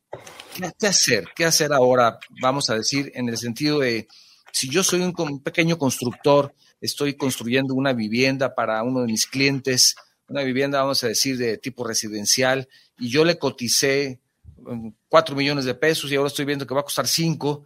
qué 0.78 0.88
hacer? 0.88 1.30
¿Qué 1.34 1.46
hacer 1.46 1.72
ahora? 1.72 2.20
Vamos 2.42 2.70
a 2.70 2.76
decir, 2.76 3.10
en 3.16 3.30
el 3.30 3.38
sentido 3.38 3.80
de, 3.80 4.10
si 4.52 4.70
yo 4.70 4.84
soy 4.84 5.00
un, 5.00 5.42
pequeño 5.42 5.78
constructor, 5.78 6.54
estoy 6.82 7.16
construyendo 7.16 7.74
una 7.74 7.94
vivienda 7.94 8.54
para 8.54 8.84
uno 8.84 9.00
de 9.00 9.08
mis 9.08 9.28
clientes, 9.28 9.96
una 10.28 10.44
vivienda, 10.44 10.82
vamos 10.82 11.04
a 11.04 11.08
decir, 11.08 11.38
de 11.38 11.58
tipo 11.58 11.86
residencial, 11.86 12.68
y 12.98 13.10
yo 13.10 13.26
le 13.26 13.38
coticé 13.38 14.20
um, 14.58 14.94
cuatro 15.08 15.36
millones 15.36 15.66
de 15.66 15.76
pesos 15.76 16.12
y 16.12 16.16
ahora 16.16 16.28
estoy 16.28 16.46
viendo 16.46 16.66
que 16.66 16.74
va 16.74 16.82
a 16.82 16.86
costar 16.86 17.08
cinco, 17.08 17.66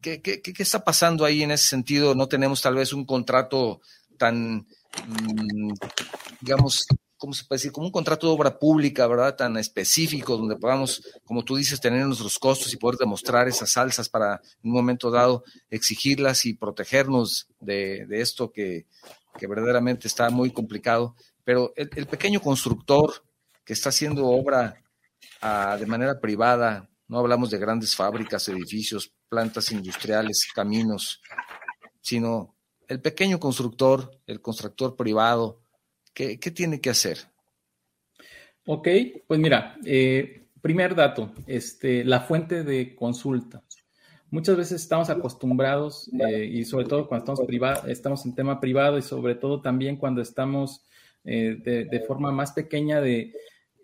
¿Qué, 0.00 0.20
qué, 0.20 0.42
qué, 0.42 0.62
está 0.62 0.84
pasando 0.84 1.24
ahí 1.24 1.42
en 1.42 1.50
ese 1.50 1.66
sentido? 1.66 2.14
No 2.14 2.28
tenemos 2.28 2.60
tal 2.60 2.74
vez 2.74 2.92
un 2.92 3.06
contrato 3.06 3.80
tan, 4.18 4.66
mm, 5.06 5.72
digamos, 6.42 6.86
¿cómo 7.16 7.32
se 7.32 7.44
puede 7.44 7.56
decir? 7.58 7.72
Como 7.72 7.86
un 7.86 7.92
contrato 7.92 8.26
de 8.26 8.34
obra 8.34 8.58
pública, 8.58 9.06
¿verdad? 9.06 9.34
Tan 9.34 9.56
específico, 9.56 10.36
donde 10.36 10.56
podamos, 10.56 11.02
como 11.24 11.42
tú 11.42 11.56
dices, 11.56 11.80
tener 11.80 12.04
nuestros 12.04 12.38
costos 12.38 12.70
y 12.74 12.76
poder 12.76 12.98
demostrar 12.98 13.48
esas 13.48 13.78
alzas 13.78 14.10
para 14.10 14.42
en 14.62 14.70
un 14.70 14.72
momento 14.72 15.10
dado 15.10 15.42
exigirlas 15.70 16.44
y 16.44 16.52
protegernos 16.52 17.48
de, 17.60 18.06
esto 18.10 18.52
que, 18.52 18.84
verdaderamente 19.40 20.06
está 20.06 20.28
muy 20.28 20.50
complicado. 20.50 21.16
Pero 21.44 21.72
el, 21.76 22.06
pequeño 22.06 22.40
constructor 22.40 23.12
que 23.64 23.74
está 23.74 23.90
haciendo 23.90 24.26
obra 24.26 24.82
ah, 25.42 25.76
de 25.78 25.86
manera 25.86 26.18
privada, 26.18 26.88
no 27.06 27.18
hablamos 27.18 27.50
de 27.50 27.58
grandes 27.58 27.94
fábricas, 27.94 28.48
edificios, 28.48 29.12
plantas 29.28 29.70
industriales, 29.72 30.48
caminos, 30.54 31.20
sino 32.00 32.54
el 32.88 33.00
pequeño 33.00 33.38
constructor, 33.38 34.10
el 34.26 34.40
constructor 34.40 34.96
privado, 34.96 35.62
¿qué, 36.12 36.36
tiene 36.36 36.80
que 36.80 36.90
hacer? 36.90 37.18
Ok, 38.66 38.88
pues 39.26 39.40
mira, 39.40 39.76
eh, 39.84 40.48
primer 40.62 40.94
dato, 40.94 41.32
este, 41.46 42.04
la 42.04 42.20
fuente 42.20 42.64
de 42.64 42.94
consulta. 42.94 43.62
Muchas 44.30 44.56
veces 44.56 44.82
estamos 44.82 45.10
acostumbrados, 45.10 46.10
eh, 46.26 46.44
y 46.44 46.64
sobre 46.64 46.86
todo 46.86 47.06
cuando 47.06 47.32
estamos, 47.32 47.88
estamos 47.88 48.26
en 48.26 48.34
tema 48.34 48.60
privado 48.60 48.98
y 48.98 49.02
sobre 49.02 49.34
todo 49.34 49.60
también 49.60 49.96
cuando 49.96 50.22
estamos 50.22 50.84
eh, 51.24 51.86
de, 51.90 52.00
forma 52.00 52.30
más 52.30 52.52
pequeña 52.52 53.00
de, 53.00 53.32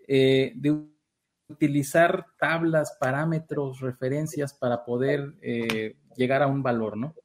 de 0.07 0.91
utilizar 1.51 2.25
tablas, 2.39 2.97
parámetros, 2.99 3.81
referencias 3.81 4.53
para 4.53 4.83
poder 4.83 5.33
eh, 5.41 5.95
llegar 6.15 6.41
a 6.41 6.47
un 6.47 6.63
valor, 6.63 6.97
¿no? 6.97 7.15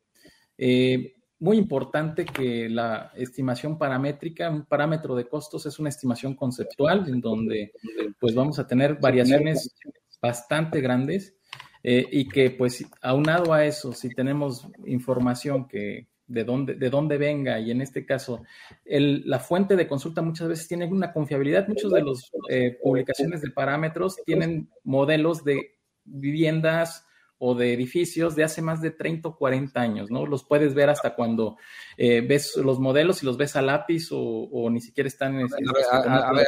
Eh, 0.58 1.14
muy 1.38 1.58
importante 1.58 2.24
que 2.24 2.68
la 2.68 3.12
estimación 3.14 3.76
paramétrica, 3.76 4.48
un 4.48 4.64
parámetro 4.64 5.14
de 5.14 5.28
costos 5.28 5.66
es 5.66 5.78
una 5.78 5.90
estimación 5.90 6.34
conceptual 6.34 7.06
en 7.08 7.20
donde 7.20 7.72
pues 8.18 8.34
vamos 8.34 8.58
a 8.58 8.66
tener 8.66 8.94
variaciones 8.94 9.76
bastante 10.20 10.80
grandes 10.80 11.36
eh, 11.82 12.06
y 12.10 12.26
que 12.26 12.50
pues 12.52 12.86
aunado 13.02 13.52
a 13.52 13.66
eso, 13.66 13.92
si 13.92 14.08
tenemos 14.08 14.66
información 14.86 15.68
que 15.68 16.08
de 16.28 16.44
dónde, 16.44 16.74
de 16.74 16.90
dónde 16.90 17.18
venga, 17.18 17.60
y 17.60 17.70
en 17.70 17.80
este 17.80 18.04
caso, 18.04 18.42
la 18.84 19.38
fuente 19.38 19.76
de 19.76 19.86
consulta 19.86 20.22
muchas 20.22 20.48
veces 20.48 20.68
tiene 20.68 20.86
una 20.86 21.12
confiabilidad. 21.12 21.68
Muchos 21.68 21.92
de 21.92 22.02
las 22.02 22.30
eh, 22.48 22.78
publicaciones 22.82 23.42
de 23.42 23.50
parámetros 23.50 24.16
tienen 24.24 24.70
modelos 24.84 25.44
de 25.44 25.78
viviendas 26.04 27.04
o 27.38 27.54
de 27.54 27.74
edificios 27.74 28.34
de 28.34 28.44
hace 28.44 28.62
más 28.62 28.80
de 28.80 28.90
30 28.90 29.28
o 29.28 29.36
40 29.36 29.78
años, 29.78 30.10
¿no? 30.10 30.24
Los 30.24 30.42
puedes 30.42 30.72
ver 30.72 30.88
hasta 30.88 31.14
cuando 31.14 31.58
eh, 31.98 32.22
ves 32.22 32.56
los 32.56 32.78
modelos 32.80 33.22
y 33.22 33.26
los 33.26 33.36
ves 33.36 33.56
a 33.56 33.62
lápiz 33.62 34.08
o, 34.10 34.70
ni 34.70 34.80
siquiera 34.80 35.06
están 35.06 35.38
en... 35.38 35.48
A 35.92 36.32
ver, 36.32 36.46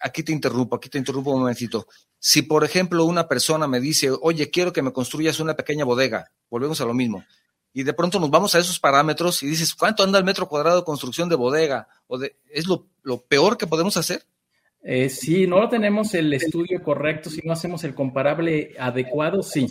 aquí 0.00 0.22
te 0.22 0.30
interrumpo, 0.30 0.76
aquí 0.76 0.88
te 0.88 0.98
interrumpo 0.98 1.32
un 1.32 1.40
momentito. 1.40 1.88
Si, 2.20 2.42
por 2.42 2.62
ejemplo, 2.62 3.04
una 3.04 3.26
persona 3.26 3.66
me 3.66 3.80
dice, 3.80 4.10
oye, 4.10 4.48
quiero 4.48 4.72
que 4.72 4.82
me 4.82 4.92
construyas 4.92 5.40
una 5.40 5.54
pequeña 5.54 5.84
bodega, 5.84 6.30
volvemos 6.48 6.80
a 6.80 6.84
lo 6.84 6.94
mismo 6.94 7.24
y 7.72 7.82
de 7.82 7.92
pronto 7.92 8.18
nos 8.18 8.30
vamos 8.30 8.54
a 8.54 8.58
esos 8.58 8.80
parámetros 8.80 9.42
y 9.42 9.46
dices, 9.46 9.74
¿cuánto 9.74 10.02
anda 10.02 10.18
el 10.18 10.24
metro 10.24 10.48
cuadrado 10.48 10.78
de 10.78 10.84
construcción 10.84 11.28
de 11.28 11.36
bodega? 11.36 11.88
O 12.06 12.18
de, 12.18 12.36
¿Es 12.50 12.66
lo, 12.66 12.86
peor 13.28 13.56
que 13.56 13.66
podemos 13.66 13.96
hacer? 13.96 14.22
Eh, 14.82 15.08
si 15.08 15.46
no 15.46 15.68
tenemos 15.68 16.14
el 16.14 16.32
estudio 16.32 16.82
correcto, 16.82 17.30
si 17.30 17.40
no 17.44 17.52
hacemos 17.52 17.84
el 17.84 17.94
comparable 17.94 18.74
adecuado, 18.78 19.42
sí. 19.42 19.66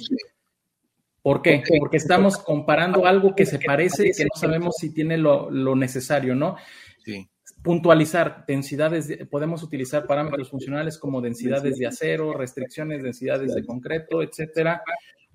¿Por 1.22 1.42
qué? 1.42 1.62
Porque 1.80 1.98
estamos 1.98 2.38
comparando 2.38 3.06
algo 3.06 3.36
que 3.36 3.46
se 3.46 3.60
parece, 3.60 4.12
que 4.16 4.24
no 4.24 4.40
sabemos 4.40 4.76
si 4.80 4.94
tiene 4.94 5.18
lo, 5.18 5.76
necesario, 5.76 6.36
¿no? 6.36 6.56
Sí. 7.04 7.28
Puntualizar 7.62 8.46
densidades, 8.48 9.10
podemos 9.30 9.64
utilizar 9.64 10.06
parámetros 10.06 10.50
funcionales 10.50 10.98
como 10.98 11.20
densidades 11.20 11.78
de 11.78 11.88
acero, 11.88 12.32
restricciones, 12.34 13.04
densidades 13.04 13.54
de 13.54 13.66
concreto, 13.66 14.22
etcétera, 14.22 14.82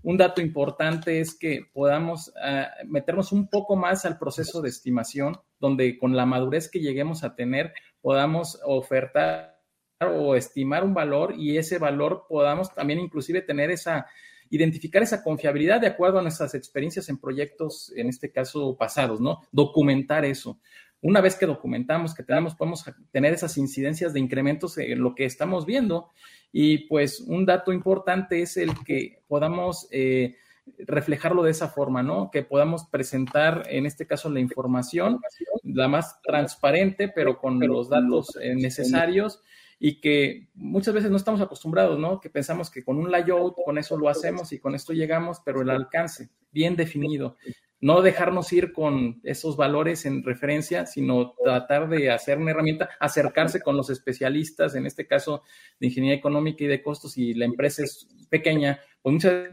un 0.03 0.17
dato 0.17 0.41
importante 0.41 1.21
es 1.21 1.35
que 1.35 1.67
podamos 1.73 2.33
ah, 2.43 2.71
meternos 2.87 3.33
un 3.33 3.49
poco 3.49 3.77
más 3.77 4.05
al 4.05 4.19
proceso 4.19 4.61
de 4.61 4.69
estimación, 4.69 5.39
donde 5.61 5.99
con 5.99 6.17
la 6.17 6.27
madurez 6.27 6.69
que 6.71 6.81
lleguemos 6.81 7.25
a 7.25 7.35
tener 7.35 7.73
podamos 8.01 8.61
ofertar 8.65 9.61
o 10.01 10.35
estimar 10.35 10.83
un 10.85 10.95
valor 10.95 11.35
y 11.37 11.57
ese 11.57 11.79
valor 11.79 12.25
podamos 12.29 12.75
también 12.75 12.99
inclusive 12.99 13.43
tener 13.43 13.71
esa, 13.71 14.07
identificar 14.51 15.03
esa 15.03 15.23
confiabilidad 15.23 15.81
de 15.81 15.87
acuerdo 15.87 16.19
a 16.19 16.23
nuestras 16.23 16.55
experiencias 16.55 17.09
en 17.09 17.19
proyectos, 17.19 17.93
en 17.97 18.09
este 18.09 18.33
caso 18.33 18.77
pasados, 18.77 19.21
¿no? 19.21 19.41
Documentar 19.53 20.25
eso. 20.25 20.59
Una 21.03 21.21
vez 21.21 21.35
que 21.35 21.47
documentamos, 21.47 22.15
que 22.15 22.23
tenemos, 22.23 22.55
podemos 22.55 22.85
tener 23.11 23.35
esas 23.35 23.59
incidencias 23.59 24.13
de 24.15 24.21
incrementos 24.21 24.79
en 24.79 25.01
lo 25.01 25.15
que 25.15 25.25
estamos 25.25 25.67
viendo. 25.67 26.11
Y 26.53 26.87
pues 26.87 27.21
un 27.21 27.45
dato 27.45 27.73
importante 27.73 28.41
es 28.41 28.57
el 28.57 28.71
que 28.85 29.23
podamos 29.27 29.89
eh, 29.91 30.37
reflejarlo 30.79 31.43
de 31.43 31.51
esa 31.51 31.69
forma, 31.69 32.03
¿no? 32.03 32.31
Que 32.31 32.43
podamos 32.43 32.85
presentar, 32.85 33.65
en 33.69 33.85
este 33.85 34.07
caso, 34.07 34.31
la 34.31 34.39
información, 34.39 35.21
la 35.65 35.89
más 35.89 36.23
transparente, 36.23 37.09
pero 37.09 37.39
con 37.39 37.59
los 37.59 37.89
datos 37.89 38.39
eh, 38.41 38.55
necesarios 38.55 39.43
y 39.85 40.01
que 40.01 40.47
muchas 40.55 40.95
veces 40.95 41.11
no 41.11 41.17
estamos 41.17 41.41
acostumbrados, 41.41 41.99
¿no? 41.99 42.21
Que 42.21 42.31
pensamos 42.31 42.71
que 42.71 42.85
con 42.85 42.99
un 42.99 43.11
layout, 43.11 43.57
con 43.65 43.79
eso 43.79 43.97
lo 43.97 44.09
hacemos 44.09 44.53
y 44.53 44.61
con 44.61 44.77
esto 44.77 44.93
llegamos, 44.93 45.41
pero 45.45 45.63
el 45.63 45.71
alcance 45.71 46.31
bien 46.53 46.77
definido. 46.77 47.37
No 47.83 48.01
dejarnos 48.01 48.53
ir 48.53 48.73
con 48.73 49.21
esos 49.25 49.57
valores 49.57 50.07
en 50.07 50.23
referencia, 50.23 50.87
sino 50.87 51.35
tratar 51.45 51.89
de 51.89 52.11
hacer 52.11 52.39
una 52.39 52.53
herramienta, 52.53 52.89
acercarse 53.01 53.61
con 53.61 53.77
los 53.77 53.91
especialistas, 53.91 54.77
en 54.77 54.87
este 54.87 55.07
caso 55.07 55.43
de 55.81 55.89
ingeniería 55.89 56.17
económica 56.17 56.63
y 56.63 56.69
de 56.69 56.81
costos, 56.81 57.19
y 57.19 57.35
la 57.35 57.45
empresa 57.45 57.83
es 57.83 58.07
pequeña, 58.31 58.81
pues 59.03 59.13
muchas 59.13 59.51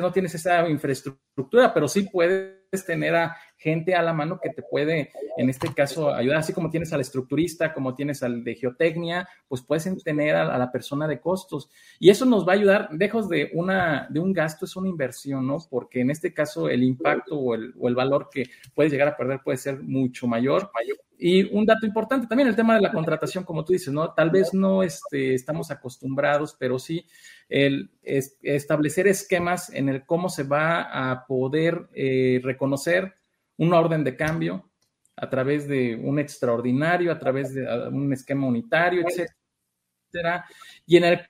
no 0.00 0.12
tienes 0.12 0.34
esa 0.34 0.68
infraestructura, 0.68 1.72
pero 1.72 1.88
sí 1.88 2.02
puedes 2.02 2.60
tener 2.86 3.14
a 3.14 3.36
gente 3.56 3.94
a 3.94 4.02
la 4.02 4.12
mano 4.12 4.40
que 4.42 4.50
te 4.50 4.62
puede, 4.62 5.10
en 5.36 5.50
este 5.50 5.72
caso, 5.74 6.14
ayudar, 6.14 6.38
así 6.38 6.52
como 6.52 6.70
tienes 6.70 6.92
al 6.92 7.00
estructurista, 7.00 7.74
como 7.74 7.94
tienes 7.94 8.22
al 8.22 8.42
de 8.42 8.54
geotecnia, 8.54 9.28
pues 9.48 9.60
puedes 9.62 9.88
tener 10.02 10.36
a, 10.36 10.56
la 10.56 10.72
persona 10.72 11.06
de 11.06 11.20
costos. 11.20 11.68
Y 11.98 12.10
eso 12.10 12.24
nos 12.24 12.46
va 12.46 12.52
a 12.52 12.56
ayudar, 12.56 12.88
lejos 12.92 13.28
de, 13.28 13.50
una, 13.52 14.06
de 14.08 14.20
un 14.20 14.32
gasto, 14.32 14.64
es 14.64 14.76
una 14.76 14.88
inversión, 14.88 15.46
¿no? 15.46 15.58
Porque 15.68 16.00
en 16.00 16.10
este 16.10 16.32
caso 16.32 16.68
el 16.68 16.82
impacto 16.82 17.36
o 17.36 17.54
el, 17.54 17.94
valor 17.94 18.28
que 18.30 18.44
puedes 18.74 18.92
llegar 18.92 19.08
a 19.08 19.16
perder 19.16 19.40
puede 19.44 19.58
ser 19.58 19.82
mucho 19.82 20.26
mayor. 20.26 20.70
Y 21.18 21.54
un 21.54 21.66
dato 21.66 21.84
importante 21.84 22.26
también, 22.26 22.48
el 22.48 22.56
tema 22.56 22.74
de 22.74 22.80
la 22.80 22.92
contratación, 22.92 23.44
como 23.44 23.62
tú 23.62 23.74
dices, 23.74 23.92
¿no? 23.92 24.14
Tal 24.14 24.30
vez 24.30 24.54
no 24.54 24.82
este, 24.82 25.34
estamos 25.34 25.70
acostumbrados, 25.70 26.56
pero 26.58 26.78
sí 26.78 27.04
el 27.50 27.90
establecer 28.02 29.08
esquemas 29.08 29.70
en 29.70 29.88
el 29.88 30.06
cómo 30.06 30.28
se 30.28 30.44
va 30.44 31.10
a 31.10 31.26
poder 31.26 31.88
eh, 31.92 32.40
reconocer 32.42 33.12
una 33.56 33.78
orden 33.78 34.04
de 34.04 34.16
cambio 34.16 34.70
a 35.16 35.28
través 35.28 35.68
de 35.68 35.96
un 35.96 36.18
extraordinario, 36.18 37.12
a 37.12 37.18
través 37.18 37.52
de 37.52 37.66
un 37.88 38.12
esquema 38.12 38.46
unitario, 38.46 39.04
etcétera, 39.06 40.46
y 40.86 40.96
en 40.96 41.04
el 41.04 41.20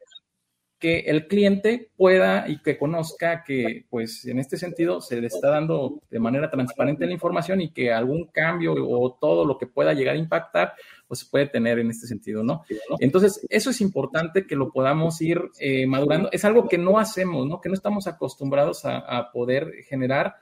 que 0.80 1.00
el 1.00 1.28
cliente 1.28 1.90
pueda 1.94 2.48
y 2.48 2.62
que 2.62 2.78
conozca 2.78 3.44
que, 3.44 3.84
pues, 3.90 4.24
en 4.24 4.38
este 4.38 4.56
sentido 4.56 5.02
se 5.02 5.20
le 5.20 5.26
está 5.26 5.50
dando 5.50 6.00
de 6.10 6.18
manera 6.18 6.50
transparente 6.50 7.06
la 7.06 7.12
información 7.12 7.60
y 7.60 7.70
que 7.70 7.92
algún 7.92 8.24
cambio 8.28 8.74
o 8.74 9.12
todo 9.20 9.44
lo 9.44 9.58
que 9.58 9.66
pueda 9.66 9.92
llegar 9.92 10.16
a 10.16 10.18
impactar, 10.18 10.72
pues 11.06 11.24
puede 11.24 11.48
tener 11.48 11.78
en 11.78 11.90
este 11.90 12.06
sentido, 12.06 12.42
¿no? 12.42 12.62
Entonces, 12.98 13.46
eso 13.50 13.68
es 13.68 13.80
importante 13.82 14.46
que 14.46 14.56
lo 14.56 14.72
podamos 14.72 15.20
ir 15.20 15.42
eh, 15.60 15.86
madurando. 15.86 16.30
Es 16.32 16.46
algo 16.46 16.66
que 16.66 16.78
no 16.78 16.98
hacemos, 16.98 17.46
¿no? 17.46 17.60
Que 17.60 17.68
no 17.68 17.74
estamos 17.74 18.06
acostumbrados 18.06 18.86
a, 18.86 19.30
poder 19.32 19.84
generar. 19.86 20.36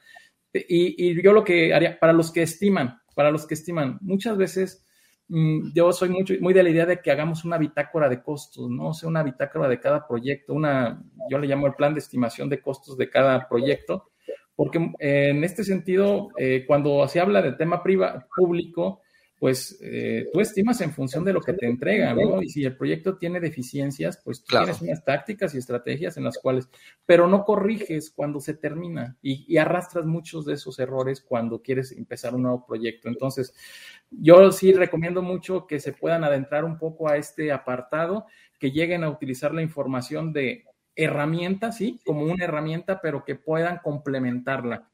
Y, 0.54 1.10
y 1.10 1.20
yo 1.20 1.32
lo 1.32 1.42
que 1.42 1.74
haría, 1.74 1.98
para 1.98 2.12
los 2.12 2.30
que 2.30 2.42
estiman, 2.42 3.00
para 3.16 3.32
los 3.32 3.44
que 3.44 3.54
estiman, 3.54 3.98
muchas 4.00 4.36
veces 4.36 4.84
yo 5.28 5.92
soy 5.92 6.08
mucho, 6.08 6.34
muy 6.40 6.54
de 6.54 6.62
la 6.62 6.70
idea 6.70 6.86
de 6.86 7.00
que 7.00 7.10
hagamos 7.10 7.44
una 7.44 7.58
bitácora 7.58 8.08
de 8.08 8.22
costos, 8.22 8.70
¿no? 8.70 8.88
O 8.88 8.94
sea, 8.94 9.08
una 9.08 9.22
bitácora 9.22 9.68
de 9.68 9.78
cada 9.78 10.06
proyecto, 10.06 10.54
una, 10.54 11.02
yo 11.30 11.38
le 11.38 11.46
llamo 11.46 11.66
el 11.66 11.74
plan 11.74 11.92
de 11.92 12.00
estimación 12.00 12.48
de 12.48 12.62
costos 12.62 12.96
de 12.96 13.10
cada 13.10 13.48
proyecto, 13.48 14.10
porque 14.56 14.78
eh, 14.98 15.28
en 15.30 15.44
este 15.44 15.64
sentido, 15.64 16.30
eh, 16.38 16.64
cuando 16.66 17.06
se 17.08 17.20
habla 17.20 17.42
del 17.42 17.56
tema 17.56 17.82
privado, 17.82 18.24
público, 18.34 19.02
pues 19.38 19.78
eh, 19.80 20.28
tú 20.32 20.40
estimas 20.40 20.80
en 20.80 20.92
función 20.92 21.24
de 21.24 21.32
lo 21.32 21.40
que 21.40 21.52
te 21.52 21.66
entregan, 21.66 22.16
¿no? 22.16 22.42
Y 22.42 22.48
si 22.48 22.64
el 22.64 22.76
proyecto 22.76 23.16
tiene 23.16 23.38
deficiencias, 23.38 24.20
pues 24.24 24.42
tú 24.42 24.56
tienes 24.56 24.82
unas 24.82 25.04
tácticas 25.04 25.54
y 25.54 25.58
estrategias 25.58 26.16
en 26.16 26.24
las 26.24 26.38
cuales, 26.38 26.68
pero 27.06 27.28
no 27.28 27.44
corriges 27.44 28.10
cuando 28.10 28.40
se 28.40 28.54
termina 28.54 29.16
y, 29.22 29.44
y, 29.46 29.58
arrastras 29.58 30.06
muchos 30.06 30.44
de 30.44 30.54
esos 30.54 30.78
errores 30.80 31.20
cuando 31.20 31.62
quieres 31.62 31.92
empezar 31.92 32.34
un 32.34 32.42
nuevo 32.42 32.66
proyecto. 32.66 33.08
Entonces, 33.08 33.54
yo 34.10 34.50
sí 34.50 34.72
recomiendo 34.72 35.22
mucho 35.22 35.66
que 35.66 35.78
se 35.78 35.92
puedan 35.92 36.24
adentrar 36.24 36.64
un 36.64 36.76
poco 36.76 37.08
a 37.08 37.16
este 37.16 37.52
apartado, 37.52 38.26
que 38.58 38.72
lleguen 38.72 39.04
a 39.04 39.10
utilizar 39.10 39.54
la 39.54 39.62
información 39.62 40.32
de 40.32 40.64
herramientas, 40.96 41.76
sí, 41.76 42.00
como 42.04 42.24
una 42.24 42.44
herramienta, 42.44 43.00
pero 43.00 43.24
que 43.24 43.36
puedan 43.36 43.78
complementarla 43.78 44.88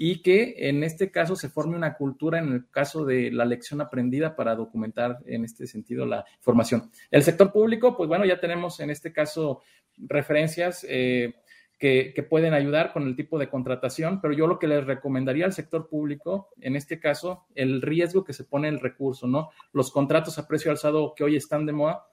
y 0.00 0.22
que 0.22 0.54
en 0.68 0.84
este 0.84 1.10
caso 1.10 1.34
se 1.34 1.48
forme 1.48 1.76
una 1.76 1.94
cultura 1.94 2.38
en 2.38 2.52
el 2.52 2.70
caso 2.70 3.04
de 3.04 3.32
la 3.32 3.44
lección 3.44 3.80
aprendida 3.80 4.36
para 4.36 4.54
documentar 4.54 5.18
en 5.26 5.44
este 5.44 5.66
sentido 5.66 6.06
la 6.06 6.24
información. 6.36 6.90
El 7.10 7.24
sector 7.24 7.52
público, 7.52 7.96
pues 7.96 8.08
bueno, 8.08 8.24
ya 8.24 8.38
tenemos 8.38 8.78
en 8.78 8.90
este 8.90 9.12
caso 9.12 9.60
referencias 9.96 10.86
eh, 10.88 11.34
que, 11.78 12.26
pueden 12.30 12.54
ayudar 12.54 12.92
con 12.92 13.08
el 13.08 13.16
tipo 13.16 13.40
de 13.40 13.48
contratación, 13.48 14.20
pero 14.20 14.34
yo 14.34 14.46
lo 14.46 14.60
que 14.60 14.68
les 14.68 14.86
recomendaría 14.86 15.44
al 15.44 15.52
sector 15.52 15.88
público, 15.88 16.50
en 16.60 16.76
este 16.76 17.00
caso, 17.00 17.46
el 17.56 17.82
riesgo 17.82 18.24
que 18.24 18.32
se 18.32 18.44
pone 18.44 18.68
el 18.68 18.80
recurso, 18.80 19.26
¿no? 19.26 19.50
Los 19.72 19.90
contratos 19.90 20.38
a 20.38 20.46
precio 20.46 20.70
alzado 20.70 21.12
que 21.16 21.24
hoy 21.24 21.36
están 21.36 21.66
de 21.66 21.72
moda, 21.72 22.06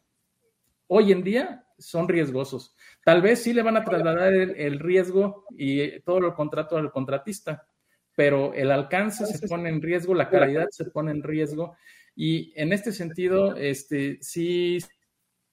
hoy 0.88 1.12
en 1.12 1.24
día 1.24 1.66
son 1.78 2.08
riesgosos. 2.08 2.76
Tal 3.04 3.22
vez 3.22 3.44
sí 3.44 3.54
le 3.54 3.62
van 3.64 3.78
a 3.78 3.84
trasladar 3.84 4.34
el 4.34 4.80
riesgo 4.80 5.46
y 5.52 6.00
todo 6.02 6.20
el 6.20 6.34
contrato 6.34 6.78
al 6.78 6.92
contratista, 6.92 7.68
pero 8.16 8.54
el 8.54 8.72
alcance 8.72 9.26
se 9.26 9.48
pone 9.48 9.70
en 9.70 9.82
riesgo, 9.82 10.14
la 10.14 10.30
calidad 10.30 10.68
se 10.72 10.86
pone 10.86 11.12
en 11.12 11.22
riesgo. 11.22 11.76
Y 12.16 12.54
en 12.56 12.72
este 12.72 12.92
sentido, 12.92 13.56
este, 13.58 14.18
sí 14.22 14.80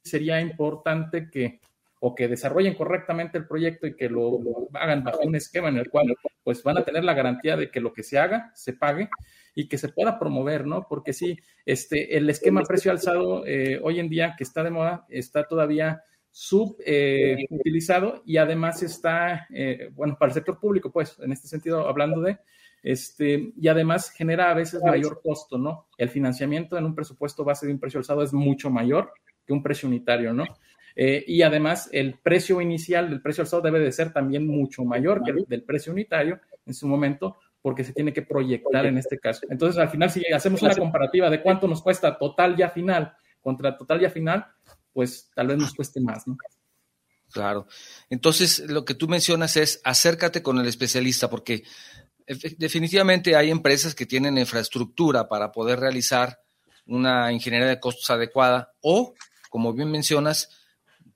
sería 0.03 0.41
importante 0.41 1.29
que 1.31 1.61
o 2.05 2.17
que 2.17 2.27
desarrollen 2.27 2.75
correctamente 2.75 3.39
el 3.39 3.47
proyecto 3.47 3.87
y 3.87 3.95
que 3.95 4.09
lo, 4.09 4.41
hagan 4.75 5.05
bajo 5.05 5.21
un 5.21 5.37
esquema 5.37 5.69
en 5.69 5.77
el 5.77 5.89
cual 5.89 6.13
pues 6.43 6.61
van 6.65 6.77
a 6.77 6.85
tener 6.85 7.05
la 7.05 7.15
garantía 7.15 7.57
de 7.57 7.71
que 7.71 7.81
lo 7.81 7.93
que 7.93 8.03
se 8.03 8.19
haga 8.19 8.51
se 8.57 8.73
pague 8.73 9.09
y 9.55 9.69
que 9.69 9.79
se 9.79 9.89
pueda 9.89 10.19
promover, 10.19 10.67
¿no? 10.67 10.87
Porque 10.89 11.13
sí, 11.13 11.39
este, 11.65 12.17
el 12.17 12.29
esquema. 12.29 12.63
precio 12.65 12.91
alzado 12.91 13.47
eh, 13.47 13.79
hoy 13.85 14.01
en 14.01 14.09
día 14.09 14.35
que 14.37 14.43
está 14.43 14.65
de 14.65 14.71
moda 14.71 15.07
está 15.11 15.45
todavía 15.47 16.03
subutilizado 16.33 18.17
eh, 18.17 18.23
y 18.25 18.39
además 18.39 18.83
está, 18.83 19.47
eh, 19.55 19.91
bueno, 19.95 20.17
para 20.19 20.31
el 20.31 20.35
sector 20.35 20.59
público, 20.59 20.91
pues, 20.91 21.19
en 21.21 21.31
este 21.31 21.47
sentido, 21.47 21.87
hablando 21.87 22.23
de, 22.23 22.39
este, 22.83 23.53
y 23.57 23.69
además 23.69 24.11
genera 24.11 24.51
a 24.51 24.55
veces 24.55 24.83
mayor 24.83 25.21
costo, 25.23 25.59
¿no? 25.59 25.87
El 25.97 26.09
financiamiento 26.09 26.77
en 26.79 26.87
un 26.87 26.95
presupuesto 26.95 27.45
base 27.45 27.67
de 27.67 27.73
un 27.73 27.79
precio 27.79 27.99
alzado 27.99 28.23
es 28.23 28.33
mucho 28.33 28.71
mayor 28.71 29.13
que 29.47 29.53
un 29.53 29.63
precio 29.63 29.89
unitario, 29.89 30.33
¿no? 30.33 30.45
Eh, 30.97 31.25
y 31.27 31.43
además 31.43 31.89
el 31.93 32.19
precio 32.19 32.61
inicial 32.61 33.09
del 33.09 33.23
precio 33.23 33.43
alzado 33.43 33.63
debe 33.63 33.79
de 33.79 33.93
ser 33.93 34.13
también 34.13 34.47
mucho 34.47 34.85
mayor 34.85 35.23
que 35.23 35.31
el 35.31 35.45
del 35.47 35.63
precio 35.63 35.93
unitario 35.93 36.41
en 36.67 36.75
su 36.75 36.89
momento, 36.89 37.37
porque 37.61 37.85
se 37.85 37.93
tiene 37.93 38.13
que 38.13 38.23
proyectar 38.23 38.87
en 38.87 38.99
este 38.99 39.19
caso. 39.19 39.47
Entonces, 39.49 39.81
al 39.81 39.89
final, 39.89 40.11
si 40.11 40.25
hacemos 40.33 40.63
una 40.63 40.75
comparativa 40.75 41.31
de 41.31 41.41
cuánto 41.43 41.69
nos 41.69 41.83
cuesta 41.83 42.19
total 42.19 42.57
ya 42.57 42.71
final 42.71 43.13
contra 43.41 43.77
total 43.77 44.01
ya 44.01 44.11
final, 44.11 44.47
pues 44.93 45.31
tal 45.35 45.49
vez 45.49 45.59
nos 45.59 45.75
cueste 45.75 46.01
más, 46.01 46.27
¿no? 46.27 46.37
Claro. 47.33 47.67
Entonces, 48.11 48.61
lo 48.69 48.85
que 48.85 48.95
tú 48.95 49.09
mencionas 49.09 49.57
es 49.57 49.81
acércate 49.85 50.43
con 50.43 50.59
el 50.59 50.67
especialista, 50.67 51.31
porque 51.31 51.65
definitivamente 52.59 53.37
hay 53.37 53.51
empresas 53.51 53.95
que 53.95 54.07
tienen 54.07 54.39
infraestructura 54.39 55.29
para 55.29 55.51
poder 55.51 55.81
realizar 55.81 56.41
una 56.87 57.33
ingeniería 57.33 57.69
de 57.69 57.81
costos 57.81 58.11
adecuada 58.11 58.75
o, 58.81 59.15
como 59.51 59.73
bien 59.73 59.91
mencionas, 59.91 60.51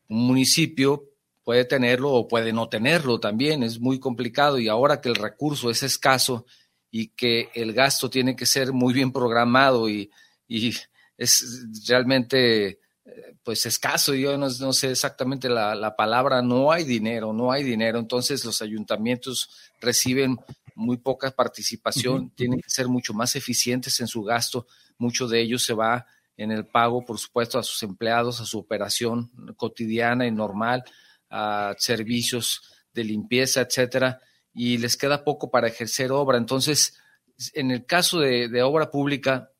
un 0.08 0.26
municipio 0.26 1.10
puede 1.44 1.64
tenerlo 1.64 2.12
o 2.12 2.26
puede 2.26 2.52
no 2.52 2.68
tenerlo 2.68 3.20
también, 3.20 3.62
es 3.62 3.78
muy 3.78 4.00
complicado 4.00 4.58
y 4.58 4.68
ahora 4.68 5.00
que 5.00 5.08
el 5.08 5.14
recurso 5.14 5.70
es 5.70 5.82
escaso 5.82 6.46
y 6.90 7.08
que 7.08 7.50
el 7.54 7.72
gasto 7.72 8.10
tiene 8.10 8.34
que 8.34 8.46
ser 8.46 8.72
muy 8.72 8.94
bien 8.94 9.12
programado 9.12 9.88
y, 9.88 10.10
y 10.48 10.74
es 11.16 11.66
realmente 11.86 12.80
pues 13.42 13.64
escaso, 13.66 14.14
yo 14.14 14.36
no, 14.36 14.50
sé 14.50 14.90
exactamente 14.90 15.48
la, 15.48 15.94
palabra, 15.96 16.42
no 16.42 16.72
hay 16.72 16.84
dinero, 16.84 17.32
no 17.32 17.52
hay 17.52 17.62
dinero, 17.62 17.98
entonces 17.98 18.44
los 18.44 18.60
ayuntamientos 18.62 19.48
reciben 19.80 20.38
muy 20.74 20.96
poca 20.96 21.30
participación, 21.30 22.30
tienen 22.30 22.60
que 22.60 22.68
ser 22.68 22.88
mucho 22.88 23.14
más 23.14 23.36
eficientes 23.36 24.00
en 24.00 24.08
su 24.08 24.22
gasto, 24.22 24.66
mucho 24.98 25.28
de 25.28 25.40
ellos 25.40 25.64
se 25.64 25.74
va 25.74 26.06
en 26.36 26.50
el 26.50 26.66
pago, 26.66 27.04
por 27.04 27.18
supuesto, 27.18 27.58
a 27.58 27.62
sus 27.62 27.82
empleados, 27.82 28.40
a 28.40 28.44
su 28.44 28.58
operación 28.58 29.30
cotidiana 29.56 30.26
y 30.26 30.32
normal, 30.32 30.84
a 31.30 31.74
servicios 31.78 32.62
de 32.92 33.04
limpieza, 33.04 33.60
etcétera, 33.60 34.20
y 34.52 34.78
les 34.78 34.96
queda 34.96 35.24
poco 35.24 35.50
para 35.50 35.68
ejercer 35.68 36.12
obra. 36.12 36.36
Entonces, 36.36 36.98
en 37.54 37.70
el 37.70 37.86
caso 37.86 38.18
de, 38.18 38.48
de 38.48 38.62
obra 38.62 38.90
pública, 38.90 39.50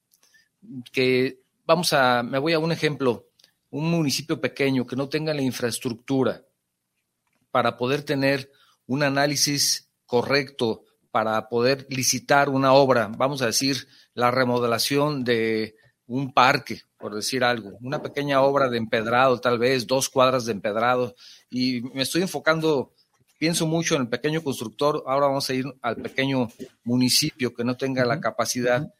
que 0.92 1.40
vamos 1.64 1.92
a, 1.92 2.22
me 2.22 2.38
voy 2.38 2.52
a 2.52 2.58
un 2.58 2.72
ejemplo, 2.72 3.26
un 3.70 3.90
municipio 3.90 4.40
pequeño 4.40 4.86
que 4.86 4.96
no 4.96 5.08
tenga 5.08 5.34
la 5.34 5.42
infraestructura 5.42 6.44
para 7.50 7.76
poder 7.76 8.02
tener 8.02 8.50
un 8.86 9.02
análisis 9.02 9.90
correcto, 10.06 10.84
para 11.10 11.48
poder 11.48 11.86
licitar 11.88 12.48
una 12.48 12.72
obra, 12.72 13.10
vamos 13.16 13.42
a 13.42 13.46
decir, 13.46 13.88
la 14.14 14.30
remodelación 14.30 15.24
de 15.24 15.76
un 16.06 16.32
parque, 16.32 16.82
por 16.98 17.14
decir 17.14 17.42
algo, 17.42 17.76
una 17.80 18.02
pequeña 18.02 18.40
obra 18.42 18.68
de 18.68 18.78
empedrado, 18.78 19.40
tal 19.40 19.58
vez 19.58 19.86
dos 19.86 20.08
cuadras 20.08 20.46
de 20.46 20.52
empedrado, 20.52 21.16
y 21.50 21.82
me 21.94 22.02
estoy 22.02 22.22
enfocando, 22.22 22.92
pienso 23.38 23.66
mucho 23.66 23.96
en 23.96 24.02
el 24.02 24.08
pequeño 24.08 24.42
constructor, 24.42 25.02
ahora 25.06 25.26
vamos 25.26 25.48
a 25.50 25.54
ir 25.54 25.64
al 25.82 25.96
pequeño 25.96 26.48
municipio 26.84 27.54
que 27.54 27.64
no 27.64 27.76
tenga 27.76 28.04
la 28.04 28.20
capacidad, 28.20 28.92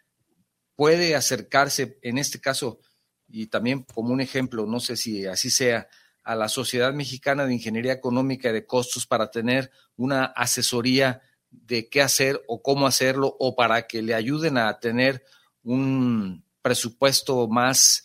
puede 0.75 1.15
acercarse, 1.15 1.99
en 2.03 2.19
este 2.19 2.41
caso, 2.41 2.81
y 3.29 3.47
también 3.47 3.85
como 3.95 4.13
un 4.13 4.21
ejemplo, 4.21 4.67
no 4.67 4.81
sé 4.81 4.97
si 4.97 5.27
así 5.27 5.51
sea, 5.51 5.89
a 6.23 6.35
la 6.35 6.49
Sociedad 6.49 6.93
Mexicana 6.93 7.47
de 7.47 7.55
Ingeniería 7.55 7.93
Económica 7.93 8.53
de 8.53 8.67
Costos 8.67 9.07
para 9.07 9.31
tener 9.31 9.71
una 9.97 10.25
asesoría 10.25 11.23
de 11.51 11.89
qué 11.89 12.03
hacer 12.03 12.43
o 12.49 12.63
cómo 12.63 12.87
hacerlo 12.87 13.37
o 13.39 13.55
para 13.55 13.87
que 13.87 14.03
le 14.03 14.15
ayuden 14.15 14.59
a 14.59 14.79
tener 14.79 15.25
un 15.63 16.45
presupuesto 16.63 17.47
más 17.47 18.05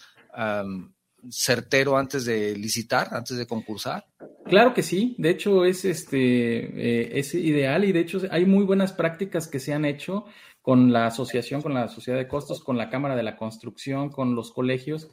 certero 1.29 1.97
antes 1.97 2.25
de 2.25 2.55
licitar, 2.55 3.09
antes 3.11 3.37
de 3.37 3.45
concursar? 3.45 4.05
Claro 4.45 4.73
que 4.73 4.83
sí, 4.83 5.15
de 5.17 5.29
hecho 5.29 5.65
es 5.65 5.85
este 5.85 6.17
eh, 6.17 7.19
es 7.19 7.33
ideal 7.35 7.85
y 7.85 7.91
de 7.91 7.99
hecho 7.99 8.21
hay 8.31 8.45
muy 8.45 8.65
buenas 8.65 8.91
prácticas 8.91 9.47
que 9.47 9.59
se 9.59 9.73
han 9.73 9.85
hecho 9.85 10.25
con 10.61 10.93
la 10.93 11.07
asociación, 11.07 11.61
con 11.61 11.73
la 11.73 11.87
sociedad 11.87 12.17
de 12.17 12.27
costos, 12.27 12.63
con 12.63 12.77
la 12.77 12.89
Cámara 12.89 13.15
de 13.15 13.23
la 13.23 13.35
Construcción, 13.35 14.09
con 14.09 14.35
los 14.35 14.51
colegios. 14.51 15.09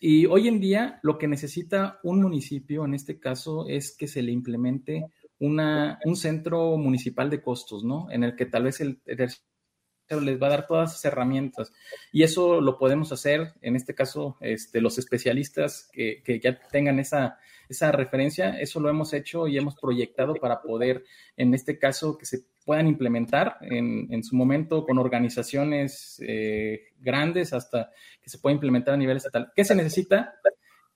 Y 0.00 0.26
hoy 0.26 0.48
en 0.48 0.60
día 0.60 1.00
lo 1.02 1.18
que 1.18 1.28
necesita 1.28 2.00
un 2.02 2.22
municipio, 2.22 2.84
en 2.84 2.94
este 2.94 3.18
caso, 3.18 3.66
es 3.68 3.94
que 3.96 4.08
se 4.08 4.22
le 4.22 4.32
implemente 4.32 5.06
una, 5.38 5.98
un 6.04 6.16
centro 6.16 6.76
municipal 6.78 7.28
de 7.28 7.42
costos, 7.42 7.84
¿no? 7.84 8.10
En 8.10 8.24
el 8.24 8.36
que 8.36 8.46
tal 8.46 8.64
vez 8.64 8.80
el, 8.80 9.00
les 9.04 10.42
va 10.42 10.46
a 10.46 10.50
dar 10.50 10.66
todas 10.66 10.92
las 10.92 11.04
herramientas. 11.04 11.72
Y 12.10 12.22
eso 12.22 12.60
lo 12.60 12.78
podemos 12.78 13.12
hacer, 13.12 13.52
en 13.60 13.76
este 13.76 13.94
caso, 13.94 14.38
este, 14.40 14.80
los 14.80 14.98
especialistas 14.98 15.90
que, 15.92 16.22
que 16.24 16.40
ya 16.40 16.58
tengan 16.70 16.98
esa, 16.98 17.38
esa 17.68 17.92
referencia, 17.92 18.58
eso 18.60 18.80
lo 18.80 18.88
hemos 18.88 19.12
hecho 19.12 19.46
y 19.46 19.58
hemos 19.58 19.76
proyectado 19.76 20.34
para 20.34 20.62
poder, 20.62 21.04
en 21.36 21.54
este 21.54 21.78
caso, 21.78 22.16
que 22.16 22.26
se 22.26 22.44
puedan 22.64 22.86
implementar 22.86 23.58
en, 23.60 24.08
en 24.10 24.24
su 24.24 24.36
momento 24.36 24.84
con 24.84 24.98
organizaciones 24.98 26.20
eh, 26.26 26.88
grandes 26.98 27.52
hasta 27.52 27.90
que 28.22 28.30
se 28.30 28.38
pueda 28.38 28.54
implementar 28.54 28.94
a 28.94 28.98
nivel 28.98 29.16
estatal. 29.16 29.52
¿Qué 29.54 29.64
se 29.64 29.74
necesita? 29.74 30.34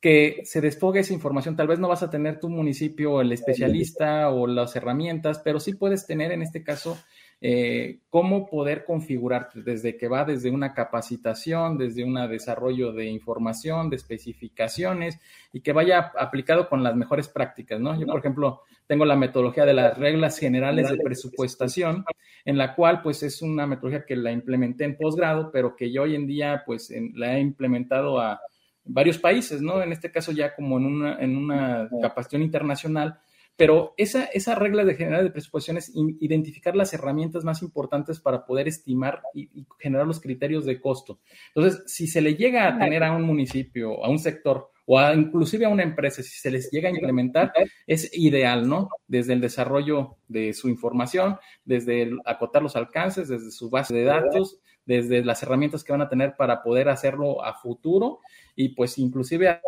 que 0.01 0.41
se 0.45 0.61
desfogue 0.61 1.01
esa 1.01 1.13
información. 1.13 1.57
Tal 1.57 1.69
vez 1.69 1.79
no 1.79 1.89
vas 1.89 2.03
a 2.03 2.11
tener 2.11 2.41
tu 2.41 2.49
municipio 2.49 3.21
el 3.21 3.33
especialista 3.33 4.31
o 4.31 4.47
las 4.47 4.75
herramientas, 4.75 5.41
pero 5.45 5.61
sí 5.61 5.75
puedes 5.75 6.07
tener 6.07 6.33
en 6.33 6.43
este 6.43 6.65
caso 6.65 6.99
eh, 7.43 8.01
cómo 8.11 8.51
poder 8.51 8.85
configurarte 8.85 9.63
desde 9.63 9.97
que 9.97 10.09
va 10.09 10.27
desde 10.27 10.51
una 10.51 10.75
capacitación, 10.75 11.79
desde 11.79 12.05
un 12.05 12.15
desarrollo 12.29 12.93
de 12.93 13.07
información, 13.07 13.89
de 13.89 13.97
especificaciones 13.97 15.19
y 15.51 15.61
que 15.61 15.73
vaya 15.73 16.13
aplicado 16.19 16.69
con 16.69 16.83
las 16.83 16.95
mejores 16.97 17.29
prácticas, 17.29 17.81
¿no? 17.81 17.99
Yo, 17.99 18.07
por 18.07 18.19
ejemplo, 18.19 18.61
tengo 18.87 19.07
la 19.07 19.17
metodología 19.17 19.65
de 19.65 19.73
las 19.73 19.97
reglas 19.97 20.37
generales 20.39 20.91
de 20.91 20.99
presupuestación, 20.99 22.05
en 22.45 22.59
la 22.59 22.75
cual, 22.75 23.01
pues, 23.01 23.23
es 23.23 23.41
una 23.41 23.67
metodología 23.67 24.05
que 24.05 24.17
la 24.17 24.33
implementé 24.33 24.85
en 24.85 24.97
posgrado, 24.97 25.51
pero 25.51 25.77
que 25.77 25.91
yo 25.91 26.03
hoy 26.03 26.17
en 26.17 26.27
día, 26.27 26.63
pues, 26.67 26.93
la 27.15 27.39
he 27.39 27.41
implementado 27.41 28.21
a 28.21 28.41
varios 28.85 29.17
países, 29.17 29.63
¿no? 29.63 29.83
En 29.83 29.93
este 29.93 30.11
caso 30.11 30.33
ya 30.33 30.55
como 30.55 30.79
en 30.79 30.87
una, 30.87 31.19
en 31.21 31.37
una 31.37 31.89
capacitación 32.03 32.43
internacional, 32.43 33.19
pero 33.61 33.93
esa, 33.99 34.25
esa 34.25 34.55
regla 34.55 34.87
de 34.87 34.95
general 34.95 35.23
de 35.23 35.31
presupuestación 35.31 35.77
es 35.77 35.93
identificar 35.95 36.75
las 36.75 36.95
herramientas 36.95 37.45
más 37.45 37.61
importantes 37.61 38.19
para 38.19 38.47
poder 38.47 38.69
estimar 38.69 39.21
y, 39.35 39.67
generar 39.79 40.07
los 40.07 40.19
criterios 40.19 40.65
de 40.65 40.81
costo. 40.81 41.19
Entonces, 41.55 41.83
si 41.85 42.07
se 42.07 42.23
le 42.23 42.37
llega 42.37 42.67
a 42.67 42.79
tener 42.79 43.05
a 43.05 43.13
un 43.13 43.21
municipio, 43.21 44.03
a 44.03 44.09
un 44.09 44.19
sector 44.19 44.71
o 44.87 44.99
inclusive 45.13 45.67
a 45.67 45.69
una 45.69 45.83
empresa, 45.83 46.23
si 46.23 46.41
se 46.41 46.51
les 46.51 46.71
llega 46.71 46.89
a 46.89 46.93
implementar, 46.93 47.53
es 47.87 48.11
ideal, 48.17 48.67
¿no? 48.67 48.89
Desde 49.07 49.35
el 49.35 49.43
desarrollo 49.43 50.17
de 50.27 50.55
su 50.55 50.71
información, 50.71 51.37
desde 51.63 52.13
acotar 52.25 52.63
los 52.63 52.77
alcances, 52.77 53.29
desde 53.29 53.51
su 53.51 53.69
base 53.69 53.93
de 53.93 54.05
datos, 54.05 54.57
desde 54.87 55.23
las 55.23 55.43
herramientas 55.43 55.85
que 55.85 55.93
van 55.93 56.01
a 56.01 56.09
tener 56.09 56.35
para 56.35 56.63
poder 56.63 56.89
hacerlo 56.89 57.45
a 57.45 57.53
futuro 57.53 58.21
y 58.57 58.71
pues 58.71 58.97
inclusive 58.97 59.61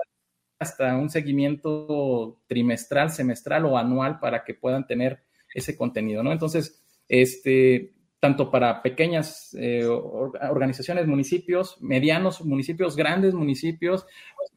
hasta 0.62 0.96
un 0.96 1.10
seguimiento 1.10 2.40
trimestral, 2.46 3.10
semestral 3.10 3.66
o 3.66 3.76
anual 3.76 4.18
para 4.18 4.44
que 4.44 4.54
puedan 4.54 4.86
tener 4.86 5.22
ese 5.54 5.76
contenido, 5.76 6.22
¿no? 6.22 6.32
Entonces, 6.32 6.82
este, 7.08 7.92
tanto 8.22 8.52
para 8.52 8.82
pequeñas 8.82 9.52
eh, 9.58 9.84
organizaciones, 9.84 11.08
municipios, 11.08 11.76
medianos 11.80 12.40
municipios, 12.44 12.94
grandes 12.94 13.34
municipios, 13.34 14.06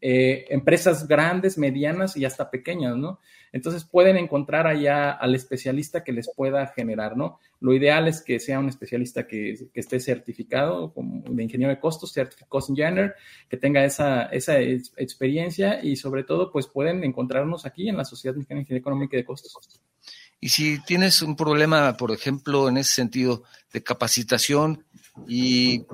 eh, 0.01 0.45
empresas 0.49 1.07
grandes, 1.07 1.57
medianas 1.57 2.15
y 2.15 2.25
hasta 2.25 2.51
pequeñas, 2.51 2.95
¿no? 2.95 3.19
Entonces 3.51 3.83
pueden 3.83 4.17
encontrar 4.17 4.67
allá 4.67 5.09
al 5.09 5.33
especialista 5.33 6.03
que 6.03 6.11
les 6.11 6.29
pueda 6.31 6.67
generar, 6.67 7.17
¿no? 7.17 7.39
Lo 7.59 7.73
ideal 7.73 8.07
es 8.07 8.21
que 8.21 8.39
sea 8.39 8.59
un 8.59 8.69
especialista 8.69 9.25
que, 9.25 9.55
esté 9.73 9.99
certificado 9.99 10.93
como 10.93 11.23
de 11.27 11.41
ingeniero 11.41 11.73
de 11.73 11.79
costos, 11.79 12.13
Certificate 12.13 12.47
Cost 12.47 12.69
Engineer, 12.69 13.15
que 13.49 13.57
tenga 13.57 13.83
esa, 13.83 14.25
esa 14.25 14.59
experiencia 14.59 15.83
y 15.83 15.95
sobre 15.95 16.23
todo, 16.23 16.51
pues 16.51 16.67
pueden 16.67 17.03
encontrarnos 17.03 17.65
aquí 17.65 17.89
en 17.89 17.97
la 17.97 18.05
Sociedad 18.05 18.35
Mexicana 18.35 18.59
de 18.59 18.61
Ingeniería 18.61 18.81
Económica 18.81 19.17
y 19.17 19.21
de 19.21 19.25
Costos. 19.25 19.81
Y 20.39 20.49
si 20.49 20.79
tienes 20.83 21.21
un 21.21 21.35
problema, 21.35 21.97
por 21.97 22.11
ejemplo, 22.11 22.69
en 22.69 22.77
ese 22.77 22.93
sentido 22.93 23.43
de 23.73 23.83
capacitación 23.83 24.85
y 25.27 25.85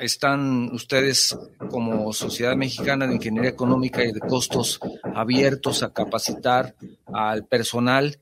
están 0.00 0.70
ustedes 0.72 1.36
como 1.70 2.12
Sociedad 2.12 2.56
Mexicana 2.56 3.06
de 3.06 3.14
Ingeniería 3.14 3.50
Económica 3.50 4.04
y 4.04 4.12
de 4.12 4.20
Costos 4.20 4.80
abiertos 5.14 5.82
a 5.82 5.92
capacitar 5.92 6.74
al 7.06 7.46
personal 7.46 8.20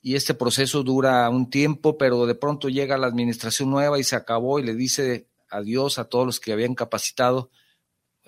y 0.00 0.14
este 0.14 0.34
proceso 0.34 0.82
dura 0.82 1.28
un 1.28 1.50
tiempo, 1.50 1.98
pero 1.98 2.26
de 2.26 2.34
pronto 2.34 2.68
llega 2.68 2.98
la 2.98 3.08
administración 3.08 3.70
nueva 3.70 3.98
y 3.98 4.04
se 4.04 4.16
acabó 4.16 4.58
y 4.58 4.62
le 4.62 4.74
dice 4.74 5.26
adiós 5.50 5.98
a 5.98 6.04
todos 6.04 6.26
los 6.26 6.40
que 6.40 6.52
habían 6.52 6.74
capacitado. 6.74 7.50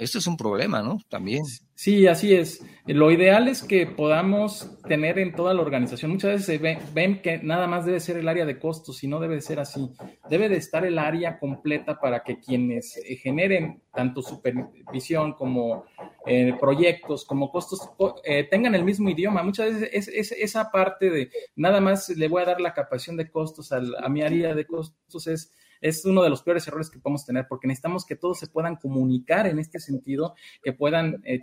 Esto 0.01 0.17
es 0.17 0.27
un 0.27 0.39
problema, 0.39 0.83
¿no? 0.83 0.99
También. 1.11 1.45
Sí, 1.75 2.07
así 2.07 2.35
es. 2.35 2.65
Lo 2.87 3.11
ideal 3.11 3.49
es 3.49 3.63
que 3.63 3.87
podamos 3.87 4.79
tener 4.89 5.19
en 5.19 5.35
toda 5.35 5.53
la 5.53 5.61
organización. 5.61 6.11
Muchas 6.11 6.31
veces 6.31 6.47
se 6.47 6.59
ven, 6.59 7.21
que 7.21 7.39
nada 7.43 7.67
más 7.67 7.85
debe 7.85 8.01
ser 8.01 8.17
el 8.17 8.27
área 8.27 8.47
de 8.47 8.59
costos 8.59 9.05
y 9.05 9.09
no 9.09 9.21
debe 9.21 9.43
ser 9.43 9.61
así. 9.61 9.91
Debe 10.31 10.49
de 10.49 10.57
estar 10.57 10.87
el 10.87 10.99
área 10.99 11.39
completa 11.39 12.01
para 12.01 12.23
que 12.23 12.41
quienes 12.41 12.97
eh, 12.97 13.17
generen 13.17 13.83
tanto 13.93 14.23
supervisión 14.23 15.35
como 15.35 15.85
eh, 16.27 16.55
proyectos, 16.59 17.27
como 17.27 17.51
costos, 17.51 17.91
eh, 18.25 18.45
tengan 18.45 18.75
el 18.75 18.85
mismo 18.85 19.11
idioma. 19.11 19.43
Muchas 19.43 19.75
veces 19.75 20.09
es, 20.09 20.33
esa 20.33 20.71
parte 20.71 21.11
de 21.11 21.31
nada 21.57 21.83
más 21.83 22.09
le 22.09 22.29
voy 22.29 22.41
a 22.41 22.47
dar 22.47 22.61
la 22.61 22.73
capacitación 22.73 23.19
de 23.19 23.31
costos 23.31 23.71
a 23.73 24.09
mi 24.09 24.23
área 24.23 24.55
de 24.55 24.67
costos 24.67 25.27
es 25.27 25.53
es 25.81 26.05
uno 26.05 26.23
de 26.23 26.31
los 26.31 26.43
peores 26.43 26.67
errores 26.69 26.91
que 26.91 26.99
podemos 26.99 27.25
tener 27.25 27.47
porque 27.49 27.67
necesitamos 27.67 28.05
que 28.05 28.17
todos 28.17 28.39
se 28.39 28.49
puedan 28.49 28.77
comunicar 28.77 29.47
en 29.47 29.59
este 29.59 29.81
sentido, 29.81 30.35
que 30.63 30.73
puedan 30.73 31.23
eh, 31.25 31.41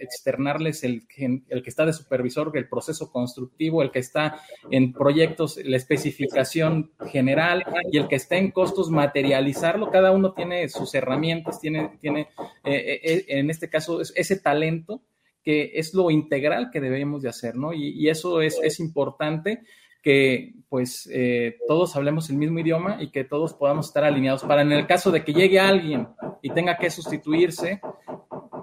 externarles 0.00 0.84
el, 0.84 1.06
el 1.48 1.62
que 1.62 1.70
está 1.70 1.84
de 1.84 1.92
supervisor, 1.92 2.50
el 2.54 2.68
proceso 2.68 3.10
constructivo, 3.10 3.82
el 3.82 3.90
que 3.90 3.98
está 3.98 4.40
en 4.70 4.92
proyectos, 4.92 5.58
la 5.62 5.76
especificación 5.76 6.92
general 7.10 7.64
y 7.90 7.98
el 7.98 8.08
que 8.08 8.16
está 8.16 8.36
en 8.36 8.50
costos, 8.50 8.90
materializarlo. 8.90 9.90
Cada 9.90 10.10
uno 10.12 10.32
tiene 10.32 10.68
sus 10.68 10.94
herramientas, 10.94 11.60
tiene, 11.60 11.98
tiene 12.00 12.28
eh, 12.64 13.00
eh, 13.02 13.24
en 13.28 13.50
este 13.50 13.68
caso, 13.68 14.00
ese 14.00 14.36
talento 14.40 15.02
que 15.42 15.72
es 15.74 15.94
lo 15.94 16.10
integral 16.10 16.70
que 16.70 16.80
debemos 16.80 17.22
de 17.22 17.28
hacer, 17.28 17.56
¿no? 17.56 17.72
Y, 17.72 17.90
y 17.90 18.08
eso 18.08 18.42
es, 18.42 18.58
es 18.62 18.80
importante 18.80 19.62
que 20.02 20.54
pues 20.68 21.08
eh, 21.12 21.56
todos 21.66 21.96
hablemos 21.96 22.28
el 22.30 22.36
mismo 22.36 22.58
idioma 22.58 22.98
y 23.00 23.10
que 23.10 23.24
todos 23.24 23.54
podamos 23.54 23.86
estar 23.86 24.04
alineados 24.04 24.42
para 24.44 24.62
en 24.62 24.72
el 24.72 24.86
caso 24.86 25.10
de 25.10 25.24
que 25.24 25.32
llegue 25.32 25.58
alguien 25.58 26.08
y 26.42 26.50
tenga 26.50 26.76
que 26.76 26.90
sustituirse, 26.90 27.80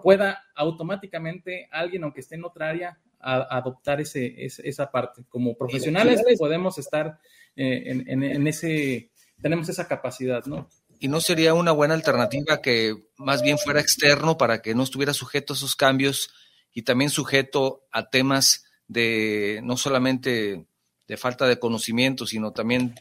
pueda 0.03 0.43
automáticamente 0.55 1.67
alguien, 1.71 2.03
aunque 2.03 2.21
esté 2.21 2.36
en 2.36 2.45
otra 2.45 2.69
área, 2.69 2.99
adoptar 3.19 3.99
ese, 4.01 4.36
esa 4.38 4.91
parte. 4.91 5.23
Como 5.29 5.57
profesionales 5.57 6.23
podemos 6.38 6.77
estar 6.77 7.19
eh, 7.55 7.83
en, 8.05 8.23
en, 8.23 8.47
ese, 8.47 9.09
tenemos 9.41 9.67
esa 9.67 9.88
capacidad, 9.88 10.45
¿no? 10.45 10.69
¿Y 10.99 11.07
no 11.07 11.19
sería 11.19 11.53
una 11.53 11.71
buena 11.71 11.95
alternativa 11.95 12.61
que 12.61 12.93
más 13.17 13.41
bien 13.41 13.57
fuera 13.57 13.81
externo 13.81 14.38
para 14.38 14.61
que 14.61 14.75
no 14.75 14.83
estuviera 14.83 15.13
sujeto 15.13 15.53
a 15.53 15.55
esos 15.55 15.75
cambios 15.75 16.29
y 16.71 16.83
también 16.83 17.09
sujeto 17.09 17.83
a 17.91 18.09
temas 18.09 18.65
de 18.88 19.59
no 19.63 19.75
solamente 19.75 20.67
de 21.08 21.18
falta 21.18 21.47
de 21.47 21.60
conocimiento, 21.60 22.26
sino 22.26 22.51
también 22.51 22.95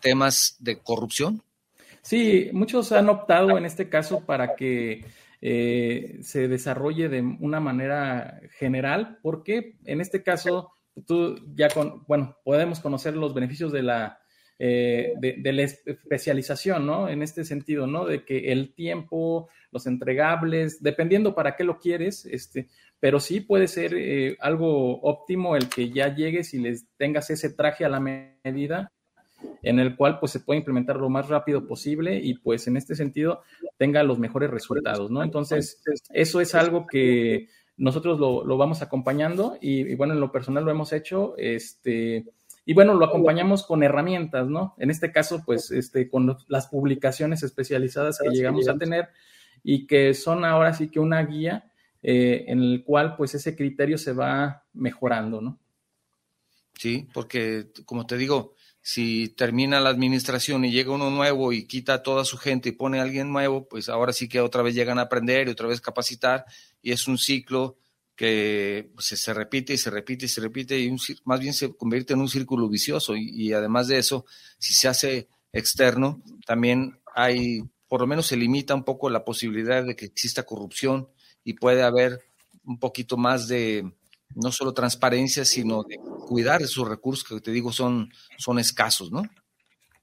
temas 0.00 0.56
de 0.58 0.78
corrupción? 0.78 1.42
Sí, 2.02 2.50
muchos 2.52 2.92
han 2.92 3.08
optado 3.08 3.56
en 3.56 3.64
este 3.64 3.88
caso 3.88 4.24
para 4.26 4.56
que 4.56 5.04
eh, 5.40 6.18
se 6.22 6.48
desarrolle 6.48 7.08
de 7.08 7.20
una 7.20 7.60
manera 7.60 8.40
general, 8.58 9.18
porque 9.22 9.76
en 9.84 10.00
este 10.00 10.22
caso 10.22 10.72
tú 11.06 11.38
ya 11.54 11.68
con, 11.68 12.04
bueno, 12.06 12.36
podemos 12.44 12.80
conocer 12.80 13.16
los 13.16 13.34
beneficios 13.34 13.72
de 13.72 13.82
la, 13.82 14.20
eh, 14.58 15.14
de, 15.18 15.52
la 15.52 15.62
especialización, 15.62 16.86
¿no? 16.86 17.08
En 17.08 17.22
este 17.22 17.44
sentido, 17.44 17.86
¿no? 17.86 18.06
De 18.06 18.24
que 18.24 18.52
el 18.52 18.72
tiempo, 18.74 19.48
los 19.72 19.86
entregables, 19.86 20.82
dependiendo 20.82 21.34
para 21.34 21.56
qué 21.56 21.64
lo 21.64 21.78
quieres, 21.78 22.24
este, 22.26 22.68
pero 23.00 23.20
sí 23.20 23.40
puede 23.40 23.68
ser 23.68 23.94
eh, 23.94 24.36
algo 24.40 25.00
óptimo 25.02 25.56
el 25.56 25.68
que 25.68 25.90
ya 25.90 26.14
llegues 26.14 26.54
y 26.54 26.58
les 26.58 26.86
tengas 26.96 27.30
ese 27.30 27.50
traje 27.50 27.84
a 27.84 27.88
la 27.88 28.00
medida 28.00 28.90
en 29.62 29.78
el 29.78 29.96
cual 29.96 30.18
pues 30.18 30.32
se 30.32 30.40
puede 30.40 30.58
implementar 30.58 30.96
lo 30.96 31.08
más 31.08 31.28
rápido 31.28 31.66
posible 31.66 32.18
y 32.22 32.34
pues 32.34 32.66
en 32.66 32.76
este 32.76 32.94
sentido 32.94 33.42
tenga 33.76 34.02
los 34.02 34.18
mejores 34.18 34.50
resultados, 34.50 35.10
¿no? 35.10 35.22
Entonces, 35.22 35.82
eso 36.10 36.40
es 36.40 36.54
algo 36.54 36.86
que 36.86 37.48
nosotros 37.76 38.20
lo, 38.20 38.44
lo 38.44 38.56
vamos 38.56 38.82
acompañando 38.82 39.58
y, 39.60 39.94
bueno, 39.94 40.14
en 40.14 40.20
lo 40.20 40.30
personal 40.30 40.64
lo 40.64 40.70
hemos 40.70 40.92
hecho, 40.92 41.34
este, 41.36 42.24
y 42.64 42.74
bueno, 42.74 42.94
lo 42.94 43.04
acompañamos 43.04 43.64
con 43.66 43.82
herramientas, 43.82 44.48
¿no? 44.48 44.74
En 44.78 44.90
este 44.90 45.12
caso, 45.12 45.42
pues, 45.44 45.70
este, 45.70 46.08
con 46.08 46.36
las 46.48 46.68
publicaciones 46.68 47.42
especializadas 47.42 48.18
que 48.18 48.30
llegamos 48.30 48.68
a 48.68 48.78
tener 48.78 49.08
y 49.62 49.86
que 49.86 50.14
son 50.14 50.44
ahora 50.44 50.72
sí 50.74 50.88
que 50.88 51.00
una 51.00 51.24
guía 51.24 51.70
eh, 52.06 52.44
en 52.48 52.60
el 52.60 52.84
cual, 52.84 53.16
pues, 53.16 53.34
ese 53.34 53.56
criterio 53.56 53.96
se 53.96 54.12
va 54.12 54.66
mejorando, 54.74 55.40
¿no? 55.40 55.58
Sí, 56.78 57.08
porque, 57.14 57.68
como 57.86 58.06
te 58.06 58.18
digo, 58.18 58.54
si 58.82 59.30
termina 59.30 59.80
la 59.80 59.88
administración 59.88 60.66
y 60.66 60.70
llega 60.70 60.92
uno 60.92 61.08
nuevo 61.08 61.54
y 61.54 61.66
quita 61.66 61.94
a 61.94 62.02
toda 62.02 62.26
su 62.26 62.36
gente 62.36 62.68
y 62.68 62.72
pone 62.72 62.98
a 62.98 63.02
alguien 63.02 63.32
nuevo, 63.32 63.66
pues 63.66 63.88
ahora 63.88 64.12
sí 64.12 64.28
que 64.28 64.42
otra 64.42 64.60
vez 64.60 64.74
llegan 64.74 64.98
a 64.98 65.02
aprender 65.02 65.48
y 65.48 65.52
otra 65.52 65.66
vez 65.66 65.80
capacitar 65.80 66.44
y 66.82 66.92
es 66.92 67.08
un 67.08 67.16
ciclo 67.16 67.78
que 68.14 68.90
pues, 68.94 69.06
se, 69.06 69.32
repite 69.32 69.72
y 69.72 69.78
se 69.78 69.88
repite 69.88 70.26
y 70.26 70.28
se 70.28 70.42
repite 70.42 70.78
y 70.78 70.94
más 71.24 71.40
bien 71.40 71.54
se 71.54 71.74
convierte 71.74 72.12
en 72.12 72.20
un 72.20 72.28
círculo 72.28 72.68
vicioso 72.68 73.16
y, 73.16 73.50
además 73.54 73.88
de 73.88 73.96
eso, 73.96 74.26
si 74.58 74.74
se 74.74 74.88
hace 74.88 75.28
externo, 75.54 76.22
también 76.46 77.00
hay, 77.14 77.62
por 77.88 78.02
lo 78.02 78.06
menos 78.06 78.26
se 78.26 78.36
limita 78.36 78.74
un 78.74 78.84
poco 78.84 79.08
la 79.08 79.24
posibilidad 79.24 79.82
de 79.82 79.96
que 79.96 80.04
exista 80.04 80.42
corrupción 80.42 81.08
y 81.44 81.54
puede 81.54 81.82
haber 81.82 82.20
un 82.64 82.78
poquito 82.78 83.16
más 83.16 83.46
de, 83.46 83.92
no 84.34 84.50
solo 84.50 84.72
transparencia, 84.72 85.44
sino 85.44 85.82
de 85.82 85.98
cuidar 86.26 86.62
esos 86.62 86.88
recursos 86.88 87.28
que 87.28 87.40
te 87.40 87.50
digo 87.50 87.72
son, 87.72 88.10
son 88.38 88.58
escasos, 88.58 89.12
¿no? 89.12 89.22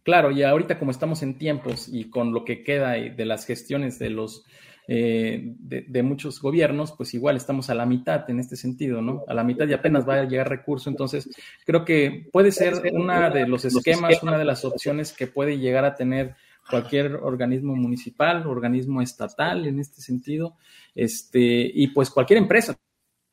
Claro, 0.04 0.32
y 0.32 0.44
ahorita 0.44 0.80
como 0.80 0.92
estamos 0.92 1.22
en 1.22 1.38
tiempos 1.38 1.88
y 1.88 2.10
con 2.10 2.34
lo 2.34 2.44
que 2.44 2.64
queda 2.64 2.92
de 2.92 3.26
las 3.26 3.46
gestiones 3.46 4.00
de 4.00 4.10
los 4.10 4.44
eh, 4.88 5.54
de, 5.60 6.04
muchos 6.04 6.42
gobiernos, 6.42 6.92
pues 6.92 7.14
igual 7.14 7.38
estamos 7.38 7.70
a 7.70 7.76
la 7.76 7.86
mitad 7.86 8.30
en 8.30 8.40
este 8.40 8.56
sentido, 8.56 9.02
¿no? 9.02 9.24
A 9.28 9.34
la 9.34 9.44
mitad 9.44 9.68
y 9.68 9.74
apenas 9.74 10.08
va 10.08 10.16
a 10.16 10.26
llegar 10.26 10.50
recurso. 10.50 10.90
Entonces, 10.90 11.30
creo 11.66 11.86
que 11.86 12.28
puede 12.32 12.52
ser 12.52 12.82
una 12.92 13.30
de 13.30 13.48
los 13.48 13.64
esquemas, 13.64 14.22
una 14.24 14.38
de 14.38 14.46
las 14.46 14.66
opciones 14.66 15.14
que 15.14 15.28
puede 15.28 15.60
llegar 15.60 15.86
a 15.86 15.96
tener 15.96 16.36
cualquier 16.72 17.16
organismo 17.16 17.76
municipal, 17.76 18.48
organismo 18.48 19.02
estatal 19.02 19.68
en 19.68 19.80
este 19.80 20.02
sentido, 20.02 20.56
este, 20.96 21.70
y 21.72 21.88
pues 21.90 22.10
cualquier 22.10 22.40
empresa 22.40 22.76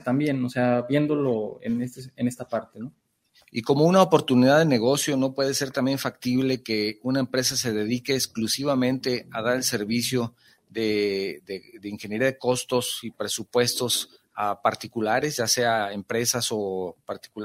también, 0.05 0.45
o 0.45 0.51
sea, 0.51 0.83
viéndolo 0.83 1.59
en, 1.63 1.81
este, 1.83 2.03
en 2.17 2.29
esta 2.29 2.47
parte, 2.47 2.81
¿no? 2.81 2.93
Y 3.51 3.63
como 3.63 3.85
una 3.85 4.03
oportunidad 4.03 4.59
de 4.59 4.67
negocio, 4.67 5.17
¿no 5.17 5.33
puede 5.33 5.55
ser 5.55 5.71
también 5.71 5.99
factible 5.99 6.63
que 6.63 6.99
una 7.03 7.21
empresa 7.21 7.57
se 7.57 7.73
dedique 7.73 8.15
exclusivamente 8.15 9.27
a 9.33 9.41
dar 9.41 9.57
el 9.57 9.63
servicio 9.63 10.35
de, 10.69 11.43
de, 11.47 11.89
ingeniería 11.89 12.27
de 12.27 12.39
costos 12.39 13.01
y 13.03 13.11
presupuestos 13.11 14.21
a 14.35 14.61
particulares, 14.61 15.37
ya 15.37 15.47
sea 15.47 15.93
empresas 15.93 16.49
o, 16.51 16.97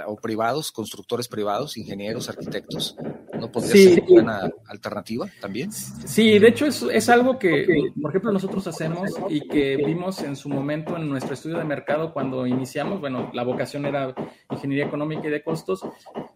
o 0.05 0.15
privados, 0.17 0.71
constructores 0.71 1.27
privados, 1.27 1.77
ingenieros, 1.77 2.27
arquitectos? 2.27 2.97
¿No 3.39 3.51
podría 3.51 3.95
ser 3.95 4.03
una 4.07 4.49
alternativa 4.67 5.27
también? 5.41 5.71
Sí, 5.71 6.39
de 6.39 6.47
hecho 6.47 6.65
es, 6.65 6.81
es 6.83 7.09
algo 7.09 7.39
que, 7.39 7.91
por 8.01 8.11
ejemplo, 8.11 8.31
nosotros 8.31 8.65
hacemos 8.67 9.11
y 9.29 9.47
que 9.47 9.77
vimos 9.77 10.21
en 10.21 10.35
su 10.35 10.49
momento 10.49 10.95
en 10.95 11.09
nuestro 11.09 11.33
estudio 11.33 11.57
de 11.57 11.63
mercado 11.63 12.13
cuando 12.13 12.45
iniciamos, 12.47 12.99
bueno, 12.99 13.31
la 13.33 13.43
vocación 13.43 13.85
era 13.85 14.13
ingeniería 14.49 14.85
económica 14.85 15.27
y 15.27 15.31
de 15.31 15.43
costos, 15.43 15.81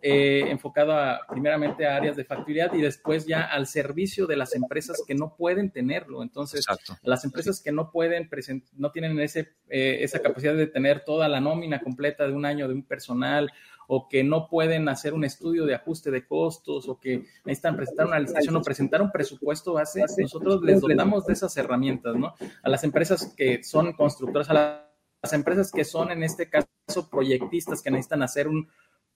eh, 0.02 0.46
enfocado 0.50 0.94
a, 0.94 1.22
primeramente 1.30 1.88
a 1.88 1.96
áreas 1.96 2.16
de 2.16 2.24
factibilidad 2.24 2.74
y 2.74 2.82
después 2.82 3.26
ya 3.26 3.44
al 3.44 3.68
servicio 3.68 4.28
de 4.28 4.36
las 4.36 4.56
empresas 4.56 5.04
que 5.08 5.16
no 5.16 5.36
pueden 5.36 5.72
tenerlo. 5.72 6.24
Entonces, 6.24 6.66
las 7.04 7.26
empresas 7.26 7.62
que 7.62 7.72
no 7.72 7.92
pueden, 7.92 8.30
no 8.74 8.92
tienen 8.92 9.20
ese, 9.20 9.56
eh, 9.70 10.00
esa 10.02 10.20
capacidad 10.20 10.56
de 10.56 10.68
tener 10.68 11.04
toda 11.04 11.28
la 11.28 11.40
nómina 11.40 11.80
completa 11.80 12.28
de 12.28 12.34
un 12.34 12.46
año 12.46 12.68
de 12.68 12.74
un 12.74 12.84
personal 12.84 13.52
o 13.88 14.08
que 14.08 14.24
no 14.24 14.48
pueden 14.48 14.90
hacer 14.90 15.14
un 15.14 15.24
estudio 15.24 15.66
de 15.66 15.76
ajuste 15.76 16.12
de 16.12 16.28
costos 16.28 16.88
o 16.88 17.00
que 17.00 17.26
necesitan 17.46 17.78
presentar 17.78 18.08
una 18.08 18.20
licitación 18.20 18.56
o 18.58 18.62
presentar 18.62 19.02
un 19.02 19.12
presupuesto 19.12 19.74
base, 19.74 20.04
nosotros 20.18 20.62
les 20.62 20.82
damos 20.96 21.26
de 21.26 21.34
esas 21.34 21.56
herramientas, 21.58 22.16
¿no? 22.16 22.34
A 22.64 22.70
las 22.70 22.84
empresas 22.84 23.34
que 23.36 23.64
son 23.64 23.94
constructoras, 23.94 24.50
a 24.50 24.88
las 25.24 25.34
empresas 25.34 25.72
que 25.72 25.86
son 25.86 26.12
en 26.12 26.24
este 26.24 26.50
caso 26.50 27.10
proyectistas 27.10 27.82
que 27.82 27.90
necesitan 27.90 28.24
hacer 28.24 28.48
un, 28.48 28.68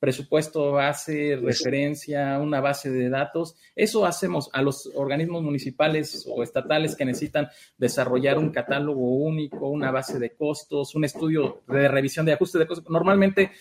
presupuesto 0.02 0.72
base, 0.72 1.40
referencia, 1.40 2.40
una 2.40 2.60
base 2.60 2.90
de 2.90 3.08
datos. 3.08 3.56
Eso 3.76 4.04
hacemos 4.04 4.50
a 4.52 4.64
los 4.64 4.90
organismos 4.96 5.44
municipales 5.44 6.28
o 6.28 6.42
estatales 6.42 6.96
que 6.96 7.06
necesitan 7.06 7.48
desarrollar 7.78 8.40
un 8.40 8.50
catálogo 8.50 9.00
único, 9.00 9.70
una 9.70 9.92
base 9.92 10.18
de 10.18 10.32
costos, 10.32 10.96
un 10.96 11.06
estudio 11.06 11.62
de 11.68 11.88
revisión 11.88 12.26
de 12.26 12.34
ajuste 12.34 12.58
de 12.58 12.66
costos. 12.66 12.90
Normalmente 12.90 13.52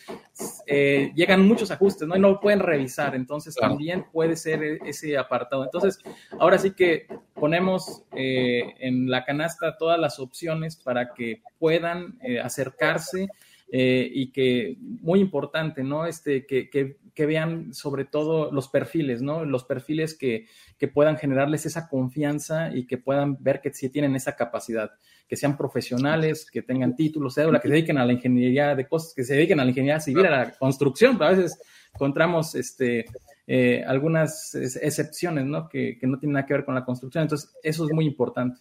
eh, 0.66 1.12
llegan 1.14 1.46
muchos 1.46 1.70
ajustes, 1.70 2.08
¿no? 2.08 2.16
Y 2.16 2.20
no 2.20 2.40
pueden 2.40 2.60
revisar, 2.60 3.14
entonces 3.14 3.54
también 3.54 4.06
puede 4.10 4.34
ser 4.34 4.62
ese 4.86 5.18
apartado. 5.18 5.62
Entonces, 5.62 5.98
ahora 6.38 6.56
sí 6.56 6.70
que 6.70 7.06
ponemos 7.34 8.02
eh, 8.16 8.62
en 8.78 9.10
la 9.10 9.26
canasta 9.26 9.76
todas 9.76 10.00
las 10.00 10.18
opciones 10.18 10.76
para 10.76 11.12
que 11.12 11.42
puedan 11.58 12.18
eh, 12.22 12.40
acercarse 12.40 13.28
eh, 13.72 14.10
y 14.12 14.32
que, 14.32 14.76
muy 14.80 15.20
importante, 15.20 15.84
¿no? 15.84 16.04
Este, 16.04 16.44
que, 16.44 16.68
que, 16.68 17.26
vean 17.26 17.74
sobre 17.74 18.06
todo 18.06 18.50
los 18.50 18.68
perfiles, 18.68 19.20
¿no? 19.20 19.44
Los 19.44 19.64
perfiles 19.64 20.14
que, 20.14 20.46
que, 20.78 20.88
puedan 20.88 21.18
generarles 21.18 21.66
esa 21.66 21.86
confianza 21.88 22.74
y 22.74 22.86
que 22.86 22.96
puedan 22.96 23.36
ver 23.40 23.60
que 23.60 23.72
sí 23.72 23.90
tienen 23.90 24.16
esa 24.16 24.34
capacidad, 24.36 24.90
que 25.28 25.36
sean 25.36 25.56
profesionales, 25.56 26.50
que 26.50 26.62
tengan 26.62 26.96
títulos, 26.96 27.34
cédula, 27.34 27.60
que 27.60 27.68
se 27.68 27.74
dediquen 27.74 27.98
a 27.98 28.06
la 28.06 28.14
ingeniería 28.14 28.74
de 28.74 28.88
cosas, 28.88 29.12
que 29.14 29.22
se 29.22 29.34
dediquen 29.34 29.60
a 29.60 29.64
la 29.64 29.70
ingeniería 29.70 30.00
civil, 30.00 30.26
a 30.26 30.30
la 30.30 30.50
construcción, 30.52 31.22
a 31.22 31.30
veces 31.30 31.60
encontramos 31.92 32.54
este, 32.54 33.04
eh, 33.46 33.84
algunas 33.86 34.54
excepciones, 34.54 35.44
¿no? 35.44 35.68
Que, 35.68 35.98
que 35.98 36.06
no 36.06 36.18
tienen 36.18 36.34
nada 36.34 36.46
que 36.46 36.54
ver 36.54 36.64
con 36.64 36.74
la 36.74 36.84
construcción, 36.84 37.22
entonces 37.22 37.54
eso 37.62 37.84
es 37.84 37.92
muy 37.92 38.06
importante. 38.06 38.58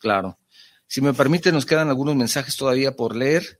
Claro. 0.00 0.38
Si 0.86 1.00
me 1.00 1.12
permite, 1.12 1.50
nos 1.50 1.66
quedan 1.66 1.88
algunos 1.88 2.14
mensajes 2.14 2.56
todavía 2.56 2.92
por 2.94 3.16
leer. 3.16 3.58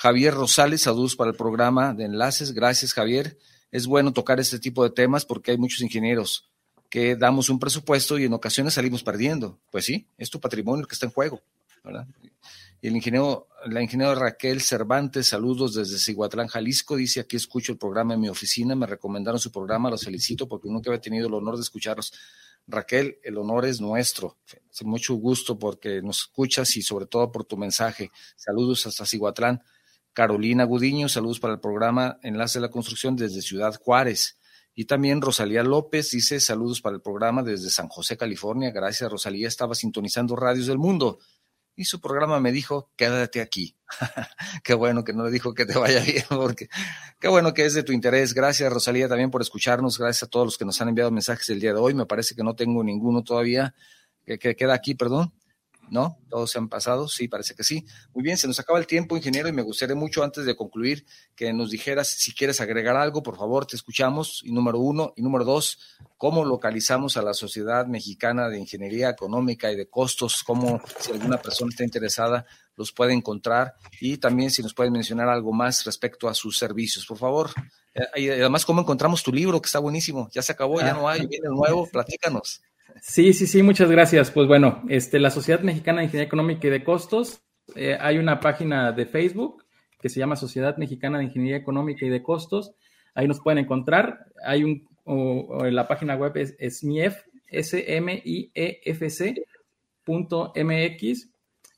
Javier 0.00 0.32
Rosales, 0.32 0.82
saludos 0.82 1.16
para 1.16 1.30
el 1.30 1.36
programa 1.36 1.92
de 1.92 2.04
enlaces. 2.04 2.52
Gracias, 2.52 2.94
Javier. 2.94 3.36
Es 3.72 3.88
bueno 3.88 4.12
tocar 4.12 4.38
este 4.38 4.60
tipo 4.60 4.84
de 4.84 4.90
temas 4.90 5.24
porque 5.24 5.50
hay 5.50 5.58
muchos 5.58 5.80
ingenieros 5.80 6.52
que 6.88 7.16
damos 7.16 7.50
un 7.50 7.58
presupuesto 7.58 8.16
y 8.16 8.24
en 8.24 8.32
ocasiones 8.32 8.74
salimos 8.74 9.02
perdiendo. 9.02 9.58
Pues 9.72 9.86
sí, 9.86 10.06
es 10.16 10.30
tu 10.30 10.38
patrimonio 10.38 10.86
que 10.86 10.94
está 10.94 11.06
en 11.06 11.10
juego. 11.10 11.42
Y 12.80 12.86
el 12.86 12.94
ingeniero, 12.94 13.48
la 13.66 13.82
ingeniera 13.82 14.14
Raquel 14.14 14.60
Cervantes, 14.60 15.26
saludos 15.26 15.74
desde 15.74 15.98
Cihuatlán, 15.98 16.46
Jalisco, 16.46 16.94
dice 16.94 17.18
aquí 17.18 17.34
escucho 17.34 17.72
el 17.72 17.78
programa 17.78 18.14
en 18.14 18.20
mi 18.20 18.28
oficina, 18.28 18.76
me 18.76 18.86
recomendaron 18.86 19.40
su 19.40 19.50
programa, 19.50 19.90
los 19.90 20.04
felicito 20.04 20.46
porque 20.46 20.68
nunca 20.68 20.90
había 20.90 21.00
tenido 21.00 21.26
el 21.26 21.34
honor 21.34 21.56
de 21.56 21.62
escucharlos. 21.62 22.12
Raquel, 22.68 23.18
el 23.24 23.36
honor 23.36 23.66
es 23.66 23.80
nuestro. 23.80 24.36
Es 24.70 24.84
mucho 24.84 25.14
gusto 25.14 25.58
porque 25.58 26.02
nos 26.02 26.20
escuchas 26.20 26.76
y 26.76 26.82
sobre 26.82 27.06
todo 27.06 27.32
por 27.32 27.44
tu 27.44 27.56
mensaje. 27.56 28.12
Saludos 28.36 28.86
hasta 28.86 29.04
Cihuatlán. 29.04 29.60
Carolina 30.18 30.64
Gudiño, 30.64 31.08
saludos 31.08 31.38
para 31.38 31.54
el 31.54 31.60
programa 31.60 32.18
Enlace 32.24 32.58
de 32.58 32.62
la 32.62 32.72
Construcción 32.72 33.14
desde 33.14 33.40
Ciudad 33.40 33.76
Juárez. 33.80 34.36
Y 34.74 34.86
también 34.86 35.22
Rosalía 35.22 35.62
López 35.62 36.10
dice 36.10 36.40
saludos 36.40 36.80
para 36.80 36.96
el 36.96 37.02
programa 37.02 37.44
desde 37.44 37.70
San 37.70 37.86
José, 37.86 38.16
California. 38.16 38.72
Gracias, 38.72 39.08
Rosalía. 39.08 39.46
Estaba 39.46 39.76
sintonizando 39.76 40.34
Radios 40.34 40.66
del 40.66 40.78
Mundo. 40.78 41.20
Y 41.76 41.84
su 41.84 42.00
programa 42.00 42.40
me 42.40 42.50
dijo, 42.50 42.90
quédate 42.96 43.40
aquí. 43.40 43.76
qué 44.64 44.74
bueno 44.74 45.04
que 45.04 45.12
no 45.12 45.24
le 45.24 45.30
dijo 45.30 45.54
que 45.54 45.64
te 45.64 45.78
vaya 45.78 46.00
bien, 46.00 46.24
porque 46.30 46.68
qué 47.20 47.28
bueno 47.28 47.54
que 47.54 47.64
es 47.64 47.74
de 47.74 47.84
tu 47.84 47.92
interés. 47.92 48.34
Gracias, 48.34 48.72
Rosalía, 48.72 49.06
también 49.06 49.30
por 49.30 49.40
escucharnos. 49.40 50.00
Gracias 50.00 50.24
a 50.24 50.26
todos 50.26 50.46
los 50.46 50.58
que 50.58 50.64
nos 50.64 50.80
han 50.80 50.88
enviado 50.88 51.12
mensajes 51.12 51.48
el 51.50 51.60
día 51.60 51.72
de 51.72 51.78
hoy. 51.78 51.94
Me 51.94 52.06
parece 52.06 52.34
que 52.34 52.42
no 52.42 52.56
tengo 52.56 52.82
ninguno 52.82 53.22
todavía 53.22 53.72
que, 54.26 54.36
que 54.36 54.56
queda 54.56 54.74
aquí, 54.74 54.96
perdón. 54.96 55.32
¿No? 55.90 56.18
Todos 56.28 56.50
se 56.50 56.58
han 56.58 56.68
pasado, 56.68 57.08
sí, 57.08 57.28
parece 57.28 57.54
que 57.54 57.64
sí. 57.64 57.86
Muy 58.14 58.22
bien, 58.22 58.36
se 58.36 58.46
nos 58.46 58.58
acaba 58.60 58.78
el 58.78 58.86
tiempo, 58.86 59.16
ingeniero, 59.16 59.48
y 59.48 59.52
me 59.52 59.62
gustaría 59.62 59.94
mucho 59.94 60.22
antes 60.22 60.44
de 60.44 60.56
concluir 60.56 61.06
que 61.34 61.52
nos 61.52 61.70
dijeras 61.70 62.08
si 62.08 62.34
quieres 62.34 62.60
agregar 62.60 62.96
algo, 62.96 63.22
por 63.22 63.36
favor, 63.36 63.66
te 63.66 63.76
escuchamos. 63.76 64.42
Y 64.44 64.52
número 64.52 64.78
uno, 64.78 65.12
y 65.16 65.22
número 65.22 65.44
dos, 65.44 65.78
¿cómo 66.16 66.44
localizamos 66.44 67.16
a 67.16 67.22
la 67.22 67.34
Sociedad 67.34 67.86
Mexicana 67.86 68.48
de 68.48 68.58
Ingeniería 68.58 69.10
Económica 69.10 69.70
y 69.72 69.76
de 69.76 69.88
Costos? 69.88 70.42
¿Cómo, 70.44 70.80
si 71.00 71.12
alguna 71.12 71.38
persona 71.38 71.70
está 71.70 71.84
interesada, 71.84 72.46
los 72.76 72.92
puede 72.92 73.12
encontrar? 73.12 73.74
Y 74.00 74.18
también 74.18 74.50
si 74.50 74.62
nos 74.62 74.74
pueden 74.74 74.92
mencionar 74.92 75.28
algo 75.28 75.52
más 75.52 75.84
respecto 75.84 76.28
a 76.28 76.34
sus 76.34 76.58
servicios, 76.58 77.06
por 77.06 77.18
favor. 77.18 77.50
Eh, 77.94 78.22
y 78.22 78.28
además, 78.30 78.64
¿cómo 78.64 78.80
encontramos 78.80 79.22
tu 79.22 79.32
libro, 79.32 79.60
que 79.60 79.66
está 79.66 79.78
buenísimo? 79.78 80.28
Ya 80.32 80.42
se 80.42 80.52
acabó, 80.52 80.80
ya 80.80 80.94
no 80.94 81.08
hay, 81.08 81.26
viene 81.26 81.48
nuevo, 81.48 81.88
platícanos. 81.90 82.62
Sí, 83.02 83.32
sí, 83.32 83.46
sí, 83.46 83.62
muchas 83.62 83.90
gracias. 83.90 84.30
Pues 84.30 84.46
bueno, 84.46 84.82
este, 84.88 85.18
la 85.18 85.30
Sociedad 85.30 85.60
Mexicana 85.60 85.98
de 85.98 86.04
Ingeniería 86.04 86.26
Económica 86.26 86.66
y 86.66 86.70
de 86.70 86.84
Costos, 86.84 87.42
eh, 87.74 87.96
hay 88.00 88.18
una 88.18 88.40
página 88.40 88.92
de 88.92 89.06
Facebook 89.06 89.64
que 90.00 90.08
se 90.08 90.20
llama 90.20 90.36
Sociedad 90.36 90.76
Mexicana 90.76 91.18
de 91.18 91.24
Ingeniería 91.24 91.58
Económica 91.58 92.06
y 92.06 92.08
de 92.08 92.22
Costos. 92.22 92.74
Ahí 93.14 93.26
nos 93.28 93.40
pueden 93.40 93.58
encontrar. 93.58 94.26
Hay 94.44 94.64
un, 94.64 94.88
o, 95.04 95.64
la 95.64 95.88
página 95.88 96.14
web 96.16 96.36
es. 96.36 96.56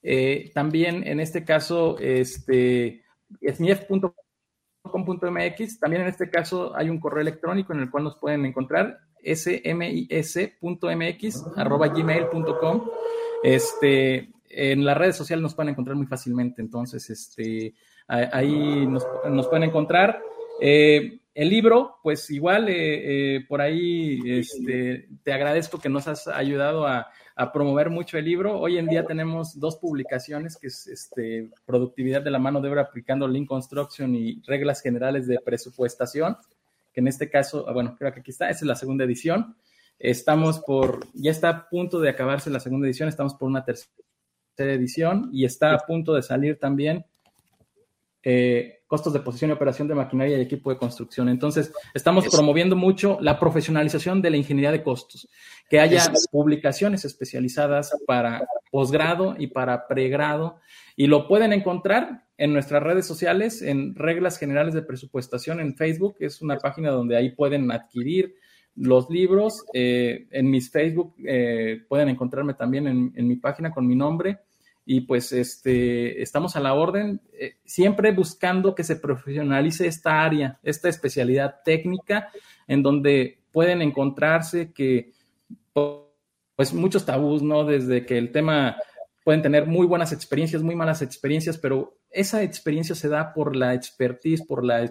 Eh, 0.03 0.51
también 0.55 1.07
en 1.07 1.21
este 1.21 1.45
caso, 1.45 1.99
este, 1.99 3.05
smief.com.mx. 3.55 4.15
También 5.81 6.03
en 6.03 6.09
este 6.09 6.31
caso 6.31 6.75
hay 6.77 6.89
un 6.91 6.99
correo 7.01 7.23
electrónico 7.23 7.73
en 7.73 7.81
el 7.81 7.91
cual 7.91 8.05
nos 8.05 8.17
pueden 8.19 8.45
encontrar 8.45 8.99
smis.mx 9.25 10.77
arroba 11.57 11.89
gmail.com. 11.89 12.89
Este, 13.43 14.31
en 14.49 14.85
las 14.85 14.97
redes 14.97 15.17
sociales 15.17 15.43
nos 15.43 15.55
pueden 15.55 15.71
encontrar 15.71 15.97
muy 15.97 16.07
fácilmente, 16.07 16.61
entonces 16.61 17.09
este, 17.11 17.75
ahí 18.09 18.87
nos, 18.87 19.07
pueden 19.49 19.65
encontrar. 19.65 20.23
Eh, 20.61 21.21
el 21.35 21.49
libro, 21.49 21.99
pues 22.03 22.29
igual 22.31 22.69
eh, 22.69 23.37
eh, 23.37 23.47
por 23.49 23.61
ahí 23.61 24.21
este, 24.27 25.09
te 25.23 25.33
agradezco 25.33 25.79
que 25.79 25.89
nos 25.89 26.09
has 26.09 26.27
ayudado 26.29 26.87
a, 26.87 27.11
promover 27.55 27.89
mucho 27.89 28.19
el 28.19 28.27
libro. 28.27 28.61
Hoy 28.61 28.77
en 28.77 28.87
día 28.87 29.07
tenemos 29.07 29.59
dos 29.59 29.79
publicaciones, 29.79 30.59
que 30.59 30.67
es 30.67 30.87
este, 30.87 31.49
Productividad 31.65 32.21
de 32.21 32.31
la 32.31 32.39
mano 32.39 32.61
de 32.61 32.69
obra 32.69 32.83
aplicando 32.83 33.27
Lean 33.27 33.47
Construction 33.47 34.15
y 34.15 34.43
Reglas 34.47 34.83
Generales 34.83 35.27
de 35.27 35.39
Presupuestación, 35.43 36.37
que 36.93 37.01
en 37.01 37.09
este 37.09 37.31
caso, 37.31 37.67
ah, 37.69 37.73
bueno, 37.73 37.97
creo 37.99 38.13
que 38.13 38.21
aquí 38.21 38.31
está, 38.31 38.51
esa 38.51 38.61
es 38.61 38.67
la 38.67 38.77
segunda 38.77 39.05
edición. 39.05 39.57
Estamos 39.99 40.61
por, 40.61 41.01
ya 41.15 41.31
está 41.31 41.49
a 41.51 41.69
punto 41.69 42.01
de 42.01 42.09
acabarse 42.09 42.51
la 42.51 42.61
segunda 42.61 42.87
edición, 42.87 43.09
estamos 43.09 43.35
por 43.35 43.49
una 43.49 43.65
tercera 43.65 43.91
edición 44.59 45.29
y 45.33 45.45
está 45.45 45.75
a 45.75 45.79
punto 45.79 46.15
de 46.15 46.23
salir 46.23 46.59
también 46.59 47.05
eh, 48.23 48.81
costos 48.87 49.13
de 49.13 49.21
posición 49.21 49.51
y 49.51 49.55
operación 49.55 49.89
de 49.89 49.95
maquinaria 49.95 50.37
y 50.37 50.43
equipo 50.43 50.69
de 50.69 50.77
construcción. 50.77 51.29
Entonces, 51.29 51.73
estamos 51.95 52.29
promoviendo 52.29 52.77
mucho 52.77 53.19
la 53.21 53.39
profesionalización 53.39 54.21
de 54.21 54.31
la 54.31 54.37
ingeniería 54.37 54.73
de 54.73 54.83
costos, 54.83 55.29
que 55.69 55.79
haya 55.79 56.03
publicaciones 56.33 57.05
especializadas 57.05 57.93
para 58.07 58.43
posgrado 58.71 59.37
y 59.39 59.47
para 59.47 59.87
pregrado, 59.87 60.61
y 60.97 61.07
lo 61.07 61.29
pueden 61.29 61.53
encontrar 61.53 62.25
en 62.41 62.53
nuestras 62.53 62.83
redes 62.83 63.07
sociales, 63.07 63.63
en 63.63 63.95
Reglas 63.95 64.39
Generales 64.39 64.75
de 64.75 64.83
Presupuestación 64.83 65.61
en 65.61 65.77
Facebook, 65.77 66.17
es 66.21 66.41
una 66.41 66.57
página 66.57 66.91
donde 66.91 67.17
ahí 67.17 67.31
pueden 67.31 67.71
adquirir 67.71 68.35
los 68.75 69.11
libros. 69.11 69.65
Eh, 69.75 70.27
en 70.31 70.51
mis 70.51 70.71
Facebook 70.71 71.15
eh, 71.25 71.83
pueden 71.89 72.09
encontrarme 72.09 72.55
también 72.55 73.13
en 73.15 73.29
mi 73.29 73.37
página 73.37 73.71
con 73.71 73.87
mi 73.87 73.95
nombre 73.95 74.39
y 74.93 75.03
pues 75.03 75.33
este, 75.33 76.21
estamos 76.23 76.57
a 76.57 76.61
la 76.61 76.75
orden, 76.75 77.21
eh, 77.33 77.59
siempre 77.65 78.11
buscando 78.11 78.75
que 78.75 78.85
se 78.85 78.97
profesionalice 78.97 79.87
esta 79.87 80.25
área, 80.25 80.59
esta 80.63 80.89
especialidad 80.89 81.61
técnica, 81.65 82.31
en 82.67 82.83
donde 82.83 83.39
pueden 83.53 83.83
encontrarse 83.83 84.73
que, 84.73 85.13
pues, 85.73 86.75
muchos 86.75 87.07
tabús, 87.07 87.43
¿no? 87.43 87.65
Desde 87.65 88.05
que 88.05 88.19
el 88.19 88.33
tema 88.33 88.79
pueden 89.23 89.43
tener 89.43 89.67
muy 89.67 89.87
buenas 89.87 90.13
experiencias, 90.13 90.63
muy 90.63 90.75
malas 90.75 91.03
experiencias, 91.03 91.57
pero 91.59 92.00
esa 92.11 92.43
experiencia 92.43 92.95
se 92.95 93.09
da 93.09 93.33
por 93.33 93.57
la 93.57 93.75
expertise, 93.75 94.45
por 94.45 94.65
la, 94.65 94.83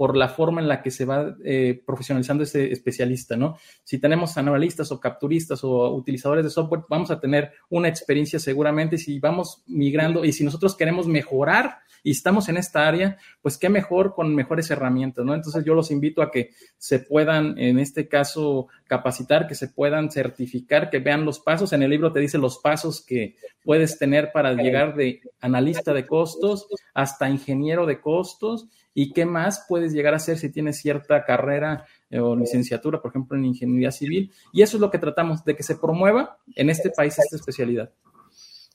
por 0.00 0.16
la 0.16 0.30
forma 0.30 0.62
en 0.62 0.68
la 0.68 0.80
que 0.80 0.90
se 0.90 1.04
va 1.04 1.36
eh, 1.44 1.82
profesionalizando 1.84 2.44
ese 2.44 2.72
especialista, 2.72 3.36
¿no? 3.36 3.58
Si 3.84 3.98
tenemos 3.98 4.38
analistas 4.38 4.90
o 4.92 4.98
capturistas 4.98 5.62
o 5.62 5.94
utilizadores 5.94 6.42
de 6.42 6.48
software, 6.48 6.84
vamos 6.88 7.10
a 7.10 7.20
tener 7.20 7.52
una 7.68 7.88
experiencia 7.88 8.38
seguramente. 8.38 8.96
Si 8.96 9.18
vamos 9.18 9.62
migrando 9.66 10.24
y 10.24 10.32
si 10.32 10.42
nosotros 10.42 10.74
queremos 10.74 11.06
mejorar 11.06 11.80
y 12.02 12.12
estamos 12.12 12.48
en 12.48 12.56
esta 12.56 12.88
área, 12.88 13.18
pues 13.42 13.58
qué 13.58 13.68
mejor 13.68 14.14
con 14.14 14.34
mejores 14.34 14.70
herramientas, 14.70 15.22
¿no? 15.22 15.34
Entonces 15.34 15.66
yo 15.66 15.74
los 15.74 15.90
invito 15.90 16.22
a 16.22 16.30
que 16.30 16.52
se 16.78 17.00
puedan, 17.00 17.58
en 17.58 17.78
este 17.78 18.08
caso, 18.08 18.68
capacitar, 18.86 19.46
que 19.46 19.54
se 19.54 19.68
puedan 19.68 20.10
certificar, 20.10 20.88
que 20.88 21.00
vean 21.00 21.26
los 21.26 21.40
pasos. 21.40 21.74
En 21.74 21.82
el 21.82 21.90
libro 21.90 22.10
te 22.10 22.20
dice 22.20 22.38
los 22.38 22.56
pasos 22.56 23.04
que 23.04 23.36
puedes 23.62 23.98
tener 23.98 24.32
para 24.32 24.54
llegar 24.54 24.94
de 24.94 25.20
analista 25.42 25.92
de 25.92 26.06
costos 26.06 26.68
hasta 26.94 27.28
ingeniero 27.28 27.84
de 27.84 28.00
costos 28.00 28.66
y 28.94 29.12
qué 29.12 29.24
más 29.24 29.64
puedes 29.68 29.92
llegar 29.92 30.14
a 30.14 30.16
hacer 30.16 30.38
si 30.38 30.50
tienes 30.50 30.78
cierta 30.78 31.24
carrera 31.24 31.86
eh, 32.10 32.20
o 32.20 32.34
licenciatura, 32.36 33.00
por 33.00 33.10
ejemplo, 33.10 33.36
en 33.36 33.44
ingeniería 33.44 33.92
civil. 33.92 34.32
Y 34.52 34.62
eso 34.62 34.76
es 34.76 34.80
lo 34.80 34.90
que 34.90 34.98
tratamos, 34.98 35.44
de 35.44 35.54
que 35.54 35.62
se 35.62 35.76
promueva 35.76 36.38
en 36.54 36.70
este 36.70 36.90
país 36.90 37.18
esta 37.18 37.36
especialidad. 37.36 37.92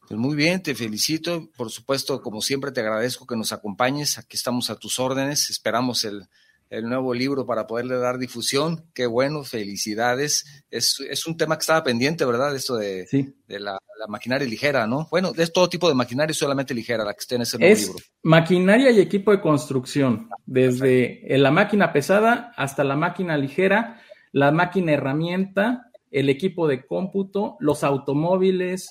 Pues 0.07 0.19
muy 0.19 0.35
bien, 0.35 0.61
te 0.61 0.75
felicito. 0.75 1.49
Por 1.57 1.71
supuesto, 1.71 2.21
como 2.21 2.41
siempre, 2.41 2.71
te 2.71 2.81
agradezco 2.81 3.25
que 3.25 3.35
nos 3.35 3.51
acompañes. 3.51 4.17
Aquí 4.17 4.37
estamos 4.37 4.69
a 4.69 4.77
tus 4.77 4.99
órdenes. 4.99 5.49
Esperamos 5.49 6.05
el, 6.05 6.27
nuevo 6.69 7.13
libro 7.13 7.45
para 7.45 7.67
poderle 7.67 7.97
dar 7.97 8.17
difusión. 8.17 8.85
Qué 8.93 9.05
bueno, 9.05 9.43
felicidades. 9.43 10.65
Es, 10.69 11.25
un 11.27 11.37
tema 11.37 11.57
que 11.57 11.61
estaba 11.61 11.83
pendiente, 11.83 12.25
¿verdad? 12.25 12.55
Esto 12.55 12.75
de, 12.75 13.05
de 13.47 13.59
la, 13.59 13.77
maquinaria 14.07 14.47
ligera, 14.47 14.85
¿no? 14.85 15.07
Bueno, 15.09 15.31
es 15.35 15.51
todo 15.51 15.67
tipo 15.67 15.87
de 15.89 15.95
maquinaria, 15.95 16.33
solamente 16.33 16.73
ligera 16.73 17.03
la 17.03 17.13
que 17.13 17.21
esté 17.21 17.35
en 17.35 17.41
ese 17.41 17.57
nuevo 17.57 17.73
es 17.73 17.91
Maquinaria 18.21 18.91
y 18.91 18.99
equipo 18.99 19.31
de 19.31 19.41
construcción, 19.41 20.29
desde 20.45 21.23
la 21.37 21.49
máquina 21.49 21.91
pesada 21.91 22.53
hasta 22.55 22.83
la 22.83 22.95
máquina 22.95 23.35
ligera, 23.37 23.99
la 24.31 24.51
máquina 24.51 24.91
herramienta, 24.91 25.89
el 26.11 26.29
equipo 26.29 26.67
de 26.67 26.85
cómputo, 26.85 27.57
los 27.59 27.83
automóviles, 27.83 28.89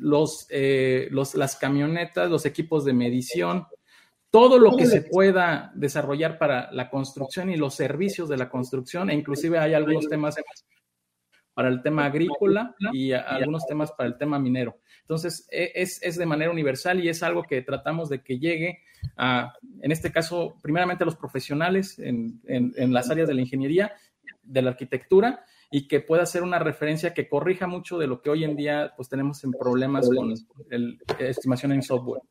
los, 0.00 0.46
eh, 0.50 1.08
los, 1.10 1.34
las 1.34 1.56
camionetas, 1.56 2.30
los 2.30 2.46
equipos 2.46 2.84
de 2.84 2.92
medición, 2.92 3.66
todo 4.34 4.58
lo 4.58 4.76
que 4.76 4.86
se 4.86 5.02
pueda 5.02 5.70
desarrollar 5.76 6.38
para 6.38 6.68
la 6.72 6.90
construcción 6.90 7.50
y 7.50 7.56
los 7.56 7.76
servicios 7.76 8.28
de 8.28 8.36
la 8.36 8.50
construcción, 8.50 9.08
e 9.08 9.14
inclusive 9.14 9.60
hay 9.60 9.74
algunos 9.74 10.08
temas 10.08 10.34
para 11.54 11.68
el 11.68 11.80
tema 11.82 12.06
agrícola 12.06 12.74
y 12.92 13.12
algunos 13.12 13.64
temas 13.64 13.92
para 13.92 14.08
el 14.08 14.18
tema 14.18 14.40
minero. 14.40 14.80
Entonces, 15.02 15.46
e, 15.52 15.70
es, 15.76 16.02
es, 16.02 16.16
de 16.16 16.26
manera 16.26 16.50
universal 16.50 16.98
y 16.98 17.08
es 17.08 17.22
algo 17.22 17.44
que 17.44 17.62
tratamos 17.62 18.08
de 18.08 18.24
que 18.24 18.40
llegue 18.40 18.80
a, 19.16 19.52
en 19.80 19.92
este 19.92 20.10
caso, 20.10 20.56
primeramente 20.60 21.04
a 21.04 21.06
los 21.06 21.14
profesionales 21.14 22.00
en, 22.00 22.40
en, 22.48 22.72
en 22.76 22.92
las 22.92 23.10
áreas 23.10 23.28
de 23.28 23.34
la 23.34 23.40
ingeniería, 23.40 23.92
de 24.42 24.62
la 24.62 24.70
arquitectura 24.70 25.44
y 25.70 25.86
que 25.86 26.00
pueda 26.00 26.26
ser 26.26 26.42
una 26.42 26.58
referencia 26.58 27.14
que 27.14 27.28
corrija 27.28 27.68
mucho 27.68 27.98
de 27.98 28.08
lo 28.08 28.20
que 28.20 28.30
hoy 28.30 28.42
en 28.42 28.56
día 28.56 28.94
pues 28.96 29.08
tenemos 29.08 29.44
en 29.44 29.52
problemas 29.52 30.08
con 30.08 30.34
la 30.70 30.96
estimación 31.20 31.70
en 31.70 31.82
software. 31.82 32.22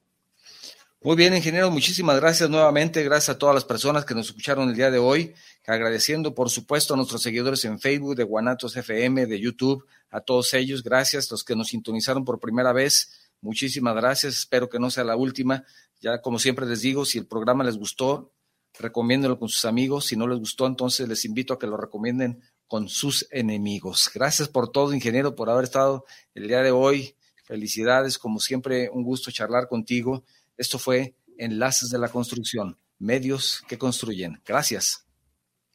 Muy 1.06 1.18
bien, 1.18 1.36
ingeniero, 1.36 1.70
muchísimas 1.70 2.16
gracias 2.16 2.50
nuevamente. 2.50 3.04
Gracias 3.04 3.36
a 3.36 3.38
todas 3.38 3.54
las 3.54 3.66
personas 3.66 4.06
que 4.06 4.16
nos 4.16 4.28
escucharon 4.28 4.70
el 4.70 4.76
día 4.76 4.90
de 4.90 5.00
hoy. 5.00 5.34
Agradeciendo, 5.68 6.34
por 6.34 6.50
supuesto, 6.50 6.94
a 6.94 6.98
nuestros 6.98 7.22
seguidores 7.22 7.66
en 7.66 7.78
Facebook, 7.78 8.16
de 8.16 8.24
Guanatos 8.24 8.78
FM, 8.78 9.26
de 9.26 9.38
YouTube, 9.38 9.86
a 10.10 10.22
todos 10.22 10.54
ellos. 10.54 10.82
Gracias, 10.82 11.30
los 11.30 11.44
que 11.44 11.58
nos 11.58 11.68
sintonizaron 11.68 12.24
por 12.24 12.40
primera 12.40 12.72
vez. 12.72 13.30
Muchísimas 13.42 13.94
gracias. 13.96 14.34
Espero 14.34 14.70
que 14.70 14.80
no 14.80 14.90
sea 14.90 15.04
la 15.04 15.18
última. 15.18 15.66
Ya, 16.00 16.22
como 16.22 16.40
siempre 16.40 16.66
les 16.66 16.80
digo, 16.80 17.04
si 17.04 17.18
el 17.18 17.28
programa 17.28 17.66
les 17.66 17.76
gustó, 17.76 18.32
recomiéndenlo 18.80 19.38
con 19.38 19.50
sus 19.50 19.66
amigos. 19.66 20.06
Si 20.06 20.16
no 20.16 20.26
les 20.26 20.40
gustó, 20.40 20.68
entonces 20.68 21.10
les 21.10 21.26
invito 21.26 21.54
a 21.54 21.60
que 21.60 21.68
lo 21.68 21.76
recomienden 21.76 22.42
con 22.66 22.88
sus 22.88 23.28
enemigos. 23.30 24.10
Gracias 24.16 24.48
por 24.48 24.72
todo, 24.72 24.94
ingeniero, 24.94 25.36
por 25.36 25.50
haber 25.50 25.66
estado 25.66 26.06
el 26.34 26.48
día 26.48 26.62
de 26.62 26.72
hoy. 26.72 27.18
Felicidades, 27.44 28.18
como 28.18 28.40
siempre, 28.40 28.90
un 28.90 29.04
gusto 29.04 29.32
charlar 29.32 29.68
contigo. 29.68 30.24
Esto 30.58 30.78
fue 30.80 31.16
Enlaces 31.38 31.90
de 31.90 31.98
la 31.98 32.10
Construcción, 32.10 32.78
medios 33.00 33.64
que 33.68 33.78
construyen. 33.78 34.42
Gracias. 34.46 35.06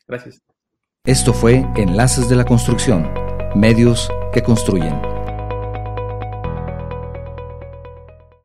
Gracias. 0.07 0.41
Esto 1.05 1.33
fue 1.33 1.65
Enlaces 1.77 2.29
de 2.29 2.37
la 2.37 2.45
Construcción, 2.45 3.13
medios 3.55 4.09
que 4.33 4.43
construyen. 4.43 5.08